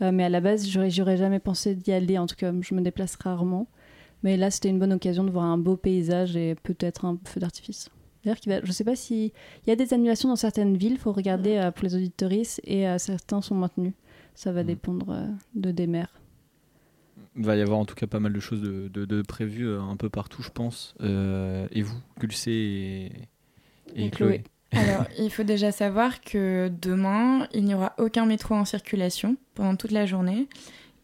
mais 0.00 0.22
à 0.22 0.28
la 0.28 0.40
base, 0.40 0.68
j'aurais 0.68 1.16
jamais 1.16 1.40
pensé 1.40 1.74
d'y 1.74 1.90
aller. 1.90 2.18
En 2.18 2.26
tout 2.26 2.36
cas, 2.36 2.52
je 2.60 2.74
me 2.74 2.82
déplace 2.82 3.16
rarement. 3.16 3.66
Mais 4.22 4.36
là, 4.36 4.50
c'était 4.50 4.68
une 4.68 4.78
bonne 4.78 4.92
occasion 4.92 5.24
de 5.24 5.30
voir 5.30 5.44
un 5.44 5.58
beau 5.58 5.76
paysage 5.76 6.36
et 6.36 6.54
peut-être 6.56 7.04
un 7.04 7.18
feu 7.24 7.40
d'artifice. 7.40 7.90
D'ailleurs, 8.24 8.38
va... 8.46 8.60
je 8.62 8.66
ne 8.66 8.72
sais 8.72 8.84
pas 8.84 8.96
s'il 8.96 9.30
y 9.66 9.70
a 9.70 9.76
des 9.76 9.94
annulations 9.94 10.28
dans 10.28 10.36
certaines 10.36 10.76
villes, 10.76 10.92
il 10.92 10.98
faut 10.98 11.12
regarder 11.12 11.56
euh, 11.56 11.70
pour 11.70 11.84
les 11.84 11.94
auditoristes, 11.94 12.60
et 12.64 12.88
euh, 12.88 12.98
certains 12.98 13.40
sont 13.40 13.54
maintenus. 13.54 13.92
Ça 14.34 14.52
va 14.52 14.62
mm. 14.62 14.66
dépendre 14.66 15.10
euh, 15.10 15.26
de 15.54 15.70
des 15.70 15.86
maires. 15.86 16.12
Il 17.36 17.44
va 17.44 17.54
y 17.54 17.60
avoir 17.60 17.78
en 17.78 17.84
tout 17.84 17.94
cas 17.94 18.08
pas 18.08 18.18
mal 18.18 18.32
de 18.32 18.40
choses 18.40 18.60
de, 18.60 18.88
de, 18.88 19.22
prévues 19.22 19.72
un 19.76 19.96
peu 19.96 20.08
partout, 20.08 20.42
je 20.42 20.50
pense. 20.50 20.94
et 21.00 21.82
vous, 21.82 21.96
Gulcé 22.18 23.12
et, 23.94 24.10
Chloé. 24.10 24.42
Alors, 24.72 25.06
il 25.18 25.30
faut 25.30 25.44
déjà 25.44 25.72
savoir 25.72 26.20
que 26.20 26.70
demain, 26.80 27.48
il 27.54 27.64
n'y 27.64 27.74
aura 27.74 27.94
aucun 27.98 28.26
métro 28.26 28.54
en 28.54 28.64
circulation 28.64 29.36
pendant 29.54 29.76
toute 29.76 29.92
la 29.92 30.06
journée, 30.06 30.46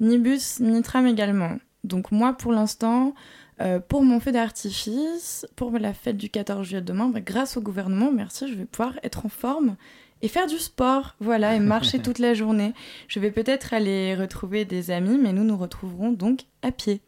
ni 0.01 0.19
bus, 0.19 0.61
ni 0.61 0.83
tram 0.83 1.07
également. 1.07 1.57
Donc 1.83 2.13
moi, 2.13 2.35
pour 2.35 2.53
l'instant, 2.53 3.15
euh, 3.61 3.79
pour 3.81 4.03
mon 4.03 4.21
feu 4.21 4.33
d'artifice, 4.33 5.47
pour 5.57 5.71
la 5.79 5.95
fête 5.95 6.17
du 6.17 6.29
14 6.29 6.67
juillet 6.67 6.83
demain, 6.83 7.09
bah, 7.09 7.21
grâce 7.21 7.57
au 7.57 7.61
gouvernement, 7.61 8.11
merci, 8.13 8.49
je 8.49 8.55
vais 8.55 8.65
pouvoir 8.65 8.99
être 9.03 9.25
en 9.25 9.29
forme 9.29 9.77
et 10.23 10.29
faire 10.29 10.47
du 10.47 10.59
sport, 10.59 11.15
voilà, 11.21 11.55
et 11.55 11.61
marcher 11.61 11.99
toute 12.03 12.19
la 12.19 12.35
journée. 12.35 12.75
Je 13.09 13.21
vais 13.21 13.31
peut-être 13.31 13.73
aller 13.73 14.15
retrouver 14.15 14.65
des 14.65 14.91
amis, 14.91 15.19
mais 15.19 15.33
nous 15.33 15.45
nous 15.45 15.57
retrouverons 15.57 16.13
donc 16.13 16.41
à 16.63 16.71
pied. 16.71 17.01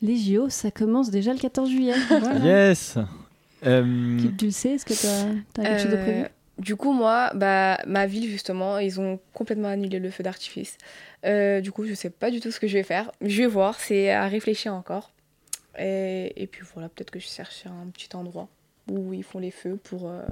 Les 0.00 0.16
JO, 0.16 0.48
ça 0.48 0.70
commence 0.70 1.10
déjà 1.10 1.32
le 1.32 1.38
14 1.38 1.70
juillet. 1.70 1.94
Yes 2.42 2.98
euh... 3.66 4.18
Tu 4.38 4.46
le 4.46 4.50
sais, 4.50 4.70
est-ce 4.70 4.84
que 4.86 4.94
tu 4.94 5.06
as, 5.06 5.64
quelque 5.64 5.82
chose 5.82 5.90
de 5.90 5.96
prévu 5.96 6.20
euh, 6.22 6.28
Du 6.58 6.76
coup, 6.76 6.92
moi, 6.92 7.30
bah, 7.34 7.78
ma 7.86 8.06
ville, 8.06 8.28
justement, 8.28 8.78
ils 8.78 9.00
ont 9.00 9.20
complètement 9.32 9.68
annulé 9.68 9.98
le 9.98 10.10
feu 10.10 10.22
d'artifice. 10.22 10.78
Euh, 11.24 11.60
du 11.60 11.72
coup, 11.72 11.86
je 11.86 11.94
sais 11.94 12.10
pas 12.10 12.30
du 12.30 12.40
tout 12.40 12.50
ce 12.50 12.60
que 12.60 12.66
je 12.66 12.74
vais 12.74 12.82
faire. 12.82 13.12
Je 13.20 13.42
vais 13.42 13.48
voir, 13.48 13.78
c'est 13.78 14.10
à 14.10 14.26
réfléchir 14.26 14.74
encore. 14.74 15.12
Et, 15.78 16.48
puis 16.50 16.62
voilà, 16.74 16.88
peut-être 16.88 17.10
que 17.10 17.18
je 17.18 17.26
cherche 17.26 17.66
un 17.66 17.88
petit 17.90 18.14
endroit 18.14 18.48
où 18.90 19.12
ils 19.12 19.24
font 19.24 19.38
les 19.38 19.50
feux 19.50 19.76
pour. 19.76 20.08
Euh, 20.08 20.22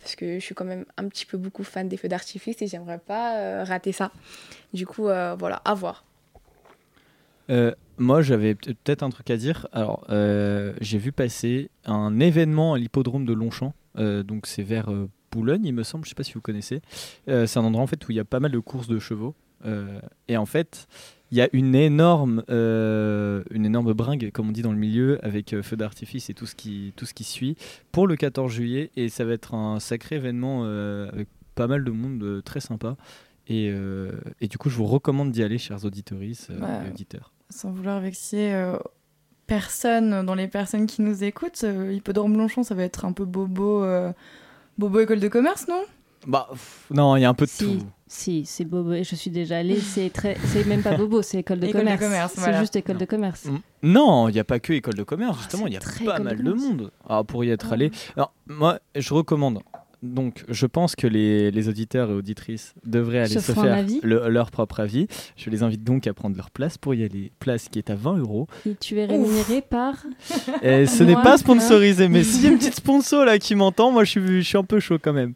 parce 0.00 0.16
que 0.16 0.38
je 0.38 0.44
suis 0.44 0.54
quand 0.54 0.64
même 0.64 0.84
un 0.98 1.08
petit 1.08 1.24
peu 1.24 1.38
beaucoup 1.38 1.64
fan 1.64 1.88
des 1.88 1.96
feux 1.96 2.08
d'artifice 2.08 2.60
et 2.60 2.66
j'aimerais 2.66 2.98
pas 2.98 3.38
euh, 3.38 3.64
rater 3.64 3.92
ça. 3.92 4.12
Du 4.74 4.86
coup, 4.86 5.08
euh, 5.08 5.34
voilà, 5.38 5.56
à 5.64 5.74
voir. 5.74 6.04
Moi, 7.98 8.20
j'avais 8.22 8.54
peut-être 8.54 9.02
un 9.02 9.10
truc 9.10 9.30
à 9.30 9.36
dire. 9.36 9.66
Alors, 9.72 10.06
j'ai 10.80 10.98
vu 10.98 11.12
passer 11.12 11.70
un 11.84 12.18
événement 12.20 12.74
à 12.74 12.78
l'hippodrome 12.78 13.24
de 13.24 13.32
Longchamp. 13.32 13.74
donc, 13.96 14.46
c'est 14.46 14.62
vers 14.62 14.90
Boulogne, 15.32 15.64
il 15.64 15.74
me 15.74 15.82
semble. 15.82 16.04
Je 16.04 16.10
sais 16.10 16.14
pas 16.14 16.24
si 16.24 16.34
vous 16.34 16.40
connaissez. 16.40 16.80
c'est 17.26 17.56
un 17.56 17.64
endroit 17.64 17.82
en 17.82 17.86
fait 17.86 18.06
où 18.08 18.12
il 18.12 18.16
y 18.16 18.20
a 18.20 18.24
pas 18.24 18.40
mal 18.40 18.52
de 18.52 18.58
courses 18.58 18.88
de 18.88 18.98
chevaux. 18.98 19.34
et 20.28 20.36
en 20.36 20.46
fait, 20.46 20.88
il 21.32 21.38
y 21.38 21.40
a 21.40 21.48
une 21.52 21.74
énorme, 21.74 22.44
euh, 22.50 23.42
une 23.50 23.66
énorme 23.66 23.92
bringue, 23.92 24.30
comme 24.32 24.48
on 24.48 24.52
dit 24.52 24.62
dans 24.62 24.72
le 24.72 24.78
milieu, 24.78 25.18
avec 25.24 25.52
euh, 25.52 25.62
feu 25.62 25.76
d'artifice 25.76 26.30
et 26.30 26.34
tout 26.34 26.46
ce, 26.46 26.54
qui, 26.54 26.92
tout 26.96 27.04
ce 27.04 27.14
qui 27.14 27.24
suit, 27.24 27.56
pour 27.90 28.06
le 28.06 28.16
14 28.16 28.52
juillet. 28.52 28.90
Et 28.96 29.08
ça 29.08 29.24
va 29.24 29.32
être 29.32 29.54
un 29.54 29.80
sacré 29.80 30.16
événement 30.16 30.62
euh, 30.64 31.08
avec 31.12 31.28
pas 31.56 31.66
mal 31.66 31.84
de 31.84 31.90
monde 31.90 32.42
très 32.44 32.60
sympa. 32.60 32.96
Et, 33.48 33.72
et, 34.40 34.48
du 34.48 34.58
coup, 34.58 34.68
je 34.70 34.76
vous 34.76 34.86
recommande 34.86 35.30
d'y 35.30 35.40
aller, 35.44 35.56
chers 35.56 35.84
auditeurs 35.84 36.20
et 36.20 36.32
auditeurs. 36.88 37.32
Sans 37.50 37.70
vouloir 37.70 38.00
vexer 38.00 38.52
personne 39.46 40.26
dans 40.26 40.34
les 40.34 40.48
personnes 40.48 40.86
qui 40.86 41.02
nous 41.02 41.22
écoutent, 41.22 41.64
Hippodrome 41.64 42.36
Longchamp, 42.36 42.64
ça 42.64 42.74
va 42.74 42.82
être 42.82 43.04
un 43.04 43.12
peu 43.12 43.24
bobo, 43.24 43.86
bobo 44.78 45.00
école 45.00 45.20
de 45.20 45.28
commerce, 45.28 45.68
non? 45.68 45.82
Bah, 46.26 46.48
non, 46.90 47.16
il 47.16 47.22
y 47.22 47.24
a 47.24 47.28
un 47.28 47.34
peu 47.34 47.46
de 47.46 47.50
tout. 47.56 47.86
Si, 48.08 48.44
c'est 48.46 48.64
Bobo. 48.64 49.02
Je 49.02 49.14
suis 49.14 49.30
déjà 49.30 49.58
allée. 49.58 49.80
C'est 49.80 50.10
très, 50.10 50.36
c'est 50.46 50.64
même 50.64 50.82
pas 50.82 50.96
Bobo, 50.96 51.22
c'est 51.22 51.38
école 51.38 51.60
de 51.60 51.72
commerce. 51.72 52.34
c'est 52.36 52.58
juste 52.58 52.76
école 52.76 52.98
de 52.98 53.04
commerce. 53.04 53.46
Mm. 53.46 53.58
Non, 53.82 54.28
il 54.28 54.32
n'y 54.32 54.40
a 54.40 54.44
pas 54.44 54.60
que 54.60 54.72
école 54.72 54.94
de 54.94 55.02
commerce. 55.02 55.38
Justement, 55.38 55.66
il 55.66 55.74
y 55.74 55.76
a 55.76 55.80
pas 56.04 56.18
mal 56.18 56.42
de, 56.42 56.52
monde. 56.52 56.90
Ah, 57.08 57.22
pour 57.24 57.44
y 57.44 57.50
être 57.50 57.72
allé. 57.72 57.90
Alors, 58.16 58.32
moi, 58.46 58.80
je 58.94 59.14
recommande 59.14 59.60
donc, 60.14 60.44
je 60.48 60.66
pense 60.66 60.96
que 60.96 61.06
les, 61.06 61.68
auditeurs 61.68 62.10
et 62.10 62.14
auditrices 62.14 62.74
devraient 62.84 63.20
aller 63.20 63.38
se, 63.38 63.52
faire 63.52 63.84
leur 64.02 64.50
propre 64.50 64.80
avis. 64.80 65.06
Je 65.36 65.50
les 65.50 65.62
invite 65.62 65.84
donc 65.84 66.06
à 66.06 66.14
prendre 66.14 66.36
leur 66.36 66.50
place 66.50 66.78
pour 66.78 66.94
y 66.94 67.04
aller. 67.04 67.32
Place 67.38 67.68
qui 67.68 67.78
est 67.78 67.90
à 67.90 67.94
20 67.94 68.18
euros. 68.18 68.46
Et 68.66 68.74
tu 68.74 68.98
es 68.98 69.04
rémunéré 69.04 69.62
par 69.62 69.94
et 70.62 70.86
Ce 70.86 71.02
n'est 71.02 71.14
pas 71.14 71.38
sponsorisé, 71.38 72.08
mais 72.08 72.24
s'il 72.24 72.44
y 72.44 72.46
a 72.46 72.50
une 72.50 72.58
petite 72.58 72.74
sponsor 72.76 73.24
là 73.24 73.38
qui 73.38 73.54
m'entend, 73.54 73.90
moi 73.90 74.04
je 74.04 74.10
suis, 74.10 74.42
je 74.42 74.46
suis 74.46 74.58
un 74.58 74.64
peu 74.64 74.80
chaud 74.80 74.98
quand 75.00 75.12
même. 75.12 75.34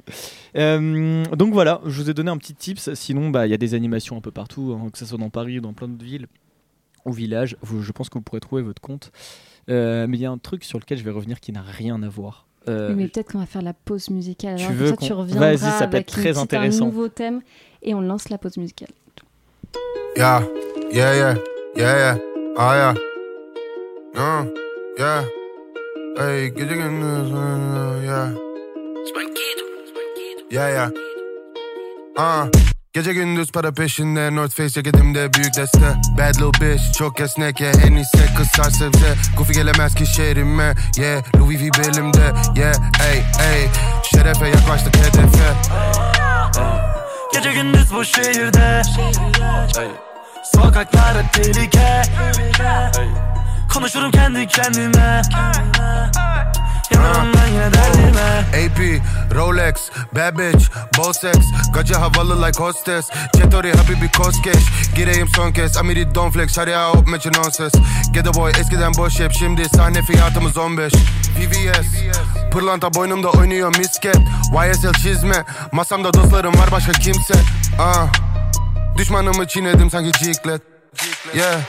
Euh, 0.57 1.25
donc 1.37 1.53
voilà, 1.53 1.81
je 1.87 2.03
vous 2.03 2.11
ai 2.11 2.15
donné 2.15 2.31
un 2.31 2.37
petit 2.37 2.55
tips. 2.55 2.95
Sinon, 2.95 3.31
bah, 3.31 3.47
il 3.47 3.51
y 3.51 3.55
a 3.55 3.59
des 3.59 3.75
animations 3.75 4.17
un 4.17 4.21
peu 4.21 4.31
partout, 4.31 4.77
hein, 4.77 4.89
que 4.91 4.99
ce 4.99 5.07
soit 5.07 5.19
dans 5.19 5.31
Paris 5.31 5.59
ou 5.59 5.61
dans 5.61 5.73
plein 5.73 5.89
d'autres 5.89 6.05
villes 6.05 6.27
ou 7.05 7.13
villages. 7.13 7.57
je 7.63 7.93
pense 7.93 8.09
que 8.09 8.19
vous 8.19 8.23
pourrez 8.23 8.41
trouver 8.41 8.63
votre 8.63 8.83
compte. 8.83 9.13
Euh, 9.69 10.07
mais 10.09 10.17
il 10.17 10.21
y 10.21 10.27
a 10.27 10.31
un 10.31 10.39
truc 10.39 10.65
sur 10.65 10.79
lequel 10.79 10.99
je 10.99 11.05
vais 11.05 11.11
revenir 11.11 11.41
qui 11.41 11.53
n'a 11.53 11.63
rien 11.63 12.03
à 12.03 12.09
voir 12.09 12.47
Euh, 12.69 12.89
Oui, 12.91 12.95
mais 12.97 13.09
peut-être 13.09 13.33
qu'on 13.33 13.39
va 13.39 13.47
faire 13.47 13.63
la 13.63 13.73
pause 13.73 14.11
musicale. 14.11 14.57
Tu 14.57 14.65
Alors, 14.65 14.75
veux 14.77 14.91
comme 14.91 14.99
ça, 15.01 15.07
tu 15.07 15.13
qu'on- 15.13 15.19
reviendras 15.21 15.47
Vas-y, 15.55 15.59
ça 15.59 15.87
peut 15.89 15.97
avec 15.97 16.09
être 16.09 16.17
une 16.17 16.23
très 16.23 16.31
petite- 16.33 16.43
intéressant. 16.43 16.83
un 16.85 16.87
nouveau 16.87 17.09
thème 17.09 17.41
et 17.83 17.95
on 17.95 18.01
lance 18.03 18.29
la 18.29 18.39
pause 18.39 18.57
musicale. 18.59 18.91
Yeah, 20.17 20.43
yeah, 20.93 21.15
yeah, 21.17 21.35
yeah, 21.77 21.97
yeah, 21.97 22.19
ah 22.59 22.75
yeah, 22.77 22.95
uh, 24.17 24.45
yeah. 24.99 25.25
Hey, 26.19 26.51
get 26.51 26.69
your 26.69 28.03
yeah. 28.05 28.33
Yeah, 30.51 30.69
yeah. 30.69 30.91
Uh. 32.17 32.70
Gece 32.93 33.13
gündüz 33.13 33.53
para 33.53 33.73
peşinde 33.73 34.37
North 34.37 34.57
Face 34.57 34.69
ceketimde 34.69 35.33
büyük 35.35 35.57
deste. 35.57 35.95
Bad 36.19 36.35
little 36.35 36.67
bitch 36.67 36.99
çok 36.99 37.21
esnek 37.21 37.61
ya 37.61 37.71
En 37.71 37.93
iyisi 37.93 38.35
kızar 38.37 38.71
sebze. 38.71 39.15
Goofy 39.37 39.53
gelemez 39.53 39.95
ki 39.95 40.07
şehrime 40.07 40.75
Yeah. 40.97 41.23
Louis 41.37 41.61
V 41.61 41.69
belimde 41.79 42.33
Yeah. 42.57 42.75
Ey 43.11 43.19
ey. 43.19 43.69
Şerefe 44.03 44.49
yaklaştık 44.49 44.97
hedefe. 44.97 45.53
Gece 47.35 47.53
gündüz 47.53 47.93
bu 47.95 48.05
şehirde. 48.05 48.83
Sokaklarda 50.55 51.23
tehlike. 51.33 52.03
Konuşurum 53.75 54.11
kendi 54.11 54.47
kendime. 54.47 55.23
Yanarım 56.95 57.33
ben 57.35 57.40
yine 57.61 57.73
derdime. 57.73 58.45
AP, 58.51 59.03
Rolex, 59.35 59.75
bad 60.13 60.39
bitch, 60.39 60.67
bol 60.99 61.13
sex. 61.13 61.37
Gacı 61.75 61.95
havalı 61.95 62.47
like 62.47 62.63
hostess. 62.63 63.09
Çetori 63.37 63.73
habibi 63.73 64.13
koskeş 64.13 64.65
Gireyim 64.97 65.29
son 65.29 65.53
kez. 65.53 65.77
Amiri 65.77 66.15
don 66.15 66.31
flex 66.31 66.55
Şarya 66.55 66.91
hop 66.91 67.09
meçin 67.09 67.33
on 67.35 68.35
boy 68.35 68.53
eskiden 68.61 68.95
boş 68.97 69.21
hep 69.21 69.33
Şimdi 69.33 69.69
sahne 69.69 70.03
fiyatımız 70.03 70.59
15 70.59 70.93
VVS 70.93 71.87
Pırlanta 72.53 72.95
boynumda 72.95 73.31
oynuyor 73.31 73.79
misket. 73.79 74.17
YSL 74.67 74.93
çizme. 74.93 75.45
Masamda 75.73 76.15
dostlarım 76.15 76.55
var 76.55 76.73
başka 76.73 76.93
kimse. 76.93 77.35
Ah. 77.79 78.07
Düşmanımı 78.97 79.47
çiğnedim 79.47 79.91
sanki 79.91 80.13
ciklet. 80.25 80.63
Yeah 81.35 81.61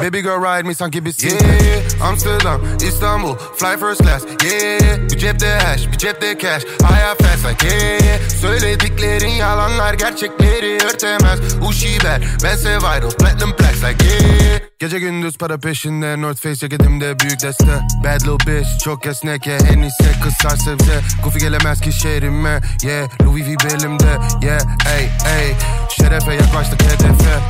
Baby 0.00 0.20
girl 0.20 0.40
ride 0.40 0.66
me 0.66 0.74
sanki 0.74 1.04
bisiklet 1.04 1.42
yeah, 1.42 2.08
Amsterdam, 2.08 2.60
İstanbul, 2.88 3.36
fly 3.56 3.76
first 3.80 4.02
class. 4.02 4.22
Yeah, 4.44 5.10
bir 5.10 5.18
cepte 5.18 5.46
hash, 5.46 5.86
bir 5.86 5.98
cepte 5.98 6.38
cash. 6.38 6.62
Hayat 6.82 7.22
fast 7.22 7.46
like 7.46 7.66
yeah. 7.66 8.28
Söylediklerin 8.40 9.28
yalanlar 9.28 9.94
gerçekleri 9.94 10.78
örtemez. 10.86 11.40
Uşiber, 11.68 12.22
bense 12.44 12.78
viral, 12.78 13.10
platinum 13.10 13.56
plaques 13.56 13.84
like 13.84 14.04
yeah. 14.04 14.60
Gece 14.78 14.98
gündüz 14.98 15.38
para 15.38 15.58
peşinde 15.58 16.22
North 16.22 16.40
Face 16.40 16.54
ceketimde 16.56 17.18
büyük 17.20 17.42
deste. 17.42 17.80
Bad 18.04 18.20
little 18.20 18.52
bitch, 18.52 18.84
çok 18.84 19.06
esnek 19.06 19.46
ya 19.46 19.56
En 19.56 19.82
iyisi 19.82 20.20
kızar 20.22 20.56
sebze 20.56 21.00
Goofy 21.22 21.38
gelemez 21.38 21.80
ki 21.80 21.92
şehrime 21.92 22.60
Yeah, 22.82 23.08
Louis 23.22 23.46
V 23.46 23.54
belimde 23.64 24.18
Yeah, 24.42 24.60
ey 24.98 25.04
ey. 25.04 25.54
Şerefe 25.88 26.34
yaklaştık 26.34 26.82
hedefe 26.82 27.40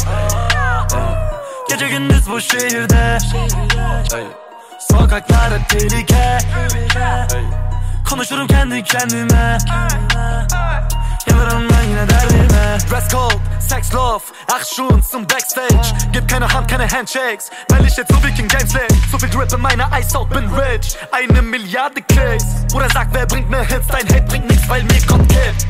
Gece 1.68 1.88
gündüz 1.88 2.30
bu 2.30 2.40
şehirde. 2.40 3.18
Sokaklarda 4.90 5.58
tehlike. 5.68 6.38
Konuşurum 8.10 8.46
kendi 8.46 8.82
kendime. 8.82 9.58
Yanarım 11.30 11.68
ben 11.70 11.82
yine 11.82 12.08
derdime. 12.08 12.78
Dress 12.90 13.08
code, 13.10 13.34
sex 13.60 13.94
love, 13.94 14.24
Action 14.54 15.00
zum 15.10 15.24
Backstage. 15.30 16.10
Gib 16.12 16.30
keine 16.30 16.52
Hand, 16.54 16.70
keine 16.70 16.88
Handshakes. 16.88 17.50
Weil 17.70 17.86
ich 17.86 17.96
jetzt 17.96 18.12
so 18.12 18.20
viel 18.20 18.34
King 18.34 18.48
Games 18.48 18.74
leg 18.74 18.90
So 19.10 19.18
viel 19.18 19.28
Drip 19.30 19.52
in 19.52 19.60
meiner 19.60 19.92
Eishaut, 19.92 20.30
bin 20.30 20.48
rich. 20.54 20.96
Eine 21.12 21.42
Milliarde 21.42 22.02
Klicks 22.02 22.44
Bruder 22.72 22.90
sagt, 22.90 23.14
wer 23.14 23.26
bringt 23.26 23.50
mir 23.50 23.62
Hits? 23.62 23.86
Dein 23.88 24.06
Hit 24.06 24.28
bringt 24.28 24.48
nix, 24.48 24.68
weil 24.68 24.82
mir 24.84 25.06
kommt 25.06 25.28
Geld. 25.28 25.66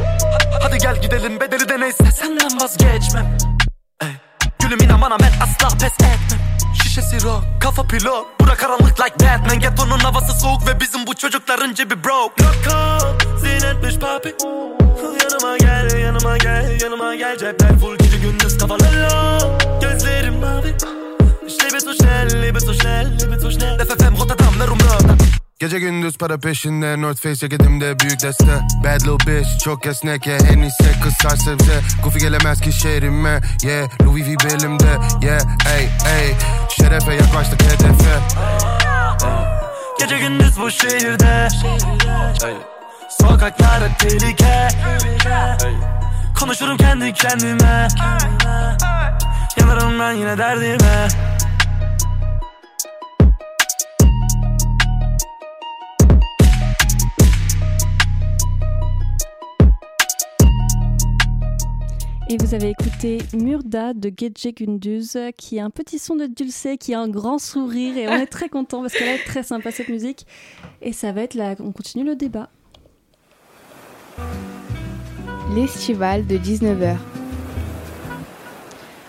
Hadi 0.63 0.79
gel 0.79 1.01
gidelim 1.01 1.41
bedeli 1.41 1.69
de 1.69 1.81
neyse. 1.81 2.13
Senden 2.13 2.61
vazgeçmem. 2.61 3.27
Ey. 4.01 4.26
Gülüm 4.67 4.81
inan 4.85 5.01
bana 5.01 5.19
ben 5.21 5.33
asla 5.43 5.79
pes 5.79 5.93
etmem. 5.93 6.41
Şişesi 6.83 7.23
rock, 7.23 7.45
kafa 7.61 7.83
pilot 7.83 8.41
Bura 8.41 8.55
karanlık 8.55 9.01
like 9.01 9.15
Batman. 9.15 9.61
Ghetto'nun 9.61 9.99
havası 9.99 10.41
soğuk 10.41 10.67
ve 10.67 10.81
bizim 10.81 11.07
bu 11.07 11.15
çocukların 11.15 11.75
cebi 11.75 12.05
broke. 12.05 12.45
Rock 12.45 13.39
zinetmiş 13.41 13.99
papi. 13.99 14.35
Yanıma 15.23 15.57
gel, 15.57 15.99
yanıma 15.99 16.37
gel, 16.37 16.81
yanıma 16.83 17.15
gel. 17.15 17.39
Cepler 17.39 17.79
full 17.79 17.97
gece 17.97 18.19
gündüz 18.19 18.59
kafalar 18.59 18.93
low 18.93 19.69
Gözlerim 19.81 20.41
mavi. 20.41 20.77
Ich 21.47 21.65
lebe 21.65 21.81
so 21.81 21.93
schnell, 21.95 22.43
lebe 22.43 22.61
so 22.61 22.75
schnell, 22.75 23.19
lebe 23.23 23.41
so 23.41 23.51
schnell 23.51 23.79
FFM 23.79 24.17
Rotterdam, 24.21 24.59
Merum 24.59 24.79
Rotterdam 24.81 25.26
Gece 25.59 25.79
gündüz 25.79 26.19
para 26.19 26.39
peşinde 26.39 27.03
North 27.03 27.21
Face 27.21 27.35
ceketimde 27.35 28.01
büyük 28.01 28.23
deste. 28.23 28.61
Bad 28.85 29.01
little 29.01 29.33
bitch 29.33 29.65
çok 29.65 29.87
esnek 29.87 30.27
ya 30.27 30.37
En 30.37 30.59
iyisi 30.59 31.01
kızar 31.03 31.37
sebze 31.37 31.81
Goofy 32.03 32.19
gelemez 32.19 32.61
ki 32.61 32.73
şehrime 32.73 33.41
Yeah. 33.63 33.89
Louis 34.03 34.27
V 34.27 34.35
belimde 34.45 34.99
Yeah. 35.23 35.41
Ey 35.77 35.85
ey 35.85 36.35
Şerefe 36.69 37.15
yaklaştık 37.15 37.63
hedefe. 37.63 38.19
Gece 40.01 40.19
gündüz 40.19 40.61
bu 40.61 40.71
şehirde. 40.71 41.49
Sokaklarda 43.21 43.89
tehlike. 43.99 44.69
Konuşurum 46.41 46.77
kendi 46.77 47.13
kendime. 47.13 47.89
Yanarım 49.61 50.01
ben 50.01 50.13
yine 50.13 50.39
derdime 50.39 51.09
Et 62.29 62.39
vous 62.39 62.55
avez 62.55 62.71
écouté 62.71 63.19
Murda 63.35 63.95
de 63.95 64.11
Gece 64.11 64.53
Gündüz, 64.53 65.17
qui 65.39 65.61
a 65.61 65.65
un 65.65 65.71
petit 65.71 66.01
son 66.01 66.17
de 66.17 66.27
dulce, 66.27 66.67
qui 66.81 66.93
a 66.93 67.01
un 67.01 67.09
grand 67.09 67.39
sourire, 67.39 67.97
et 67.97 68.09
on 68.09 68.15
est 68.15 68.27
très 68.27 68.49
content 68.49 68.81
parce 68.81 68.95
qu'elle 68.95 69.21
est 69.21 69.25
très 69.25 69.45
sympa 69.45 69.71
cette 69.71 69.89
musique. 69.89 70.27
Et 70.83 70.93
ça 70.93 71.13
va 71.13 71.23
être 71.23 71.35
là, 71.35 71.55
on 71.61 71.71
continue 71.71 72.05
le 72.05 72.17
débat. 72.17 72.51
L'estival 75.55 76.27
de 76.27 76.37
19h. 76.37 76.97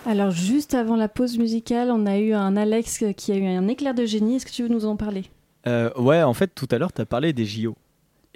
Alors 0.05 0.30
juste 0.30 0.76
avant 0.76 0.95
la 0.95 1.09
pause 1.09 1.39
musicale, 1.39 1.89
on 1.89 2.05
a 2.05 2.20
eu 2.20 2.34
un 2.34 2.55
Alex 2.55 3.03
qui 3.18 3.32
a 3.32 3.36
eu 3.36 3.47
un 3.47 3.68
éclair 3.68 3.95
de 3.95 4.05
génie. 4.05 4.36
Est-ce 4.36 4.45
que 4.45 4.51
tu 4.51 4.61
veux 4.61 4.70
nous 4.70 4.86
en 4.86 4.95
parler? 4.95 5.24
Euh, 5.65 5.89
ouais, 5.97 6.22
en 6.22 6.36
fait, 6.36 6.53
tout 6.53 6.68
à 6.70 6.78
l'heure, 6.78 6.93
tu 6.93 7.01
as 7.01 7.05
parlé 7.07 7.34
des 7.34 7.45
JO. 7.45 7.76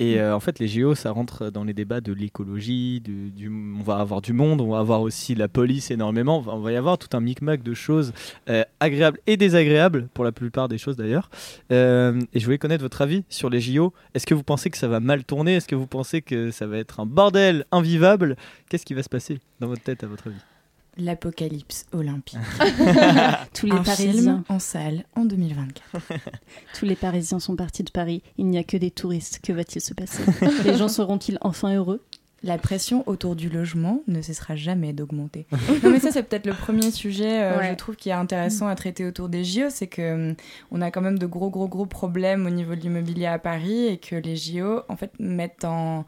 Et 0.01 0.19
euh, 0.19 0.35
en 0.35 0.39
fait, 0.39 0.57
les 0.57 0.67
JO, 0.67 0.95
ça 0.95 1.11
rentre 1.11 1.51
dans 1.51 1.63
les 1.63 1.75
débats 1.75 2.01
de 2.01 2.11
l'écologie, 2.11 3.03
on 3.47 3.83
va 3.83 3.97
avoir 3.97 4.23
du 4.23 4.33
monde, 4.33 4.59
on 4.59 4.71
va 4.71 4.79
avoir 4.79 5.01
aussi 5.01 5.35
la 5.35 5.47
police 5.47 5.91
énormément, 5.91 6.39
on 6.39 6.41
va, 6.41 6.53
on 6.55 6.59
va 6.59 6.71
y 6.71 6.75
avoir 6.75 6.97
tout 6.97 7.15
un 7.15 7.19
micmac 7.19 7.61
de 7.61 7.75
choses 7.75 8.11
euh, 8.49 8.63
agréables 8.79 9.19
et 9.27 9.37
désagréables, 9.37 10.07
pour 10.15 10.23
la 10.23 10.31
plupart 10.31 10.69
des 10.69 10.79
choses 10.79 10.95
d'ailleurs. 10.95 11.29
Euh, 11.71 12.19
et 12.33 12.39
je 12.39 12.45
voulais 12.45 12.57
connaître 12.57 12.81
votre 12.81 13.03
avis 13.03 13.23
sur 13.29 13.51
les 13.51 13.61
JO. 13.61 13.93
Est-ce 14.15 14.25
que 14.25 14.33
vous 14.33 14.41
pensez 14.41 14.71
que 14.71 14.77
ça 14.79 14.87
va 14.87 14.99
mal 14.99 15.23
tourner? 15.23 15.57
Est-ce 15.57 15.67
que 15.67 15.75
vous 15.75 15.85
pensez 15.85 16.23
que 16.23 16.49
ça 16.49 16.65
va 16.65 16.79
être 16.79 16.99
un 16.99 17.05
bordel 17.05 17.65
invivable? 17.71 18.37
Qu'est-ce 18.69 18.87
qui 18.87 18.95
va 18.95 19.03
se 19.03 19.09
passer 19.09 19.37
dans 19.59 19.67
votre 19.67 19.83
tête, 19.83 20.03
à 20.03 20.07
votre 20.07 20.29
avis? 20.29 20.50
L'apocalypse 20.97 21.85
olympique. 21.93 22.37
Tous 23.53 23.65
les 23.65 23.71
Un 23.73 23.83
Parisiens, 23.83 24.11
film 24.13 24.43
en 24.49 24.59
salle 24.59 25.05
en 25.15 25.25
2024. 25.25 26.01
tous 26.77 26.85
les 26.85 26.95
Parisiens 26.95 27.39
sont 27.39 27.55
partis 27.55 27.83
de 27.83 27.91
Paris. 27.91 28.21
Il 28.37 28.47
n'y 28.47 28.57
a 28.57 28.63
que 28.63 28.77
des 28.77 28.91
touristes. 28.91 29.39
Que 29.41 29.53
va-t-il 29.53 29.81
se 29.81 29.93
passer? 29.93 30.21
Les 30.65 30.75
gens 30.77 30.89
seront-ils 30.89 31.37
enfin 31.41 31.73
heureux? 31.75 32.03
La 32.43 32.57
pression 32.57 33.03
autour 33.07 33.35
du 33.35 33.49
logement 33.49 34.01
ne 34.07 34.19
cessera 34.21 34.55
jamais 34.55 34.93
d'augmenter. 34.93 35.45
non 35.83 35.91
mais 35.91 35.99
ça 35.99 36.11
c'est 36.11 36.23
peut-être 36.23 36.47
le 36.47 36.53
premier 36.53 36.89
sujet, 36.89 37.43
euh, 37.43 37.57
Ouais. 37.59 37.69
je 37.69 37.75
trouve, 37.75 37.95
qui 37.95 38.09
est 38.09 38.13
intéressant 38.13 38.67
à 38.67 38.73
traiter 38.73 39.05
autour 39.05 39.29
des 39.29 39.43
JO, 39.43 39.69
c'est 39.69 39.85
que 39.85 40.31
hum, 40.31 40.35
on 40.71 40.81
a 40.81 40.89
quand 40.89 41.01
même 41.01 41.19
de 41.19 41.27
gros 41.27 41.51
gros 41.51 41.67
gros 41.67 41.85
problèmes 41.85 42.47
au 42.47 42.49
niveau 42.49 42.73
de 42.73 42.79
l'immobilier 42.81 43.27
à 43.27 43.37
Paris 43.37 43.85
et 43.85 43.97
que 43.97 44.15
les 44.15 44.35
JO 44.37 44.81
en 44.89 44.95
fait 44.95 45.11
mettent 45.19 45.65
en, 45.65 46.03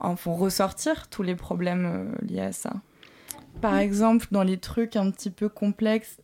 en 0.00 0.16
font 0.16 0.34
ressortir 0.34 1.06
tous 1.08 1.22
les 1.22 1.36
problèmes 1.36 1.86
euh, 1.86 2.26
liés 2.26 2.40
à 2.40 2.52
ça. 2.52 2.72
Par 3.60 3.78
exemple, 3.78 4.26
dans 4.30 4.42
les 4.42 4.58
trucs 4.58 4.96
un 4.96 5.10
petit 5.10 5.30
peu 5.30 5.48
complexes, 5.48 6.18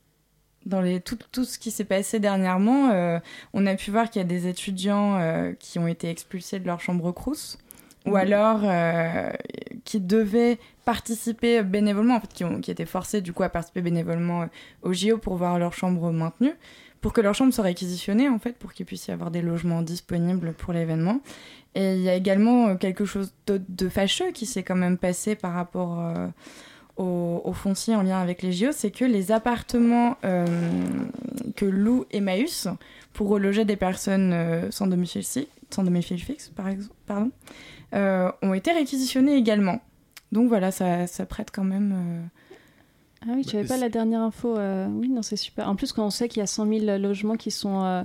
dans 0.67 0.81
les, 0.81 1.01
tout, 1.01 1.19
tout 1.33 1.45
ce 1.45 1.59
qui 1.59 1.71
s'est 1.71 1.85
passé 1.85 2.21
dernièrement, 2.21 2.91
euh, 2.91 3.19
on 3.53 3.67
a 3.67 3.75
pu 3.75 3.91
voir 3.91 4.11
qu'il 4.11 4.21
y 4.21 4.25
a 4.25 4.29
des 4.29 4.47
étudiants 4.47 5.19
euh, 5.19 5.53
qui 5.59 5.79
ont 5.79 5.89
été 5.89 6.09
expulsés 6.09 6.61
de 6.61 6.67
leur 6.67 6.81
chambre 6.81 7.11
crous, 7.13 7.59
ou 8.07 8.11
Mhm. 8.11 8.17
alors 8.17 8.61
euh, 8.65 9.31
qui 9.85 10.01
devaient 10.01 10.59
participer 10.85 11.63
bénévolement, 11.63 12.17
en 12.17 12.21
fait, 12.21 12.33
qui, 12.33 12.45
ont, 12.45 12.61
qui 12.61 12.71
étaient 12.71 12.87
forcés 12.87 13.21
du 13.23 13.33
coup 13.33 13.43
à 13.43 13.49
participer 13.49 13.83
bénévolement 13.83 14.47
au 14.83 14.93
JO 14.93 15.19
pour 15.19 15.37
voir 15.37 15.59
leur 15.59 15.73
chambre 15.73 16.13
maintenue, 16.13 16.55
pour 17.01 17.13
que 17.13 17.21
leur 17.21 17.35
chambre 17.35 17.53
soit 17.53 17.65
réquisitionnée 17.65 18.29
en 18.29 18.39
fait, 18.39 18.57
pour 18.57 18.73
qu'il 18.73 18.87
puisse 18.87 19.09
y 19.09 19.11
avoir 19.11 19.33
des 19.33 19.43
logements 19.43 19.83
disponibles 19.83 20.53
pour 20.53 20.73
l'événement. 20.73 21.21
Et 21.75 21.95
il 21.95 22.03
y 22.03 22.09
a 22.09 22.15
également 22.15 22.77
quelque 22.77 23.05
chose 23.05 23.35
de, 23.47 23.61
de 23.69 23.89
fâcheux 23.89 24.31
qui 24.31 24.47
s'est 24.47 24.63
quand 24.63 24.77
même 24.77 24.99
passé 24.99 25.35
par 25.35 25.55
rapport 25.55 25.99
euh, 26.01 26.29
au, 26.97 27.53
foncier 27.55 27.95
en 27.97 28.03
lien 28.03 28.21
avec 28.21 28.43
les 28.43 28.53
JO, 28.53 28.69
c'est 28.73 28.91
que 28.91 29.05
les 29.05 29.33
appartements 29.33 30.17
euh, 30.25 30.47
que 31.57 31.65
loue 31.65 32.05
Emmaüs 32.13 32.69
pour 33.13 33.29
reloger 33.29 33.65
des 33.65 33.77
personnes 33.77 34.33
euh, 34.33 34.71
sans 34.71 34.87
domicile, 34.87 35.23
sans 35.71 35.85
domicile 35.85 36.23
fixe, 36.23 36.49
par 36.49 36.69
exemple, 36.69 36.95
pardon, 37.07 37.31
euh, 37.95 38.31
ont 38.43 38.55
été 38.55 38.73
réquisitionnés 38.73 39.37
également. 39.37 39.81
Donc 40.33 40.49
voilà, 40.49 40.71
ça, 40.71 41.07
ça 41.07 41.27
prête 41.27 41.51
quand 41.51 41.65
même. 41.65 41.93
euh, 41.95 42.23
Ah 43.29 43.33
oui, 43.37 43.45
tu 43.45 43.57
n'avais 43.57 43.69
pas 43.69 43.77
la 43.77 43.89
dernière 43.91 44.21
info. 44.21 44.57
Oui, 44.57 45.09
non, 45.09 45.23
c'est 45.23 45.37
super. 45.37 45.69
En 45.69 45.77
plus, 45.77 45.93
quand 45.93 46.05
on 46.07 46.11
sait 46.11 46.29
qu'il 46.29 46.41
y 46.41 46.43
a 46.43 46.47
100 46.47 46.69
000 46.69 46.99
logements 46.99 47.37
qui 47.37 47.51
sont, 47.51 48.05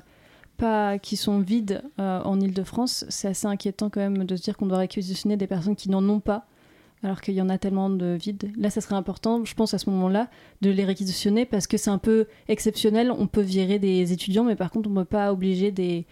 pas, 0.58 0.98
qui 1.00 1.16
sont 1.16 1.40
vides 1.40 1.84
en 1.98 2.40
Ile-de-France, 2.40 3.06
c'est 3.08 3.30
assez 3.30 3.48
inquiétant 3.48 3.90
quand 3.90 4.02
même 4.02 4.26
de 4.26 4.36
se 4.36 4.42
dire 4.42 4.58
qu'on 4.58 4.66
doit 4.66 4.80
réquisitionner 4.80 5.38
des 5.38 5.48
personnes 5.48 5.78
qui 5.78 5.90
n'en 5.90 6.08
ont 6.10 6.20
pas, 6.20 6.46
alors 7.04 7.22
qu'il 7.22 7.36
y 7.36 7.42
en 7.42 7.50
a 7.50 7.58
tellement 7.58 7.90
de 7.90 8.18
vides. 8.20 8.52
Là, 8.58 8.70
ça 8.70 8.82
serait 8.82 8.96
important, 8.96 9.46
je 9.46 9.54
pense, 9.54 9.74
à 9.74 9.78
ce 9.78 9.90
moment-là, 9.90 10.30
de 10.62 10.70
les 10.70 10.84
réquisitionner 10.84 11.46
parce 11.46 11.68
que 11.68 11.78
c'est 11.78 11.90
un 11.90 12.00
peu 12.00 12.26
exceptionnel. 12.48 13.12
On 13.12 13.28
peut 13.28 13.42
virer 13.42 13.80
des 13.80 14.14
étudiants, 14.14 14.44
mais 14.44 14.56
par 14.56 14.72
contre, 14.72 14.90
on 14.90 14.94
ne 14.94 15.00
peut 15.00 15.06
pas 15.06 15.32
obliger 15.32 15.72
des, 15.72 16.06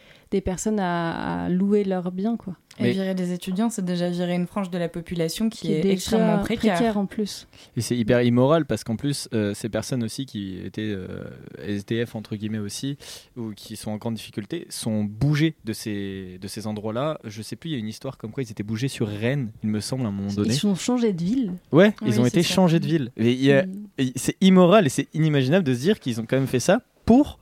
personnes 0.44 0.80
à, 0.80 1.46
à 1.46 1.50
louer 1.50 1.84
leurs 1.84 2.12
biens, 2.12 2.38
quoi. 2.38 2.56
Et 2.78 2.92
virer 2.92 3.16
des 3.16 3.32
étudiants, 3.32 3.70
c'est 3.70 3.86
déjà 3.86 4.10
virer 4.10 4.36
une 4.36 4.48
frange 4.48 4.70
de 4.70 4.78
la 4.78 4.90
population 4.90 5.48
qui, 5.50 5.68
Qui 5.68 5.72
est, 5.74 5.86
extrêmement 5.86 6.40
précaire. 6.40 6.98
en 6.98 7.06
plus. 7.06 7.48
Et 7.78 7.82
c'est 7.82 7.96
hyper 7.96 8.22
immoral 8.22 8.66
parce 8.66 8.84
qu'en 8.84 8.98
plus, 8.98 9.30
euh, 9.34 9.54
ces 9.54 9.70
personnes 9.70 10.04
aussi 10.04 10.26
qui 10.26 10.58
étaient 10.64 10.82
euh, 10.94 11.24
SDF 11.60 12.16
entre 12.16 12.36
guillemets 12.36 12.60
aussi, 12.60 12.98
ou 13.38 13.52
qui 13.56 13.78
sont 13.78 13.92
en 13.92 13.98
grande 13.98 14.16
difficulté, 14.16 14.68
sont 14.70 15.06
bougées 15.06 15.56
de 15.64 15.72
ces, 15.72 16.38
de 16.42 16.48
ces 16.50 16.68
endroits-là. 16.68 17.20
Je 17.24 17.42
sais 17.42 17.56
plus, 17.56 17.70
il 17.70 17.74
y 17.74 17.76
a 17.78 17.80
une 17.80 17.88
histoire 17.88 18.18
comme 18.18 18.32
quoi 18.32 18.44
ils 18.44 18.52
étaient 18.52 18.64
bougés 18.64 18.90
sur 18.90 19.08
Rennes, 19.08 19.52
il 19.64 19.70
me 19.70 19.80
semble, 19.80 20.04
à 20.06 20.10
un 20.10 20.12
moment 20.12 20.34
donné. 20.34 20.54
Ils 20.54 20.68
ont 20.68 20.76
changé 20.76 21.14
de 21.14 21.24
ville. 21.24 21.54
Ouais, 21.72 21.94
Oui, 22.02 22.08
ils 22.10 22.20
ont 22.20 22.26
été 22.26 22.44
ça. 22.44 22.54
changés 22.54 22.80
de 22.82 22.86
ville. 22.88 23.12
Et 23.16 23.54
Mm. 23.54 23.72
et 24.00 24.12
c'est 24.18 24.36
immoral 24.42 24.86
et 24.86 24.90
c'est 24.90 25.08
inimaginable 25.14 25.64
de 25.64 25.74
se 25.74 25.80
dire 25.80 26.00
qu'ils 26.02 26.20
ont 26.20 26.26
quand 26.26 26.36
même 26.36 26.48
fait 26.48 26.60
ça 26.60 26.82
pour 27.06 27.40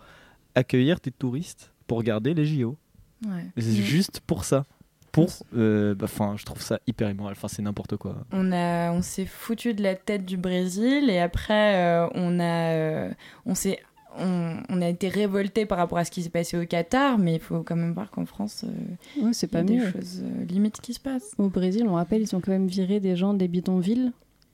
accueillir 0.53 0.99
des 1.01 1.09
touristes, 1.11 1.71
pour 1.87 1.97
regarder 1.97 2.33
les 2.35 2.45
JO. 2.45 2.77
Ouais. 3.25 3.45
C'est 3.57 3.79
Mm. 3.79 3.83
juste 3.83 4.19
pour 4.27 4.43
ça. 4.43 4.65
Pour, 5.13 5.29
euh, 5.55 5.95
bah, 5.95 6.05
enfin, 6.05 6.35
je 6.37 6.43
trouve 6.43 6.61
ça 6.61 6.79
hyper 6.87 7.09
immoral. 7.09 7.33
Enfin, 7.37 7.47
c'est 7.47 7.61
n'importe 7.61 7.95
quoi. 7.95 8.17
On, 8.33 8.51
a, 8.51 8.91
on 8.91 9.01
s'est 9.01 9.25
foutu 9.25 9.73
de 9.73 9.81
la 9.81 9.95
tête 9.95 10.25
du 10.25 10.35
Brésil 10.37 11.09
et 11.09 11.19
après 11.19 11.75
euh, 11.75 12.07
on 12.15 12.39
a, 12.41 12.71
euh, 12.73 13.11
on 13.45 13.53
s'est, 13.55 13.79
on, 14.17 14.57
on 14.69 14.81
a 14.81 14.87
été 14.89 15.07
révolté 15.09 15.65
par 15.65 15.77
rapport 15.77 15.97
à 15.99 16.03
ce 16.05 16.11
qui 16.11 16.21
s'est 16.23 16.29
passé 16.29 16.57
au 16.57 16.65
Qatar, 16.65 17.17
mais 17.19 17.35
il 17.35 17.39
faut 17.39 17.61
quand 17.63 17.75
même 17.75 17.93
voir 17.93 18.09
qu'en 18.11 18.25
France, 18.25 18.65
euh, 18.65 19.23
Ouais, 19.25 19.33
c'est 19.33 19.51
il 19.51 19.53
y 19.55 19.57
a 19.57 19.61
pas 19.61 19.63
des 19.63 19.79
choses 19.79 20.23
euh, 20.23 20.45
limites 20.45 20.81
qui 20.81 20.93
se 20.95 20.99
passent. 20.99 21.31
Au 21.37 21.47
Brésil, 21.47 21.85
on 21.87 21.93
rappelle, 21.93 22.21
ils 22.21 22.35
ont 22.35 22.41
quand 22.41 22.51
même 22.51 22.67
viré 22.67 22.99
des 22.99 23.15
gens 23.15 23.33
des 23.35 23.47
bidonvilles 23.47 24.11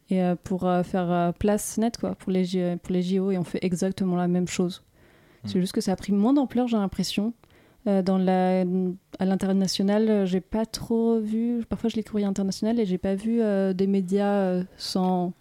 et 0.09 0.21
euh, 0.21 0.35
pour 0.43 0.65
euh, 0.67 0.83
faire 0.83 1.09
euh, 1.11 1.31
place 1.31 1.77
nette 1.77 1.97
quoi 1.97 2.15
pour 2.15 2.31
les 2.33 2.75
pour 2.83 2.91
les 2.93 3.01
JO 3.01 3.31
et 3.31 3.37
on 3.37 3.43
fait 3.45 3.59
exactement 3.63 4.15
la 4.17 4.27
même 4.27 4.47
chose. 4.47 4.83
C'est 5.45 5.57
Mm. 5.57 5.61
juste 5.61 5.71
que 5.73 5.79
ça 5.81 5.93
a 5.93 5.95
pris 5.95 6.11
moins 6.11 6.33
d'ampleur, 6.33 6.67
j'ai 6.67 6.75
l'impression. 6.75 7.31
Euh, 7.87 8.01
dans 8.01 8.17
la 8.17 8.65
à 9.19 9.25
l'international, 9.25 10.09
euh, 10.09 10.25
j'ai 10.25 10.41
pas 10.41 10.65
trop 10.65 11.19
vu. 11.19 11.63
Parfois, 11.67 11.89
je 11.89 11.95
lis 11.95 12.03
courrier 12.03 12.25
international 12.25 12.79
et 12.79 12.85
j'ai 12.85 12.97
pas 12.97 13.15
vu 13.15 13.41
euh, 13.41 13.73
des 13.73 13.87
médias 13.87 14.63
sans. 14.77 15.33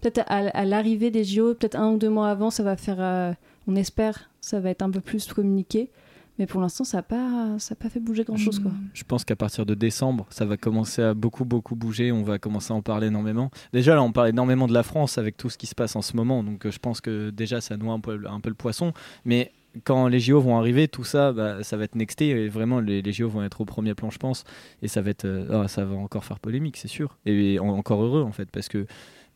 Peut-être 0.00 0.22
à, 0.26 0.64
l'arrivée 0.66 1.10
des 1.10 1.24
JO, 1.24 1.54
peut-être 1.54 1.76
un 1.76 1.92
ou 1.92 1.96
deux 1.96 2.10
mois 2.10 2.28
avant, 2.28 2.50
ça 2.50 2.62
va 2.62 2.76
faire. 2.76 3.36
on 3.66 3.74
espère, 3.74 4.30
ça 4.42 4.60
va 4.60 4.70
être 4.70 4.82
un 4.82 4.90
peu 4.90 5.00
plus 5.00 5.32
communiqué. 5.32 5.90
Mais 6.38 6.46
pour 6.46 6.60
l'instant, 6.60 6.84
ça 6.84 6.98
n'a 6.98 7.02
pas, 7.02 7.56
pas 7.78 7.88
fait 7.88 8.00
bouger 8.00 8.24
grand-chose. 8.24 8.60
Je 8.92 9.04
pense 9.04 9.24
qu'à 9.24 9.36
partir 9.36 9.64
de 9.64 9.74
décembre, 9.74 10.26
ça 10.30 10.44
va 10.44 10.56
commencer 10.58 11.00
à 11.00 11.14
beaucoup, 11.14 11.46
beaucoup 11.46 11.74
bouger. 11.74 12.12
On 12.12 12.22
va 12.22 12.38
commencer 12.38 12.72
à 12.72 12.76
en 12.76 12.82
parler 12.82 13.06
énormément. 13.06 13.50
Déjà, 13.72 13.94
là, 13.94 14.02
on 14.02 14.12
parle 14.12 14.28
énormément 14.28 14.66
de 14.66 14.74
la 14.74 14.82
France 14.82 15.16
avec 15.16 15.38
tout 15.38 15.48
ce 15.48 15.56
qui 15.56 15.66
se 15.66 15.74
passe 15.74 15.96
en 15.96 16.02
ce 16.02 16.16
moment. 16.16 16.42
Donc, 16.42 16.68
je 16.68 16.78
pense 16.78 17.00
que 17.00 17.30
déjà, 17.30 17.62
ça 17.62 17.78
noie 17.78 17.94
un 17.94 18.00
peu, 18.00 18.20
un 18.28 18.40
peu 18.40 18.50
le 18.50 18.56
poisson. 18.56 18.92
Mais 19.24 19.52
quand 19.84 20.08
les 20.08 20.20
JO 20.20 20.40
vont 20.40 20.56
arriver, 20.58 20.88
tout 20.88 21.04
ça, 21.04 21.32
bah, 21.32 21.62
ça 21.64 21.76
va 21.76 21.84
être 21.84 21.94
nexté. 21.96 22.28
Et 22.28 22.48
vraiment, 22.48 22.80
les, 22.80 23.02
les 23.02 23.12
JO 23.12 23.28
vont 23.28 23.42
être 23.42 23.60
au 23.60 23.64
premier 23.64 23.94
plan, 23.94 24.10
je 24.10 24.18
pense. 24.18 24.44
Et 24.82 24.88
ça 24.88 25.02
va, 25.02 25.10
être, 25.10 25.24
euh, 25.24 25.62
ah, 25.64 25.68
ça 25.68 25.84
va 25.84 25.96
encore 25.96 26.24
faire 26.24 26.38
polémique, 26.38 26.76
c'est 26.76 26.88
sûr. 26.88 27.18
Et 27.26 27.58
en- 27.58 27.68
encore 27.68 28.02
heureux, 28.02 28.22
en 28.22 28.32
fait, 28.32 28.50
parce 28.50 28.68
que, 28.68 28.86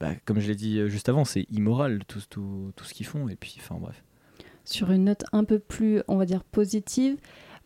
bah, 0.01 0.11
comme 0.25 0.39
je 0.41 0.49
l'ai 0.49 0.55
dit 0.55 0.79
euh, 0.79 0.89
juste 0.89 1.09
avant, 1.09 1.25
c'est 1.25 1.47
immoral 1.51 2.01
tout, 2.07 2.21
tout, 2.31 2.73
tout 2.77 2.85
ce 2.85 2.95
qu'ils 2.95 3.07
font. 3.07 3.29
Et 3.29 3.37
puis, 3.37 3.57
enfin, 3.59 3.77
bref. 3.81 4.03
Sur 4.65 4.91
une 4.91 5.05
note 5.05 5.25
un 5.33 5.45
peu 5.45 5.59
plus, 5.59 6.03
on 6.09 6.17
va 6.17 6.27
dire, 6.27 6.45
positive, 6.45 7.17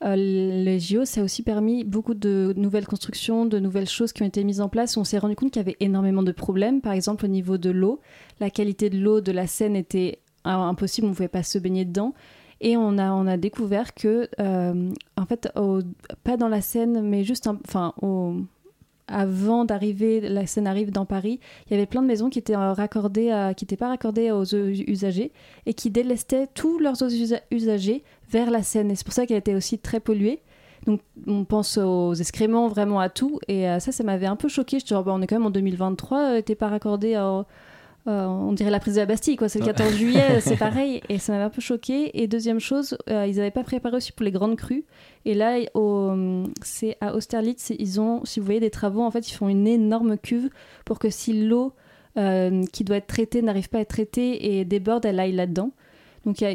euh, 0.04 0.16
les 0.16 0.80
JO, 0.80 1.04
ça 1.04 1.20
a 1.20 1.24
aussi 1.24 1.42
permis 1.42 1.84
beaucoup 1.84 2.14
de 2.14 2.52
nouvelles 2.56 2.86
constructions, 2.86 3.46
de 3.46 3.58
nouvelles 3.58 3.88
choses 3.88 4.12
qui 4.12 4.22
ont 4.22 4.26
été 4.26 4.42
mises 4.44 4.60
en 4.60 4.68
place. 4.68 4.96
On 4.96 5.04
s'est 5.04 5.18
rendu 5.18 5.36
compte 5.36 5.52
qu'il 5.52 5.60
y 5.60 5.64
avait 5.64 5.76
énormément 5.80 6.22
de 6.22 6.32
problèmes, 6.32 6.80
par 6.80 6.92
exemple 6.92 7.24
au 7.24 7.28
niveau 7.28 7.56
de 7.58 7.70
l'eau. 7.70 8.00
La 8.40 8.50
qualité 8.50 8.90
de 8.90 8.98
l'eau 8.98 9.20
de 9.20 9.30
la 9.30 9.46
Seine 9.46 9.76
était 9.76 10.18
euh, 10.46 10.50
impossible, 10.50 11.06
on 11.06 11.10
ne 11.10 11.14
pouvait 11.14 11.28
pas 11.28 11.42
se 11.44 11.58
baigner 11.58 11.84
dedans. 11.84 12.14
Et 12.64 12.76
on 12.76 12.96
a, 12.96 13.10
on 13.12 13.26
a 13.26 13.36
découvert 13.36 13.92
que, 13.92 14.28
euh, 14.40 14.90
en 15.16 15.26
fait, 15.26 15.48
pas 16.24 16.36
dans 16.36 16.48
la 16.48 16.60
Seine, 16.62 17.02
mais 17.02 17.24
juste 17.24 17.48
enfin, 17.48 17.92
au- 18.00 18.36
avant 19.08 19.64
d'arriver, 19.64 20.20
la 20.20 20.46
Seine 20.46 20.68
arrive 20.68 20.92
dans 20.92 21.04
Paris, 21.04 21.40
il 21.66 21.72
y 21.72 21.74
avait 21.76 21.86
plein 21.86 22.02
de 22.02 22.06
maisons 22.06 22.30
qui 22.30 22.38
étaient 22.38 22.56
euh, 22.56 22.72
raccordées, 22.72 23.30
n'étaient 23.60 23.76
pas 23.76 23.88
raccordées 23.88 24.30
aux 24.30 24.44
usagées 24.54 25.32
et 25.66 25.74
qui 25.74 25.90
délestaient 25.90 26.46
tous 26.54 26.78
leurs 26.78 27.02
eaux 27.02 27.08
usa- 27.08 27.42
usagées 27.50 28.04
vers 28.30 28.50
la 28.50 28.62
Seine. 28.62 28.90
Et 28.92 28.94
c'est 28.94 29.04
pour 29.04 29.12
ça 29.12 29.26
qu'elle 29.26 29.38
était 29.38 29.54
aussi 29.56 29.78
très 29.80 29.98
polluée. 30.00 30.40
Donc 30.86 31.00
on 31.26 31.44
pense 31.44 31.78
aux 31.78 32.14
excréments, 32.14 32.68
vraiment 32.68 33.00
à 33.00 33.08
tout. 33.08 33.40
Et 33.48 33.68
euh, 33.68 33.80
ça, 33.80 33.90
ça 33.92 34.04
m'avait 34.04 34.26
un 34.26 34.36
peu 34.36 34.48
choqué. 34.48 34.78
Je 34.78 34.84
te 34.84 34.94
dis, 34.94 35.02
bah, 35.04 35.12
on 35.14 35.20
est 35.20 35.26
quand 35.26 35.36
même 35.36 35.46
en 35.46 35.50
2023, 35.50 36.18
euh, 36.38 36.42
t'es 36.42 36.54
pas 36.54 36.68
raccordé 36.68 37.14
à... 37.16 37.44
euh, 38.08 38.26
on 38.26 38.52
dirait 38.52 38.70
la 38.70 38.80
prise 38.80 38.94
de 38.94 39.00
la 39.00 39.06
Bastille, 39.06 39.36
quoi. 39.36 39.48
C'est 39.48 39.58
le 39.60 39.64
Ouais. 39.66 39.72
14 39.72 39.94
juillet, 39.94 40.40
c'est 40.40 40.56
pareil. 40.56 41.00
Et 41.08 41.18
ça 41.18 41.32
m'avait 41.32 41.44
un 41.44 41.50
peu 41.50 41.60
choqué. 41.60 42.10
Et 42.20 42.26
deuxième 42.26 42.58
chose, 42.60 42.96
euh, 43.10 43.26
ils 43.26 43.36
n'avaient 43.36 43.50
pas 43.50 43.62
préparé 43.64 43.96
aussi 43.96 44.12
pour 44.12 44.24
les 44.24 44.32
grandes 44.32 44.56
crues. 44.56 44.84
Et 45.24 45.34
là, 45.34 45.58
au- 45.74 46.44
c'est 46.62 46.96
à 47.00 47.14
Austerlitz, 47.14 47.72
ils 47.78 48.00
ont, 48.00 48.24
si 48.24 48.40
vous 48.40 48.46
voyez 48.46 48.60
des 48.60 48.70
travaux, 48.70 49.02
en 49.02 49.10
fait, 49.10 49.28
ils 49.30 49.34
font 49.34 49.48
une 49.48 49.66
énorme 49.66 50.16
cuve 50.18 50.50
pour 50.84 50.98
que 50.98 51.10
si 51.10 51.46
l'eau 51.46 51.72
euh, 52.18 52.64
qui 52.72 52.84
doit 52.84 52.96
être 52.96 53.06
traitée 53.06 53.40
n'arrive 53.40 53.68
pas 53.70 53.78
à 53.78 53.80
être 53.82 53.88
traitée 53.88 54.58
et 54.58 54.64
déborde, 54.64 55.04
elle 55.06 55.18
aille 55.20 55.32
là-dedans. 55.32 55.70
Donc, 56.26 56.40
y 56.40 56.44
a, 56.44 56.54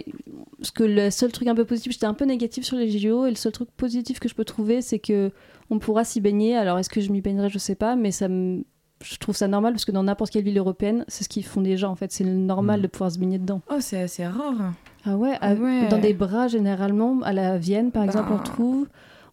que 0.76 0.84
le 0.84 1.10
seul 1.12 1.32
truc 1.32 1.48
un 1.48 1.56
peu 1.56 1.66
positif, 1.66 1.92
j'étais 1.92 2.06
un 2.06 2.14
peu 2.14 2.26
négatif 2.26 2.64
sur 2.64 2.78
les 2.78 2.90
JO, 2.90 3.26
et 3.26 3.30
le 3.32 3.36
seul 3.36 3.52
truc 3.52 3.70
positif 3.76 4.20
que 4.20 4.30
je 4.30 4.36
peux 4.36 4.46
trouver, 4.46 4.82
c'est 4.82 5.00
que 5.00 5.32
on 5.70 5.80
pourra 5.80 6.04
s'y 6.06 6.22
baigner. 6.22 6.56
Alors, 6.56 6.78
est-ce 6.80 6.90
que 6.90 7.02
je 7.02 7.12
m'y 7.12 7.20
baignerai 7.22 7.50
Je 7.50 7.58
sais 7.58 7.76
pas, 7.76 7.96
mais 7.98 8.12
ça 8.12 8.28
me- 8.30 8.64
je 9.04 9.16
trouve 9.18 9.36
ça 9.36 9.48
normal 9.48 9.74
parce 9.74 9.86
que 9.86 9.92
dans 9.92 10.04
n'importe 10.04 10.32
quelle 10.32 10.44
ville 10.44 10.58
européenne, 10.58 11.06
c'est 11.08 11.24
ce 11.24 11.30
qu'ils 11.30 11.46
font 11.46 11.62
déjà 11.62 11.90
en 11.90 11.96
fait. 11.96 12.12
C'est 12.12 12.24
normal 12.24 12.80
Mhm. 12.80 12.84
de 12.84 12.88
pouvoir 12.88 13.12
se 13.12 13.20
baigner 13.20 13.38
dedans. 13.38 13.62
Oh, 13.72 13.78
c'est 13.80 14.02
assez 14.02 14.26
rare. 14.26 14.74
Ah 15.06 15.16
ouais, 15.18 15.38
Ah 15.42 15.50
à- 15.52 15.54
ouais. 15.56 15.88
dans 15.90 16.00
des 16.00 16.14
bras 16.14 16.48
généralement, 16.48 17.22
à 17.22 17.32
la 17.34 17.58
Vienne 17.58 17.92
par 17.92 18.04
exemple, 18.04 18.32
on 18.32 18.38
Bah. 18.38 18.44
trouve. 18.44 18.88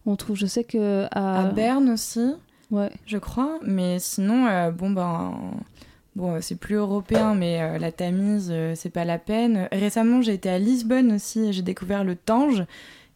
On 0.05 0.15
trouve, 0.15 0.35
je 0.35 0.45
sais 0.45 0.63
que 0.63 1.05
à, 1.11 1.39
À 1.47 1.51
Berne 1.51 1.89
aussi, 1.89 2.33
ouais. 2.71 2.91
je 3.07 3.17
crois. 3.17 3.57
Mais 3.63 3.97
sinon, 3.99 4.45
euh, 4.47 4.71
bon, 4.71 4.91
ben. 4.91 5.33
Bon, 6.15 6.35
euh, 6.35 6.39
c'est 6.41 6.55
plus 6.55 6.75
européen, 6.75 7.33
mais 7.35 7.61
euh, 7.61 7.77
la 7.77 7.91
Tamise, 7.91 8.47
euh, 8.49 8.71
c'est 8.75 8.89
pas 8.89 9.03
la 9.03 9.17
peine. 9.17 9.67
Récemment, 9.73 10.21
j'ai 10.21 10.33
été 10.35 10.47
à 10.49 10.57
Lisbonne 10.59 11.11
aussi 11.11 11.39
et 11.47 11.51
j'ai 11.53 11.61
découvert 11.63 12.05
le 12.05 12.15
Tange. 12.15 12.63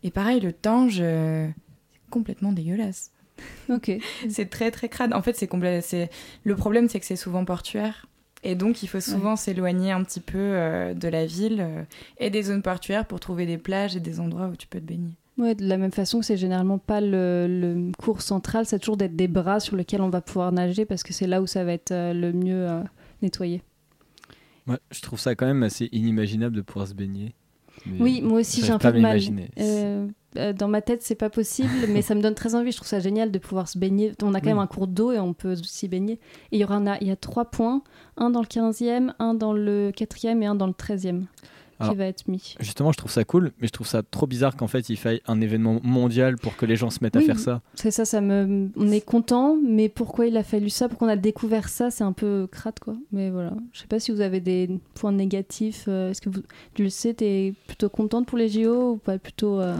Et 0.03 0.11
pareil, 0.11 0.41
le 0.41 0.51
Tange, 0.51 0.97
euh, 0.99 1.47
c'est 1.93 2.09
complètement 2.09 2.51
dégueulasse. 2.51 3.11
Ok. 3.69 3.91
C'est 4.29 4.49
très 4.49 4.71
très 4.71 4.89
crade. 4.89 5.13
En 5.13 5.21
fait, 5.21 5.35
c'est 5.35 5.47
complet. 5.47 5.81
C'est 5.81 6.09
le 6.43 6.55
problème, 6.55 6.89
c'est 6.89 6.99
que 6.99 7.05
c'est 7.05 7.15
souvent 7.15 7.45
portuaire. 7.45 8.07
Et 8.43 8.55
donc, 8.55 8.83
il 8.83 8.87
faut 8.87 9.01
souvent 9.01 9.35
s'éloigner 9.35 9.91
un 9.91 10.03
petit 10.03 10.21
peu 10.21 10.37
euh, 10.37 10.93
de 10.93 11.07
la 11.09 11.25
ville 11.25 11.57
euh, 11.59 11.83
et 12.19 12.29
des 12.29 12.43
zones 12.43 12.61
portuaires 12.61 13.05
pour 13.05 13.19
trouver 13.19 13.45
des 13.45 13.57
plages 13.57 13.97
et 13.97 13.99
des 13.99 14.19
endroits 14.21 14.47
où 14.47 14.55
tu 14.55 14.65
peux 14.65 14.79
te 14.79 14.85
baigner. 14.85 15.17
Ouais, 15.39 15.55
de 15.55 15.65
la 15.65 15.77
même 15.77 15.93
façon 15.93 16.19
que 16.19 16.25
c'est 16.25 16.35
généralement 16.35 16.77
pas 16.77 16.99
le, 16.99 17.47
le 17.47 17.91
cours 17.97 18.21
central, 18.21 18.65
c'est 18.65 18.77
toujours 18.77 18.97
d'être 18.97 19.15
des 19.15 19.29
bras 19.29 19.61
sur 19.61 19.77
lesquels 19.77 20.01
on 20.01 20.09
va 20.09 20.19
pouvoir 20.19 20.51
nager 20.51 20.83
parce 20.83 21.01
que 21.01 21.13
c'est 21.13 21.27
là 21.27 21.41
où 21.41 21.47
ça 21.47 21.63
va 21.63 21.71
être 21.71 21.91
euh, 21.91 22.13
le 22.13 22.33
mieux 22.33 22.69
euh, 22.69 22.83
nettoyé. 23.21 23.63
Ouais, 24.67 24.79
je 24.91 25.01
trouve 25.01 25.17
ça 25.17 25.35
quand 25.35 25.45
même 25.45 25.63
assez 25.63 25.87
inimaginable 25.93 26.57
de 26.57 26.61
pouvoir 26.61 26.89
se 26.89 26.93
baigner. 26.93 27.33
Oui, 27.99 28.21
moi 28.21 28.39
aussi 28.39 28.63
j'ai 28.63 28.71
un 28.71 28.77
peu 28.77 28.91
de 28.91 28.99
mal. 28.99 29.19
Euh, 29.59 30.07
euh, 30.37 30.53
dans 30.53 30.67
ma 30.67 30.81
tête, 30.81 31.01
c'est 31.01 31.15
pas 31.15 31.29
possible, 31.29 31.69
mais 31.89 32.01
ça 32.01 32.13
me 32.15 32.21
donne 32.21 32.35
très 32.35 32.53
envie. 32.55 32.71
Je 32.71 32.77
trouve 32.77 32.87
ça 32.87 32.99
génial 32.99 33.31
de 33.31 33.39
pouvoir 33.39 33.67
se 33.67 33.77
baigner. 33.79 34.13
On 34.21 34.33
a 34.33 34.39
quand 34.39 34.47
Oui. 34.47 34.53
même 34.53 34.59
un 34.59 34.67
cours 34.67 34.87
d'eau 34.87 35.11
et 35.11 35.19
on 35.19 35.33
peut 35.33 35.55
s'y 35.55 35.87
baigner. 35.87 36.13
Et 36.51 36.57
il 36.57 36.59
y, 36.59 36.63
aura 36.63 36.79
il 37.01 37.07
y 37.07 37.11
a 37.11 37.15
trois 37.15 37.45
points 37.45 37.81
un 38.17 38.29
dans 38.29 38.41
le 38.41 38.47
15e, 38.47 39.13
un 39.19 39.33
dans 39.33 39.53
le 39.53 39.91
4e 39.91 40.41
et 40.41 40.45
un 40.45 40.55
dans 40.55 40.67
le 40.67 40.73
13e 40.73 41.23
Alors, 41.79 41.93
qui 41.93 41.97
va 41.97 42.05
être 42.05 42.27
mis. 42.27 42.55
Justement, 42.59 42.91
je 42.91 42.97
trouve 42.97 43.11
ça 43.11 43.23
cool, 43.23 43.51
mais 43.59 43.67
je 43.67 43.71
trouve 43.71 43.87
ça 43.87 44.03
trop 44.03 44.27
bizarre 44.27 44.55
qu'en 44.57 44.67
fait 44.67 44.89
il 44.89 44.97
faille 44.97 45.21
un 45.27 45.39
événement 45.39 45.79
mondial 45.83 46.37
pour 46.37 46.55
que 46.57 46.65
les 46.65 46.75
gens 46.75 46.89
se 46.89 46.99
mettent 47.01 47.15
Oui. 47.15 47.23
à 47.23 47.25
faire 47.25 47.39
ça. 47.39 47.61
C'est 47.75 47.91
ça, 47.91 48.03
ça 48.05 48.19
me... 48.21 48.69
on 48.75 48.91
est 48.91 48.99
content, 49.05 49.57
mais 49.65 49.87
pourquoi 49.89 50.27
il 50.27 50.35
a 50.37 50.43
fallu 50.43 50.69
ça? 50.69 50.89
Pourquoi 50.89 51.07
on 51.07 51.11
a 51.11 51.15
découvert 51.15 51.69
ça? 51.69 51.89
C'est 51.91 52.03
un 52.03 52.11
peu 52.13 52.47
crade, 52.51 52.79
quoi. 52.79 52.95
Mais 53.11 53.29
voilà, 53.29 53.53
je 53.71 53.79
sais 53.81 53.87
pas 53.87 53.99
si 53.99 54.11
vous 54.11 54.21
avez 54.21 54.39
des 54.41 54.69
points 54.95 55.11
négatifs. 55.11 55.85
euh, 55.87 56.11
Est-ce 56.11 56.21
que 56.21 56.29
vous, 56.29 56.41
tu 56.73 56.83
le 56.83 56.89
sais, 56.89 57.13
t'es 57.13 57.53
plutôt 57.67 57.89
contente 57.89 58.25
pour 58.27 58.37
les 58.37 58.49
JO 58.49 58.93
ou 58.93 58.97
pas 58.97 59.17
plutôt 59.17 59.59
euh, 59.61 59.75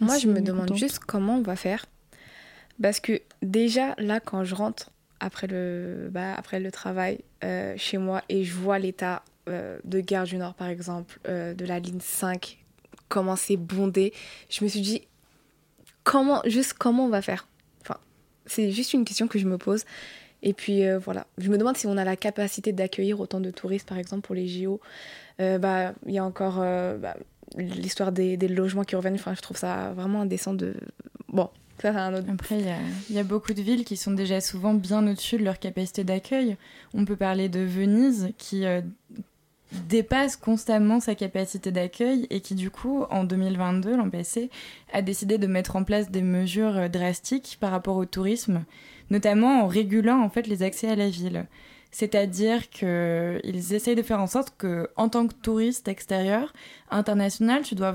Moi, 0.00 0.18
je 0.18 0.28
me 0.28 0.40
demande 0.40 0.74
juste 0.74 0.98
comment 0.98 1.36
on 1.36 1.42
va 1.42 1.56
faire. 1.56 1.86
Parce 2.82 2.98
que 2.98 3.20
déjà, 3.42 3.94
là, 3.98 4.18
quand 4.20 4.42
je 4.42 4.54
rentre 4.56 4.90
après 5.20 5.46
le, 5.46 6.08
bah, 6.10 6.34
après 6.36 6.58
le 6.58 6.72
travail 6.72 7.20
euh, 7.44 7.74
chez 7.76 7.98
moi 7.98 8.22
et 8.28 8.42
je 8.44 8.52
vois 8.54 8.78
l'état 8.80 9.22
euh, 9.46 9.78
de 9.84 10.00
Gare 10.00 10.24
du 10.24 10.38
Nord, 10.38 10.54
par 10.54 10.68
exemple, 10.68 11.18
euh, 11.28 11.52
de 11.52 11.66
la 11.66 11.78
ligne 11.78 12.00
5, 12.00 12.64
comment 13.10 13.36
c'est 13.36 13.58
bondé, 13.58 14.14
je 14.48 14.64
me 14.64 14.70
suis 14.70 14.80
dit, 14.80 15.02
comment, 16.02 16.40
juste 16.46 16.72
comment 16.72 17.04
on 17.04 17.10
va 17.10 17.20
faire? 17.20 17.46
Enfin, 17.82 17.98
c'est 18.46 18.70
juste 18.70 18.94
une 18.94 19.04
question 19.04 19.28
que 19.28 19.38
je 19.38 19.46
me 19.46 19.58
pose. 19.58 19.84
Et 20.42 20.54
puis 20.54 20.86
euh, 20.86 20.98
voilà, 20.98 21.26
je 21.36 21.50
me 21.50 21.58
demande 21.58 21.76
si 21.76 21.86
on 21.86 21.96
a 21.98 22.04
la 22.04 22.16
capacité 22.16 22.72
d'accueillir 22.72 23.20
autant 23.20 23.40
de 23.40 23.50
touristes, 23.50 23.86
par 23.86 23.98
exemple 23.98 24.26
pour 24.26 24.34
les 24.34 24.48
JO. 24.48 24.80
Bah, 25.38 25.92
il 26.06 26.12
y 26.12 26.18
a 26.18 26.24
encore 26.24 26.58
bah, 26.58 27.16
l'histoire 27.56 28.12
des, 28.12 28.36
logements 28.36 28.84
qui 28.84 28.96
reviennent. 28.96 29.14
Enfin, 29.14 29.34
je 29.34 29.42
trouve 29.42 29.56
ça 29.56 29.92
vraiment 29.94 30.22
indécent 30.22 30.54
de. 30.54 30.74
Bon, 31.28 31.50
ça 31.82 31.92
c'est 31.92 31.98
un 31.98 32.14
autre. 32.14 32.28
Après, 32.30 32.58
il 33.10 33.14
y 33.14 33.18
a, 33.18 33.24
beaucoup 33.24 33.52
de 33.52 33.60
villes 33.60 33.84
qui 33.84 33.96
sont 33.96 34.12
déjà 34.12 34.40
souvent 34.40 34.74
bien 34.74 35.06
au-dessus 35.06 35.36
de 35.36 35.44
leur 35.44 35.58
capacité 35.58 36.04
d'accueil. 36.04 36.56
On 36.94 37.04
peut 37.04 37.16
parler 37.16 37.48
de 37.48 37.60
Venise 37.60 38.30
qui 38.38 38.64
dépasse 39.88 40.36
constamment 40.36 41.00
sa 41.00 41.14
capacité 41.14 41.70
d'accueil 41.70 42.26
et 42.30 42.40
qui 42.40 42.54
du 42.54 42.70
coup, 42.70 43.04
en 43.10 43.24
2022, 43.24 43.96
l'an 43.96 44.10
passé, 44.10 44.50
a 44.92 45.02
décidé 45.02 45.38
de 45.38 45.46
mettre 45.46 45.76
en 45.76 45.84
place 45.84 46.10
des 46.10 46.22
mesures 46.22 46.76
euh, 46.76 46.88
drastiques 46.88 47.58
par 47.60 47.70
rapport 47.70 47.96
au 47.96 48.04
tourisme, 48.04 48.64
notamment 49.10 49.62
en 49.62 49.66
régulant 49.66 50.22
en 50.22 50.28
fait 50.28 50.46
les 50.46 50.62
accès 50.62 50.88
à 50.88 50.96
la 50.96 51.08
ville. 51.08 51.46
C'est-à-dire 51.90 52.70
qu'ils 52.70 53.72
essayent 53.72 53.94
de 53.94 54.02
faire 54.02 54.20
en 54.20 54.26
sorte 54.26 54.54
que, 54.58 54.88
en 54.96 55.08
tant 55.08 55.28
que 55.28 55.34
touriste 55.34 55.86
extérieur, 55.86 56.52
international, 56.90 57.62
tu 57.62 57.76
dois 57.76 57.94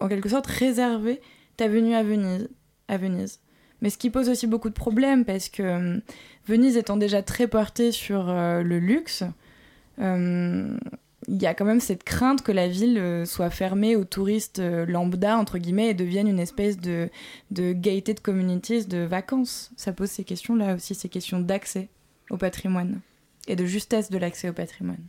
en 0.00 0.08
quelque 0.08 0.28
sorte 0.28 0.46
réserver 0.46 1.20
ta 1.56 1.68
venue 1.68 1.94
à 1.94 2.02
Venise. 2.02 2.48
À 2.88 2.96
Venise. 2.96 3.40
Mais 3.80 3.90
ce 3.90 3.98
qui 3.98 4.10
pose 4.10 4.28
aussi 4.28 4.46
beaucoup 4.46 4.70
de 4.70 4.74
problèmes 4.74 5.24
parce 5.24 5.48
que 5.48 5.62
euh, 5.62 6.00
Venise 6.46 6.76
étant 6.76 6.96
déjà 6.96 7.22
très 7.22 7.46
portée 7.46 7.92
sur 7.92 8.28
euh, 8.28 8.62
le 8.62 8.80
luxe, 8.80 9.22
il 11.28 11.42
y 11.42 11.46
a 11.46 11.54
quand 11.54 11.66
même 11.66 11.80
cette 11.80 12.04
crainte 12.04 12.42
que 12.42 12.52
la 12.52 12.68
ville 12.68 12.98
euh, 12.98 13.24
soit 13.26 13.50
fermée 13.50 13.96
aux 13.96 14.04
touristes 14.04 14.60
euh, 14.60 14.86
lambda, 14.86 15.36
entre 15.36 15.58
guillemets, 15.58 15.90
et 15.90 15.94
devienne 15.94 16.26
une 16.26 16.40
espèce 16.40 16.78
de, 16.78 17.10
de 17.50 17.72
gated 17.74 18.20
communities 18.20 18.86
de 18.86 18.98
vacances. 18.98 19.70
Ça 19.76 19.92
pose 19.92 20.08
ces 20.08 20.24
questions-là 20.24 20.74
aussi, 20.74 20.94
ces 20.94 21.10
questions 21.10 21.38
d'accès 21.38 21.88
au 22.30 22.38
patrimoine 22.38 23.00
et 23.46 23.56
de 23.56 23.66
justesse 23.66 24.10
de 24.10 24.16
l'accès 24.16 24.48
au 24.48 24.52
patrimoine. 24.54 25.04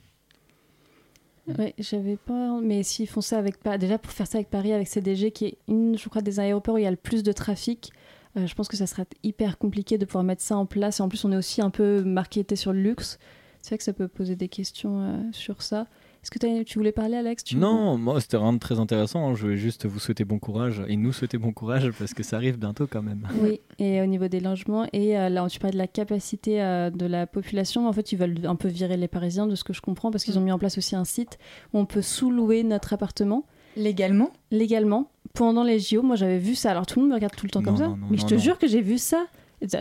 Ouais, 1.58 1.74
j'avais 1.80 2.18
pas. 2.18 2.60
Mais 2.62 2.84
s'ils 2.84 3.08
font 3.08 3.22
ça 3.22 3.38
avec. 3.38 3.56
Déjà, 3.80 3.98
pour 3.98 4.12
faire 4.12 4.28
ça 4.28 4.38
avec 4.38 4.50
Paris, 4.50 4.74
avec 4.74 4.88
CDG, 4.88 5.32
qui 5.32 5.46
est 5.46 5.58
une, 5.68 5.98
je 5.98 6.10
crois, 6.10 6.22
des 6.22 6.40
aéroports 6.40 6.76
où 6.76 6.78
il 6.78 6.84
y 6.84 6.88
a 6.88 6.92
le 6.92 6.98
plus 6.98 7.24
de 7.24 7.32
trafic, 7.32 7.92
euh, 8.38 8.46
je 8.46 8.54
pense 8.56 8.68
que 8.68 8.78
ça 8.78 8.88
serait 8.88 9.08
hyper 9.24 9.58
compliqué 9.58 9.98
de 9.98 10.06
pouvoir 10.06 10.26
mettre 10.26 10.44
ça 10.44 10.58
en 10.58 10.66
place. 10.66 11.00
Et 11.00 11.04
en 11.04 11.10
plus, 11.10 11.24
on 11.24 11.32
est 11.32 11.38
aussi 11.38 11.62
un 11.62 11.70
peu 11.70 12.04
marketé 12.04 12.56
sur 12.56 12.74
le 12.74 12.82
luxe. 12.82 13.20
C'est 13.62 13.70
vrai 13.70 13.78
que 13.78 13.84
ça 13.84 13.94
peut 13.94 14.08
poser 14.08 14.36
des 14.36 14.48
questions 14.48 15.32
sur 15.34 15.62
ça. 15.62 15.88
Est-ce 16.22 16.32
que 16.32 16.64
tu 16.64 16.78
voulais 16.80 16.92
parler, 16.92 17.16
Alex? 17.16 17.44
Tu- 17.46 17.56
Non, 17.56 17.98
moi 17.98 18.20
c'était 18.20 18.38
vraiment 18.38 18.58
très 18.58 18.78
intéressant. 18.80 19.34
Je 19.36 19.44
voulais 19.44 19.58
juste 19.58 19.86
vous 19.86 20.00
souhaiter 20.00 20.26
bon 20.26 20.38
courage 20.38 20.84
et 20.88 20.98
nous 20.98 21.14
souhaiter 21.14 21.38
bon 21.38 21.54
courage 21.54 21.92
parce 21.98 22.14
que 22.14 22.24
ça 22.24 22.36
arrive 22.36 22.58
bientôt 22.58 22.88
quand 22.88 23.02
même. 23.02 23.28
Oui, 23.42 23.62
et 23.80 24.02
au 24.02 24.06
niveau 24.06 24.28
des 24.28 24.40
logements, 24.42 24.86
et 24.92 25.18
euh, 25.18 25.30
là, 25.30 25.48
tu 25.50 25.60
parlais 25.60 25.74
de 25.74 25.78
la 25.78 25.88
capacité 25.88 26.62
euh, 26.62 26.90
de 26.90 27.06
la 27.06 27.26
population. 27.26 27.88
En 27.88 27.94
fait, 27.94 28.12
ils 28.12 28.18
veulent 28.18 28.36
un 28.46 28.56
peu 28.56 28.68
virer 28.68 28.98
les 28.98 29.08
Parisiens, 29.08 29.48
de 29.48 29.56
ce 29.56 29.64
que 29.64 29.72
je 29.74 29.82
comprends, 29.82 30.12
parce 30.12 30.24
qu'ils 30.26 30.38
ont 30.38 30.42
mis 30.42 30.52
en 30.52 30.60
place 30.60 30.78
aussi 30.78 30.96
un 30.96 31.06
site 31.06 31.38
où 31.74 31.80
on 31.80 31.86
peut 31.86 32.02
sous-louer 32.02 32.64
notre 32.64 32.94
appartement 32.94 33.46
Légalement? 33.78 34.32
Légalement 34.52 35.10
pendant 35.36 35.64
les 35.64 35.80
JO. 35.80 36.02
Moi, 36.02 36.16
j'avais 36.16 36.40
vu 36.40 36.56
ça. 36.56 36.72
Alors, 36.72 36.86
tout 36.86 37.00
le 37.00 37.04
monde 37.04 37.12
me 37.12 37.16
regarde 37.16 37.36
tout 37.36 37.46
le 37.46 37.52
temps 37.52 37.60
Non, 37.62 37.66
comme 37.68 37.78
ça, 37.78 37.88
non, 37.88 37.96
non, 37.98 38.08
mais 38.10 38.18
je 38.18 38.26
te 38.26 38.34
non. 38.34 38.40
jure 38.40 38.58
que 38.58 38.68
j'ai 38.68 38.82
vu 38.82 38.98
ça. 38.98 39.26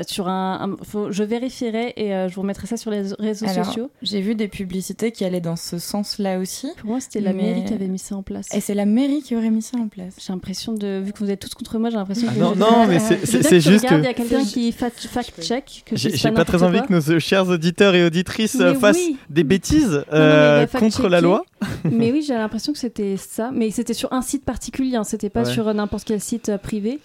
Sur 0.08 0.26
un, 0.28 0.72
un- 0.80 0.84
faut- 0.84 1.12
je 1.12 1.22
vérifierai 1.22 1.92
et 1.96 2.12
euh, 2.12 2.28
je 2.28 2.34
vous 2.34 2.40
remettrai 2.40 2.66
ça 2.66 2.76
sur 2.76 2.90
les 2.90 3.02
réseaux 3.20 3.46
Alors, 3.48 3.64
sociaux. 3.64 3.90
J'ai 4.02 4.20
vu 4.20 4.34
des 4.34 4.48
publicités 4.48 5.12
qui 5.12 5.24
allaient 5.24 5.40
dans 5.40 5.54
ce 5.54 5.78
sens-là 5.78 6.40
aussi. 6.40 6.68
Pour 6.78 6.90
moi, 6.90 7.00
c'était 7.00 7.20
la 7.20 7.32
mais- 7.32 7.42
mairie 7.44 7.64
qui 7.64 7.74
avait 7.74 7.86
mis 7.86 8.00
ça 8.00 8.16
en 8.16 8.22
place. 8.24 8.48
Et 8.52 8.60
c'est 8.60 8.74
la 8.74 8.86
mairie 8.86 9.22
qui 9.22 9.36
aurait 9.36 9.50
mis 9.50 9.62
ça 9.62 9.78
en 9.78 9.86
place. 9.86 10.14
J'ai 10.18 10.32
l'impression 10.32 10.72
de, 10.74 11.00
vu 11.04 11.12
que 11.12 11.18
vous 11.18 11.30
êtes 11.30 11.38
tous 11.40 11.54
contre 11.54 11.78
moi, 11.78 11.90
j'ai 11.90 11.96
l'impression 11.96 12.26
Ah 12.28 12.34
que. 12.34 12.40
non, 12.40 12.54
je- 12.54 12.58
non, 12.58 12.86
mais 12.88 12.98
c'est- 12.98 13.60
juste 13.60 13.86
que- 13.88 13.94
Il 13.94 14.04
y 14.04 14.06
a 14.08 14.14
quelqu'un 14.14 14.44
qui 14.44 14.72
fact- 14.72 15.06
fact-check. 15.06 15.84
J'ai 15.92 16.30
pas 16.32 16.44
très 16.44 16.62
envie 16.64 16.78
quoi. 16.78 16.86
que 16.88 16.92
nos 17.12 17.20
chers 17.20 17.46
auditeurs 17.48 17.94
et 17.94 18.04
auditrices 18.04 18.58
euh, 18.60 18.72
Mais 18.72 18.78
fassent 18.80 18.96
oui. 18.96 19.16
des 19.30 19.44
bêtises 19.44 19.90
Non, 19.90 19.96
non, 19.98 20.04
mais 20.12 20.18
euh, 20.18 20.66
contre 20.66 21.08
la 21.08 21.20
loi. 21.20 21.44
mais 21.84 22.10
oui, 22.10 22.24
j'ai 22.26 22.34
l'impression 22.34 22.72
que 22.72 22.78
c'était 22.78 23.16
ça. 23.16 23.50
Mais 23.54 23.70
c'était 23.70 23.94
sur 23.94 24.12
un 24.12 24.22
site 24.22 24.44
particulier, 24.44 24.96
hein. 24.96 25.04
c'était 25.04 25.30
pas 25.30 25.44
Ouais. 25.44 25.52
sur 25.52 25.72
n'importe 25.72 26.04
quel 26.04 26.20
site 26.20 26.50
privé. 26.62 26.98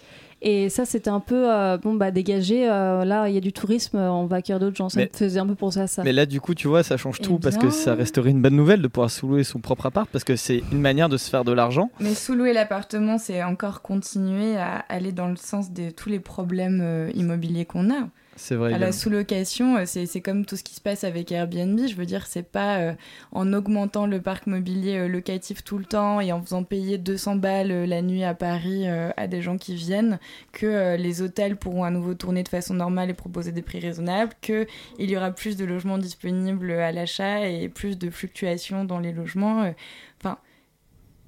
Et 0.46 0.68
ça, 0.68 0.84
c'était 0.84 1.08
un 1.08 1.20
peu, 1.20 1.50
euh, 1.50 1.78
bon, 1.78 1.94
bah, 1.94 2.10
dégagé. 2.10 2.68
euh, 2.68 3.06
là, 3.06 3.28
il 3.30 3.34
y 3.34 3.38
a 3.38 3.40
du 3.40 3.54
tourisme, 3.54 3.96
euh, 3.96 4.10
on 4.12 4.26
va 4.26 4.36
accueillir 4.36 4.60
d'autres 4.60 4.76
gens. 4.76 4.90
Ça 4.90 5.00
Mais- 5.00 5.08
me 5.10 5.16
faisait 5.18 5.40
un 5.40 5.46
peu 5.46 5.54
penser 5.54 5.80
à 5.80 5.86
ça. 5.86 6.02
Mais 6.04 6.12
là, 6.12 6.26
du 6.26 6.38
coup, 6.38 6.54
tu 6.54 6.68
vois, 6.68 6.82
ça 6.82 6.98
change 6.98 7.16
Eh 7.20 7.24
tout 7.24 7.38
parce 7.38 7.56
que 7.56 7.70
ça 7.70 7.94
resterait 7.94 8.28
une 8.30 8.42
bonne 8.42 8.54
nouvelle 8.54 8.82
de 8.82 8.88
pouvoir 8.88 9.10
sous-louer 9.10 9.42
son 9.42 9.60
propre 9.60 9.86
appart 9.86 10.06
parce 10.10 10.22
que 10.22 10.36
c'est 10.36 10.62
une 10.70 10.82
manière 10.82 11.08
de 11.08 11.16
se 11.16 11.30
faire 11.30 11.44
de 11.44 11.52
l'argent. 11.52 11.90
Mais 11.98 12.14
sous-louer 12.14 12.52
l'appartement, 12.52 13.16
c'est 13.16 13.42
encore 13.42 13.80
continuer 13.80 14.58
à 14.58 14.84
aller 14.90 15.12
dans 15.12 15.28
le 15.28 15.36
sens 15.36 15.72
de 15.72 15.88
tous 15.88 16.10
les 16.10 16.20
problèmes 16.20 16.80
euh, 16.82 17.10
immobiliers 17.14 17.64
qu'on 17.64 17.90
a. 17.90 18.08
C'est 18.36 18.56
vrai. 18.56 18.72
À 18.72 18.78
la 18.78 18.92
sous-location, 18.92 19.76
euh, 19.76 19.82
c'est 19.86 20.06
c'est 20.06 20.20
comme 20.20 20.44
tout 20.44 20.56
ce 20.56 20.64
qui 20.64 20.74
se 20.74 20.80
passe 20.80 21.04
avec 21.04 21.30
Airbnb. 21.30 21.78
Je 21.86 21.94
veux 21.94 22.06
dire, 22.06 22.26
c'est 22.26 22.42
pas 22.42 22.78
euh, 22.78 22.94
en 23.32 23.52
augmentant 23.52 24.06
le 24.06 24.20
parc 24.20 24.46
mobilier 24.46 24.98
euh, 24.98 25.08
locatif 25.08 25.64
tout 25.64 25.78
le 25.78 25.84
temps 25.84 26.20
et 26.20 26.32
en 26.32 26.42
faisant 26.42 26.64
payer 26.64 26.98
200 26.98 27.36
balles 27.36 27.84
la 27.84 28.02
nuit 28.02 28.24
à 28.24 28.34
Paris 28.34 28.88
euh, 28.88 29.10
à 29.16 29.26
des 29.26 29.42
gens 29.42 29.58
qui 29.58 29.74
viennent 29.74 30.18
que 30.52 30.66
euh, 30.66 30.96
les 30.96 31.22
hôtels 31.22 31.56
pourront 31.56 31.84
à 31.84 31.90
nouveau 31.90 32.14
tourner 32.14 32.42
de 32.42 32.48
façon 32.48 32.74
normale 32.74 33.10
et 33.10 33.14
proposer 33.14 33.52
des 33.52 33.62
prix 33.62 33.80
raisonnables, 33.80 34.32
qu'il 34.40 34.66
y 34.98 35.16
aura 35.16 35.30
plus 35.30 35.56
de 35.56 35.64
logements 35.64 35.98
disponibles 35.98 36.72
à 36.72 36.92
l'achat 36.92 37.46
et 37.46 37.68
plus 37.68 37.98
de 37.98 38.10
fluctuations 38.10 38.84
dans 38.84 38.98
les 38.98 39.12
logements. 39.12 39.72
Enfin, 40.20 40.38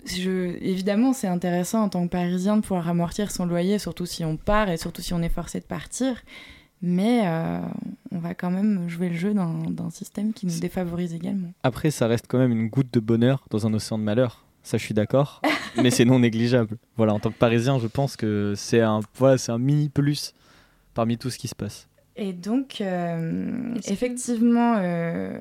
je, 0.04 0.56
évidemment, 0.62 1.12
c'est 1.12 1.26
intéressant 1.26 1.82
en 1.82 1.88
tant 1.88 2.04
que 2.06 2.10
Parisien 2.10 2.56
de 2.56 2.62
pouvoir 2.62 2.88
amortir 2.88 3.30
son 3.30 3.46
loyer, 3.46 3.78
surtout 3.78 4.06
si 4.06 4.24
on 4.24 4.36
part 4.36 4.70
et 4.70 4.76
surtout 4.76 5.02
si 5.02 5.12
on 5.14 5.22
est 5.22 5.28
forcé 5.28 5.60
de 5.60 5.64
partir. 5.64 6.22
Mais 6.82 7.22
euh, 7.26 7.60
on 8.12 8.18
va 8.18 8.34
quand 8.34 8.50
même 8.50 8.88
jouer 8.88 9.08
le 9.08 9.16
jeu 9.16 9.34
d'un 9.34 9.90
système 9.90 10.32
qui 10.32 10.46
nous 10.46 10.58
défavorise 10.58 11.14
également. 11.14 11.52
Après, 11.62 11.90
ça 11.90 12.06
reste 12.06 12.26
quand 12.28 12.38
même 12.38 12.52
une 12.52 12.68
goutte 12.68 12.92
de 12.92 13.00
bonheur 13.00 13.46
dans 13.50 13.66
un 13.66 13.74
océan 13.74 13.98
de 13.98 14.04
malheur. 14.04 14.44
Ça, 14.62 14.78
je 14.78 14.84
suis 14.84 14.94
d'accord. 14.94 15.40
mais 15.82 15.90
c'est 15.90 16.04
non 16.04 16.18
négligeable. 16.18 16.76
Voilà, 16.96 17.14
en 17.14 17.20
tant 17.20 17.30
que 17.30 17.38
Parisien, 17.38 17.78
je 17.78 17.86
pense 17.86 18.16
que 18.16 18.54
c'est 18.56 18.80
un, 18.80 19.00
voilà, 19.14 19.38
c'est 19.38 19.52
un 19.52 19.58
mini 19.58 19.88
plus 19.88 20.34
parmi 20.94 21.18
tout 21.18 21.30
ce 21.30 21.38
qui 21.38 21.48
se 21.48 21.54
passe. 21.54 21.88
Et 22.18 22.32
donc, 22.32 22.80
euh, 22.80 23.74
effectivement, 23.86 24.76
euh, 24.78 25.38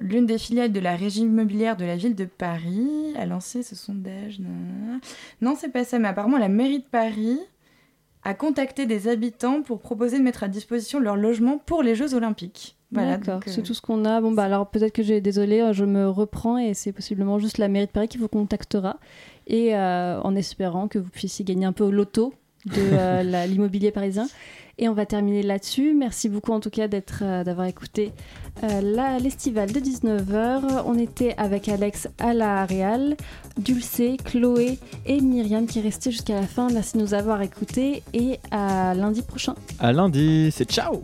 l'une 0.00 0.26
des 0.26 0.38
filiales 0.38 0.72
de 0.72 0.80
la 0.80 0.96
régie 0.96 1.20
immobilière 1.20 1.76
de 1.76 1.84
la 1.84 1.94
ville 1.94 2.16
de 2.16 2.24
Paris 2.24 3.14
a 3.16 3.24
lancé 3.24 3.62
ce 3.62 3.76
sondage. 3.76 4.40
Non, 5.40 5.54
c'est 5.56 5.68
pas 5.68 5.84
ça, 5.84 6.00
mais 6.00 6.08
apparemment, 6.08 6.38
la 6.38 6.48
mairie 6.48 6.80
de 6.80 6.84
Paris 6.90 7.38
a 8.28 8.34
contacté 8.34 8.84
des 8.84 9.08
habitants 9.08 9.62
pour 9.62 9.80
proposer 9.80 10.18
de 10.18 10.22
mettre 10.22 10.44
à 10.44 10.48
disposition 10.48 11.00
leur 11.00 11.16
logement 11.16 11.56
pour 11.56 11.82
les 11.82 11.94
Jeux 11.94 12.12
Olympiques. 12.12 12.76
Voilà, 12.92 13.16
D'accord, 13.16 13.36
donc, 13.36 13.48
euh, 13.48 13.50
c'est 13.50 13.62
tout 13.62 13.72
ce 13.72 13.80
qu'on 13.80 14.04
a. 14.04 14.20
Bon, 14.20 14.32
bah 14.32 14.44
alors 14.44 14.68
peut-être 14.68 14.92
que 14.92 15.02
j'ai 15.02 15.22
désolé, 15.22 15.60
euh, 15.60 15.72
je 15.72 15.86
me 15.86 16.08
reprends 16.08 16.58
et 16.58 16.74
c'est 16.74 16.92
possiblement 16.92 17.38
juste 17.38 17.56
la 17.56 17.68
mairie 17.68 17.86
de 17.86 17.90
Paris 17.90 18.08
qui 18.08 18.18
vous 18.18 18.28
contactera. 18.28 18.98
Et 19.46 19.74
euh, 19.74 20.20
en 20.20 20.36
espérant 20.36 20.88
que 20.88 20.98
vous 20.98 21.08
puissiez 21.08 21.42
gagner 21.42 21.64
un 21.64 21.72
peu 21.72 21.84
au 21.84 21.90
loto 21.90 22.34
de 22.66 22.72
euh, 22.76 23.46
l'immobilier 23.46 23.92
parisien. 23.92 24.26
Et 24.78 24.88
on 24.88 24.92
va 24.92 25.06
terminer 25.06 25.42
là-dessus. 25.42 25.94
Merci 25.94 26.28
beaucoup 26.28 26.52
en 26.52 26.60
tout 26.60 26.70
cas 26.70 26.86
euh, 27.22 27.44
d'avoir 27.44 27.66
écouté 27.66 28.12
euh, 28.62 29.18
l'estival 29.20 29.72
de 29.72 29.80
19h. 29.80 30.82
On 30.86 30.96
était 30.98 31.34
avec 31.36 31.68
Alex 31.68 32.08
à 32.18 32.32
la 32.32 32.64
Réal, 32.64 33.16
Dulce, 33.58 34.02
Chloé 34.24 34.78
et 35.04 35.20
Myriam 35.20 35.66
qui 35.66 35.80
est 35.80 35.82
restée 35.82 36.12
jusqu'à 36.12 36.34
la 36.34 36.46
fin. 36.46 36.68
Merci 36.70 36.96
de 36.96 37.02
nous 37.02 37.14
avoir 37.14 37.42
écoutés 37.42 38.02
et 38.14 38.38
à 38.50 38.94
lundi 38.94 39.22
prochain. 39.22 39.54
À 39.80 39.92
lundi, 39.92 40.50
c'est 40.52 40.70
ciao 40.70 41.02